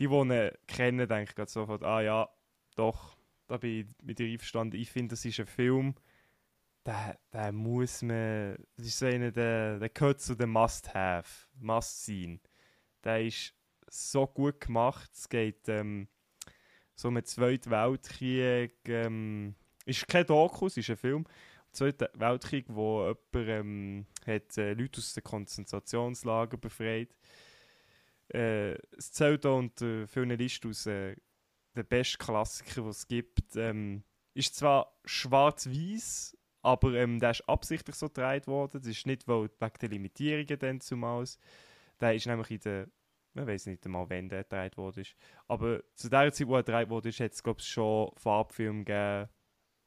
Die, 0.00 0.08
die 0.08 0.14
ihn 0.14 0.50
kennen, 0.66 1.08
denken 1.08 1.46
sofort, 1.46 1.84
ah 1.84 2.02
ja, 2.02 2.28
doch, 2.74 3.16
da 3.46 3.58
bin 3.58 3.80
ich 3.80 3.86
mit 4.04 4.18
dir 4.18 4.26
einverstanden. 4.26 4.76
Ich 4.76 4.90
finde, 4.90 5.12
das 5.12 5.24
ist 5.24 5.38
ein 5.40 5.46
Film, 5.46 5.94
der, 6.86 7.18
der 7.32 7.52
muss 7.52 8.02
man. 8.02 8.56
Das 8.76 8.86
ist 8.86 8.98
so 8.98 9.06
einer, 9.06 9.30
der, 9.30 9.78
der 9.78 9.88
gehört 9.88 10.20
zu 10.20 10.34
den 10.34 10.50
Must-Have, 10.50 11.48
Must-Seen. 11.58 12.40
Der 13.02 13.24
ist 13.24 13.54
so 13.88 14.26
gut 14.26 14.60
gemacht. 14.60 15.10
Es 15.14 15.28
geht 15.28 15.68
ähm, 15.68 16.08
so 16.94 17.10
den 17.10 17.24
Zweiten 17.24 17.70
Weltkrieg. 17.70 18.76
Ähm, 18.86 19.54
ist 19.84 20.08
kein 20.08 20.26
Doku, 20.26 20.66
es 20.66 20.76
ist 20.76 20.90
ein 20.90 20.96
Film. 20.96 21.26
Zweiten 21.72 22.06
Weltkrieg, 22.14 22.66
wo 22.68 23.02
jemand 23.02 23.26
ähm, 23.34 24.06
hat, 24.26 24.56
äh, 24.58 24.74
Leute 24.74 24.98
aus 24.98 25.14
den 25.14 25.24
Konzentrationslagern 25.24 26.60
befreit. 26.60 27.14
Äh, 28.32 28.74
es 28.96 29.12
zählt 29.12 29.44
auch 29.44 29.58
unter 29.58 30.06
vielen 30.06 30.30
Listen 30.30 30.70
aus 30.70 30.86
äh, 30.86 31.16
der 31.74 31.82
besten 31.82 32.18
Klassiker, 32.18 32.82
die 32.82 32.88
es 32.88 33.08
gibt. 33.08 33.56
Ähm, 33.56 34.04
ist 34.34 34.56
zwar 34.56 34.96
schwarz-weiß, 35.04 36.36
aber 36.64 36.94
ähm, 36.94 37.20
der 37.20 37.32
ist 37.32 37.46
absichtlich 37.46 37.94
so 37.94 38.06
gedreht 38.06 38.46
worden. 38.46 38.80
Das 38.80 38.86
ist 38.86 39.06
nicht 39.06 39.28
weil, 39.28 39.50
wegen 39.60 39.78
der 39.80 39.88
Limitierungen 39.90 40.58
dann 40.58 40.80
zumals. 40.80 41.38
Der 42.00 42.14
ist 42.14 42.26
nämlich 42.26 42.50
in 42.52 42.60
der, 42.60 42.88
man 43.34 43.46
weiß 43.46 43.66
nicht 43.66 43.84
einmal, 43.84 44.08
wann 44.08 44.30
der 44.30 44.44
gedreht 44.44 44.78
worden 44.78 45.02
ist. 45.02 45.14
Aber 45.46 45.82
zu 45.94 46.08
der 46.08 46.32
Zeit, 46.32 46.48
wo 46.48 46.56
er 46.56 46.62
gedreht 46.62 46.88
wurde, 46.88 47.10
hat 47.10 47.32
es 47.32 47.42
glaube 47.42 47.60
ich 47.60 47.68
schon 47.68 48.10
Farbfilme 48.16 48.84
gegeben. 48.84 49.28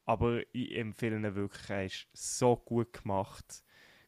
Aber 0.04 0.40
ich 0.52 0.76
empfehle 0.76 1.16
ihn 1.16 1.34
wirklich, 1.34 1.68
er 1.68 1.84
ist 1.84 2.06
so 2.12 2.56
gut 2.56 2.92
gemacht. 2.92 3.64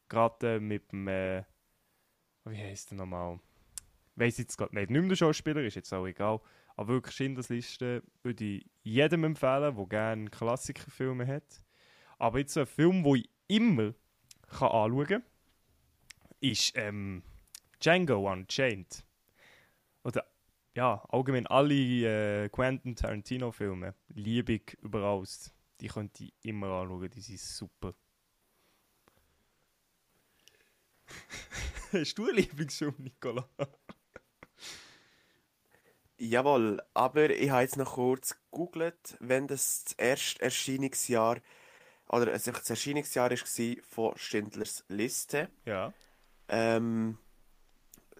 Gerade 0.08 0.56
äh, 0.56 0.60
mit 0.60 0.92
dem, 0.92 1.08
äh, 1.08 1.42
wie 2.44 2.56
heißt 2.56 2.92
der 2.92 2.98
nochmal? 2.98 3.40
Weiß 4.14 4.38
jetzt 4.38 4.56
gerade 4.56 4.76
nicht, 4.76 4.90
nicht 4.90 5.00
mehr 5.00 5.08
der 5.08 5.16
Schauspieler, 5.16 5.62
ist 5.62 5.74
jetzt 5.74 5.92
auch 5.92 6.06
egal. 6.06 6.40
Aber 6.76 6.88
wirklich 6.88 7.16
Schindlers 7.16 7.48
Liste 7.48 8.04
würde 8.22 8.44
ich 8.44 8.70
jedem 8.84 9.24
empfehlen, 9.24 9.74
der 9.74 9.86
gerne 9.86 10.30
Klassikerfilme 10.30 11.26
hat. 11.26 11.60
Aber 12.20 12.38
jetzt 12.38 12.56
ein 12.58 12.66
Film, 12.66 13.02
den 13.02 13.16
ich 13.16 13.30
immer 13.48 13.94
kann 14.46 14.68
anschauen 14.68 15.06
kann, 15.06 15.22
ist 16.40 16.72
ähm, 16.76 17.22
Django 17.82 18.30
Unchained. 18.30 19.04
Oder 20.04 20.26
ja, 20.74 21.02
allgemein 21.08 21.46
alle 21.46 22.44
äh, 22.44 22.48
Quentin 22.50 22.94
Tarantino-Filme 22.94 23.94
liebe 24.08 24.52
ich 24.52 24.76
überall. 24.82 25.24
Die 25.80 25.88
könnt 25.88 26.20
ihr 26.20 26.30
immer 26.42 26.82
anschauen, 26.82 27.08
die 27.10 27.22
sind 27.22 27.40
super. 27.40 27.94
Hast 31.92 32.18
du 32.18 32.26
einen 32.26 32.36
Lieblingsfilm, 32.36 32.96
Nicola? 32.98 33.48
Jawohl, 36.18 36.82
aber 36.92 37.30
ich 37.30 37.48
habe 37.48 37.62
jetzt 37.62 37.78
noch 37.78 37.94
kurz 37.94 38.36
gegoogelt, 38.50 39.16
wenn 39.20 39.46
das 39.48 39.84
das 39.84 39.94
erste 39.94 40.42
Erscheinungsjahr 40.42 41.40
oder 42.10 42.32
also 42.32 42.50
das 42.52 42.68
Erscheinungsjahr 42.68 43.30
war 43.30 43.76
von 43.82 44.16
Schindlers 44.16 44.84
Liste. 44.88 45.48
Ja. 45.64 45.92
Ähm, 46.48 47.18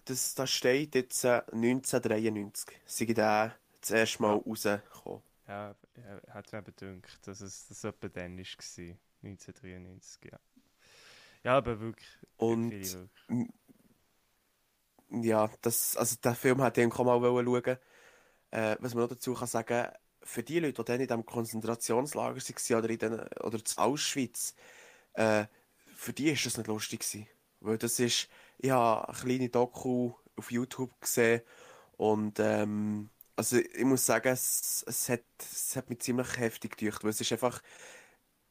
das, 0.05 0.33
das 0.33 0.49
steht 0.49 0.95
jetzt 0.95 1.23
äh, 1.25 1.41
1993. 1.51 2.79
Sei 2.85 3.05
der 3.05 3.55
das 3.81 3.91
erste 3.91 4.21
Mal 4.21 4.35
rausgekommen. 4.35 5.21
Ja, 5.47 5.75
ja 5.97 6.33
hat 6.33 6.51
mir 6.51 6.59
eben 6.59 7.01
gedacht, 7.01 7.27
dass 7.27 7.41
es 7.41 7.67
das 7.67 7.83
etwa 7.83 8.07
dann 8.07 8.37
war. 8.37 8.97
1993, 9.23 10.31
ja. 10.31 10.39
Ja, 11.43 11.57
aber 11.57 11.79
wirklich. 11.79 12.09
Und 12.37 12.71
wirklich. 12.71 13.49
ja, 15.09 15.49
das, 15.61 15.97
also 15.97 16.15
den 16.23 16.35
Film 16.35 16.61
hätte 16.63 16.81
ich 16.81 16.93
auch 16.93 17.03
mal 17.03 17.21
schauen 17.21 17.77
äh, 18.51 18.75
Was 18.79 18.93
man 18.93 19.03
noch 19.03 19.09
dazu 19.09 19.33
kann 19.33 19.47
sagen, 19.47 19.91
für 20.23 20.43
die 20.43 20.59
Leute, 20.59 20.83
die 20.83 20.85
dann 20.85 21.01
in 21.01 21.07
diesem 21.07 21.25
Konzentrationslager 21.25 22.35
waren 22.35 22.77
oder, 22.77 22.89
in 22.89 22.99
den, 22.99 23.13
oder 23.43 23.57
in 23.57 23.63
Auschwitz, 23.77 24.55
äh, 25.13 25.45
für 25.95 26.13
die 26.13 26.29
ist 26.29 26.45
das 26.45 26.57
nicht 26.57 26.67
lustig 26.67 27.01
gewesen. 27.01 27.27
Weil 27.59 27.77
das 27.77 27.99
ist, 27.99 28.29
ich 28.57 28.71
habe 28.71 29.07
eine 29.07 29.17
kleine 29.17 29.49
Doku 29.49 30.13
auf 30.35 30.51
YouTube 30.51 30.99
gesehen 31.01 31.41
und 31.97 32.39
ähm, 32.39 33.09
also 33.35 33.57
ich 33.57 33.83
muss 33.83 34.05
sagen, 34.05 34.29
es, 34.29 34.83
es, 34.87 35.09
hat, 35.09 35.23
es 35.39 35.75
hat 35.75 35.89
mich 35.89 35.99
ziemlich 35.99 36.37
heftig 36.37 36.77
gedacht, 36.77 37.03
weil 37.03 37.11
es 37.11 37.21
ist 37.21 37.31
einfach 37.31 37.61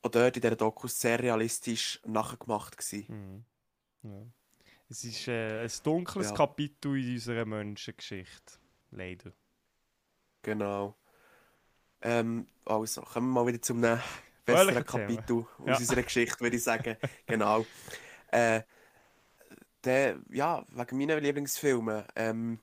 auch 0.02 0.10
dort 0.10 0.36
in 0.36 0.42
dieser 0.42 0.56
Doku 0.56 0.88
sehr 0.88 1.18
realistisch 1.20 2.00
nachgemacht 2.06 2.76
gewesen. 2.76 3.44
Mhm. 4.02 4.10
Ja. 4.10 4.26
Es 4.88 5.04
ist 5.04 5.28
äh, 5.28 5.62
ein 5.62 5.70
dunkles 5.84 6.30
Ja. 6.30 6.34
Kapitel 6.34 6.96
in 6.96 7.14
unserer 7.14 7.44
Menschengeschichte. 7.44 8.54
Leider. 8.90 9.32
Genau. 10.42 10.99
Ähm, 12.02 12.46
also, 12.64 13.02
kommen 13.02 13.28
wir 13.30 13.42
mal 13.42 13.46
wieder 13.46 13.60
zum 13.62 13.82
einem 13.84 14.00
besseren? 14.44 14.84
Kapitel 14.84 15.46
aus 15.58 15.66
Ja. 15.66 15.76
unserer 15.76 16.02
Geschichte, 16.02 16.40
würde 16.40 16.56
ich 16.56 16.62
sagen. 16.62 16.96
genau. 17.26 17.66
Äh, 18.30 18.62
der, 19.84 20.18
ja, 20.30 20.64
wegen 20.70 20.98
meiner 20.98 21.20
Lieblingsfilme. 21.20 22.06
Ähm, 22.16 22.60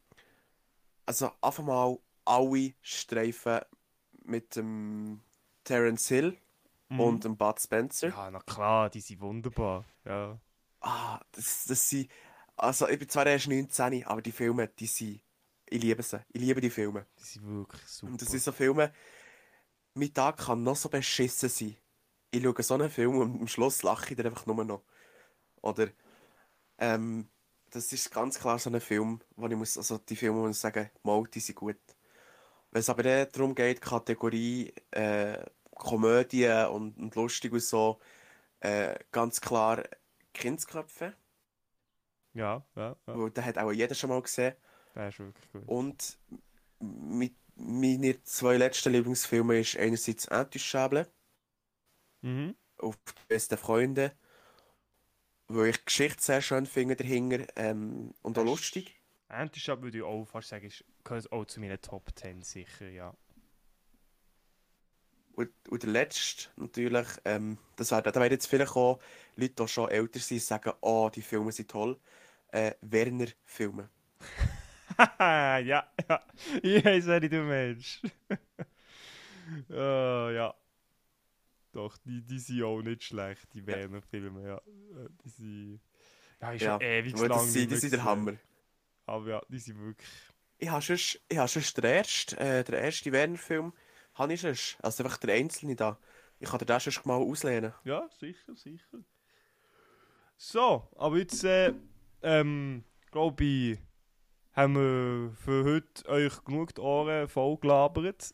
also, 1.06 1.32
einfach 1.42 1.64
mal 1.64 1.98
alle 2.26 2.74
Streifen 2.82 3.60
mit 4.26 4.56
dem 4.56 5.22
Terence 5.64 6.08
Hill 6.10 6.38
Mhm. 6.90 7.00
und 7.02 7.24
dem 7.26 7.36
Bud 7.36 7.60
Spencer. 7.60 8.08
Ja, 8.10 8.32
na 8.32 8.40
klar, 8.40 8.90
die 8.90 9.02
sind 9.02 9.20
wunderbar. 9.20 9.84
Ja. 10.06 10.40
Ah, 10.80 11.20
das, 11.34 11.66
das 11.68 11.90
sind. 11.90 12.10
Also, 12.56 12.88
ich 12.88 12.98
bin 12.98 13.10
zwar 13.10 13.26
erst 13.26 13.48
19, 13.50 14.06
aber 14.06 14.22
die 14.22 14.32
Filme, 14.32 14.70
die 14.70 14.88
sind. 14.88 15.22
Ich 15.66 15.82
liebe 15.82 16.02
sie. 16.02 16.22
Ich 16.32 16.40
liebe 16.42 16.62
die 16.62 16.70
Filme. 16.70 17.06
Die 17.20 17.24
sind 17.26 17.46
wirklich 17.46 17.82
super. 17.84 18.12
Und 18.14 18.22
das 18.22 18.30
sind 18.30 18.42
so 18.42 18.54
Filme, 18.54 18.94
mein 19.98 20.14
Tag 20.14 20.38
kann 20.40 20.64
noch 20.64 20.76
so 20.78 20.90
beschissen 20.90 21.50
sein. 21.50 21.78
Ich 22.32 22.44
schaue 22.44 22.64
so 22.64 22.74
einen 22.76 22.90
Film 22.90 23.18
und 23.18 23.42
am 23.42 23.48
Schluss 23.48 23.84
lache 23.84 24.12
ich 24.12 24.18
dann 24.18 24.28
einfach 24.28 24.46
nur 24.46 24.64
noch. 24.66 24.84
Oder, 25.62 25.90
ähm, 26.80 27.30
das 27.72 27.92
ist 27.94 28.12
ganz 28.12 28.40
klar 28.40 28.60
so 28.60 28.70
ein 28.70 28.82
Film, 28.82 29.22
wo 29.36 29.48
ich 29.48 29.56
muss, 29.56 29.78
also 29.78 29.98
die 30.00 30.16
Filme 30.16 30.40
muss 30.40 30.58
ich 30.58 30.62
sagen, 30.62 30.90
mal, 31.04 31.24
die 31.26 31.40
sind 31.42 31.56
gut. 31.56 31.78
Wenn 32.72 32.80
es 32.82 32.90
aber 32.90 33.04
dann 33.04 33.28
darum 33.32 33.56
geht, 33.56 33.82
Kategorie 33.82 34.74
äh, 34.92 35.46
Komödie 35.72 36.48
und, 36.72 36.98
und 36.98 37.16
lustig 37.16 37.54
und 37.54 37.62
so, 37.62 38.00
äh, 38.62 38.98
ganz 39.12 39.42
klar 39.42 39.84
Kindsköpfe, 40.34 41.16
Ja, 42.34 42.66
ja, 42.76 42.96
ja. 43.08 43.20
weil 43.20 43.32
den 43.32 43.46
hat 43.46 43.58
auch 43.58 43.72
jeder 43.72 43.96
schon 43.96 44.10
mal 44.10 44.22
gesehen. 44.22 44.56
Der 44.96 45.10
ist 45.10 45.20
wirklich 45.20 45.52
gut. 45.52 45.64
Und 45.66 46.20
mit 46.80 47.36
meine 47.58 48.22
zwei 48.24 48.58
letzten 48.58 48.94
Lieblingsfilme 48.94 49.60
ist 49.60 49.78
einerseits 49.78 50.26
Intouchable 50.26 51.08
Mhm. 52.24 52.56
auf 52.80 52.96
die 52.98 53.14
besten 53.28 53.58
Freunde, 53.58 54.18
wo 55.50 55.64
ich 55.66 55.78
die 55.78 55.86
Geschichte 55.86 56.24
sehr 56.24 56.42
schön 56.42 56.66
finde 56.66 56.96
dahinter 56.96 57.46
ähm, 57.58 58.14
und 58.22 58.38
auch 58.38 58.44
Das 58.44 58.46
lustig. 58.46 58.96
Anti-Shop 59.30 59.82
würde 59.84 59.98
ich 60.00 60.04
auch 60.04 60.26
fast 60.26 60.50
sagen, 60.50 60.68
ist, 60.68 60.84
gehört 61.04 61.32
auch 61.32 61.46
zu 61.46 61.60
meinen 61.60 61.82
Top 61.82 62.10
10 62.16 62.42
sicher, 62.44 62.90
ja. 62.90 63.16
Und, 65.36 65.52
und 65.70 65.84
der 65.84 65.92
letzte 65.92 66.50
natürlich, 66.56 67.08
ähm, 67.26 67.60
das 67.76 67.92
wär, 67.92 68.02
da 68.02 68.14
werden 68.16 68.32
jetzt 68.34 68.48
vielleicht 68.48 68.76
auch 68.76 69.00
Leute, 69.36 69.54
die 69.64 69.68
schon 69.68 69.90
älter 69.90 70.20
sind, 70.20 70.42
sagen, 70.42 70.74
oh, 70.82 71.10
die 71.14 71.22
Filme 71.22 71.52
sind 71.52 71.70
toll. 71.70 72.00
Äh, 72.52 72.74
Werner-Filme. 72.82 73.90
Haha, 75.20 75.60
ja, 75.60 75.92
ja. 76.10 76.24
Ich 76.62 76.84
weiß, 76.84 77.06
wer 77.08 77.20
du 77.20 77.42
meinst. 77.44 78.02
Ah, 79.70 80.30
ja. 80.30 80.54
Doch, 81.72 81.98
die, 82.00 82.22
die 82.22 82.40
sind 82.40 82.64
auch 82.64 82.82
nicht 82.82 83.04
schlecht, 83.04 83.48
die 83.54 83.66
Werner-Filme, 83.66 84.46
ja. 84.46 84.58
Äh, 84.58 85.10
Die 85.24 85.30
sind... 85.30 85.82
Ja, 86.42 86.52
ist 86.52 86.64
schon 86.64 86.82
ewig 86.82 87.18
lang 87.18 87.30
das, 87.30 87.54
sind, 87.54 87.72
die 87.72 87.76
sind 87.78 87.94
der. 87.94 88.04
Hammer. 88.04 88.34
Aber 89.06 89.30
ja, 89.30 89.42
die 89.48 89.60
sind 89.60 89.80
wirklich... 89.80 90.10
Ich 90.58 90.70
habe 90.70 90.82
schon, 90.82 90.98
ich 91.30 91.38
habe 91.38 91.48
schon 91.48 91.64
den 91.76 91.84
ersten, 91.86 92.38
äh, 92.38 92.64
den 92.64 92.76
ersten 92.76 93.12
Werner-Film, 93.12 93.74
habe 94.16 94.34
ich 94.34 94.42
schon. 94.42 94.56
Also 94.82 95.04
einfach 95.04 95.18
der 95.18 95.36
einzelne 95.36 95.76
da. 95.76 95.98
Ich 96.40 96.50
kann 96.50 96.60
dir 96.60 96.66
den 96.66 96.80
schon 96.80 97.04
mal 97.06 97.16
auslehnen. 97.16 97.74
Ja, 97.86 98.10
sicher, 98.20 98.56
sicher. 98.56 99.00
So, 100.36 100.88
aber 100.96 101.18
jetzt, 101.18 101.44
äh, 101.44 101.74
ähm, 102.22 102.84
glaube 103.12 103.44
ich, 103.44 103.80
haben 104.58 104.74
wir 104.74 105.32
für 105.36 105.64
heute 105.66 106.10
euch 106.10 106.44
genug 106.44 106.74
die 106.74 106.82
Ohren 106.82 107.28
voll 107.28 107.58
gelabert. 107.58 108.34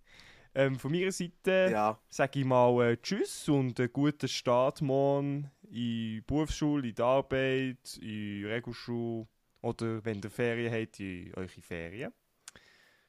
ähm, 0.54 0.76
von 0.76 0.90
meiner 0.90 1.12
Seite 1.12 1.68
Ja. 1.70 1.96
sage 2.08 2.40
ich 2.40 2.44
mal 2.44 2.90
äh, 2.90 2.96
Tschüss 2.96 3.48
und 3.48 3.78
einen 3.78 3.92
guten 3.92 4.26
Start 4.26 4.82
morgen 4.82 5.48
in 5.62 5.72
die 5.72 6.24
Berufsschule, 6.26 6.88
in 6.88 6.94
die 6.96 7.02
Arbeit, 7.02 7.98
in 7.98 8.08
die 8.08 8.44
Regelschule 8.44 9.28
oder 9.62 10.04
wenn 10.04 10.20
ihr 10.20 10.30
Ferien 10.30 10.74
habt, 10.74 10.98
in 10.98 11.32
eure 11.34 11.48
Ferien. 11.48 12.12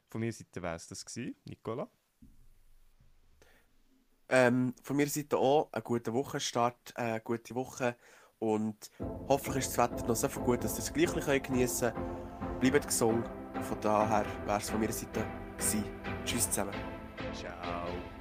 Von 0.08 0.22
meiner 0.22 0.34
Seite 0.34 0.62
wäre 0.62 0.76
es 0.76 0.88
das 0.88 1.04
gewesen, 1.04 1.36
Nicola. 1.46 1.90
Ähm, 4.30 4.76
von 4.84 4.98
meiner 4.98 5.10
Seite 5.10 5.36
auch 5.36 5.74
einen 5.74 5.84
guten 5.84 6.14
Wochenstart, 6.14 6.96
eine 6.96 7.22
gute 7.22 7.56
Woche 7.56 7.96
und 8.38 8.92
hoffentlich 9.28 9.66
ist 9.66 9.76
das 9.76 9.92
Wetter 9.92 10.06
noch 10.06 10.16
so 10.16 10.30
viel 10.30 10.44
gut, 10.44 10.64
dass 10.64 10.76
ihr 10.76 10.84
es 10.84 10.94
gleich 10.94 11.42
geniessen 11.42 11.92
könnt. 11.92 12.51
Bleibt 12.62 12.86
gesund. 12.86 13.26
Von 13.64 13.78
daher 13.82 14.24
wäre 14.46 14.58
es 14.60 14.70
von 14.70 14.80
meiner 14.80 14.94
Seite 14.94 15.26
gewesen. 15.58 15.84
Tschüss 16.24 16.48
zusammen. 16.50 16.76
Ciao. 17.34 18.21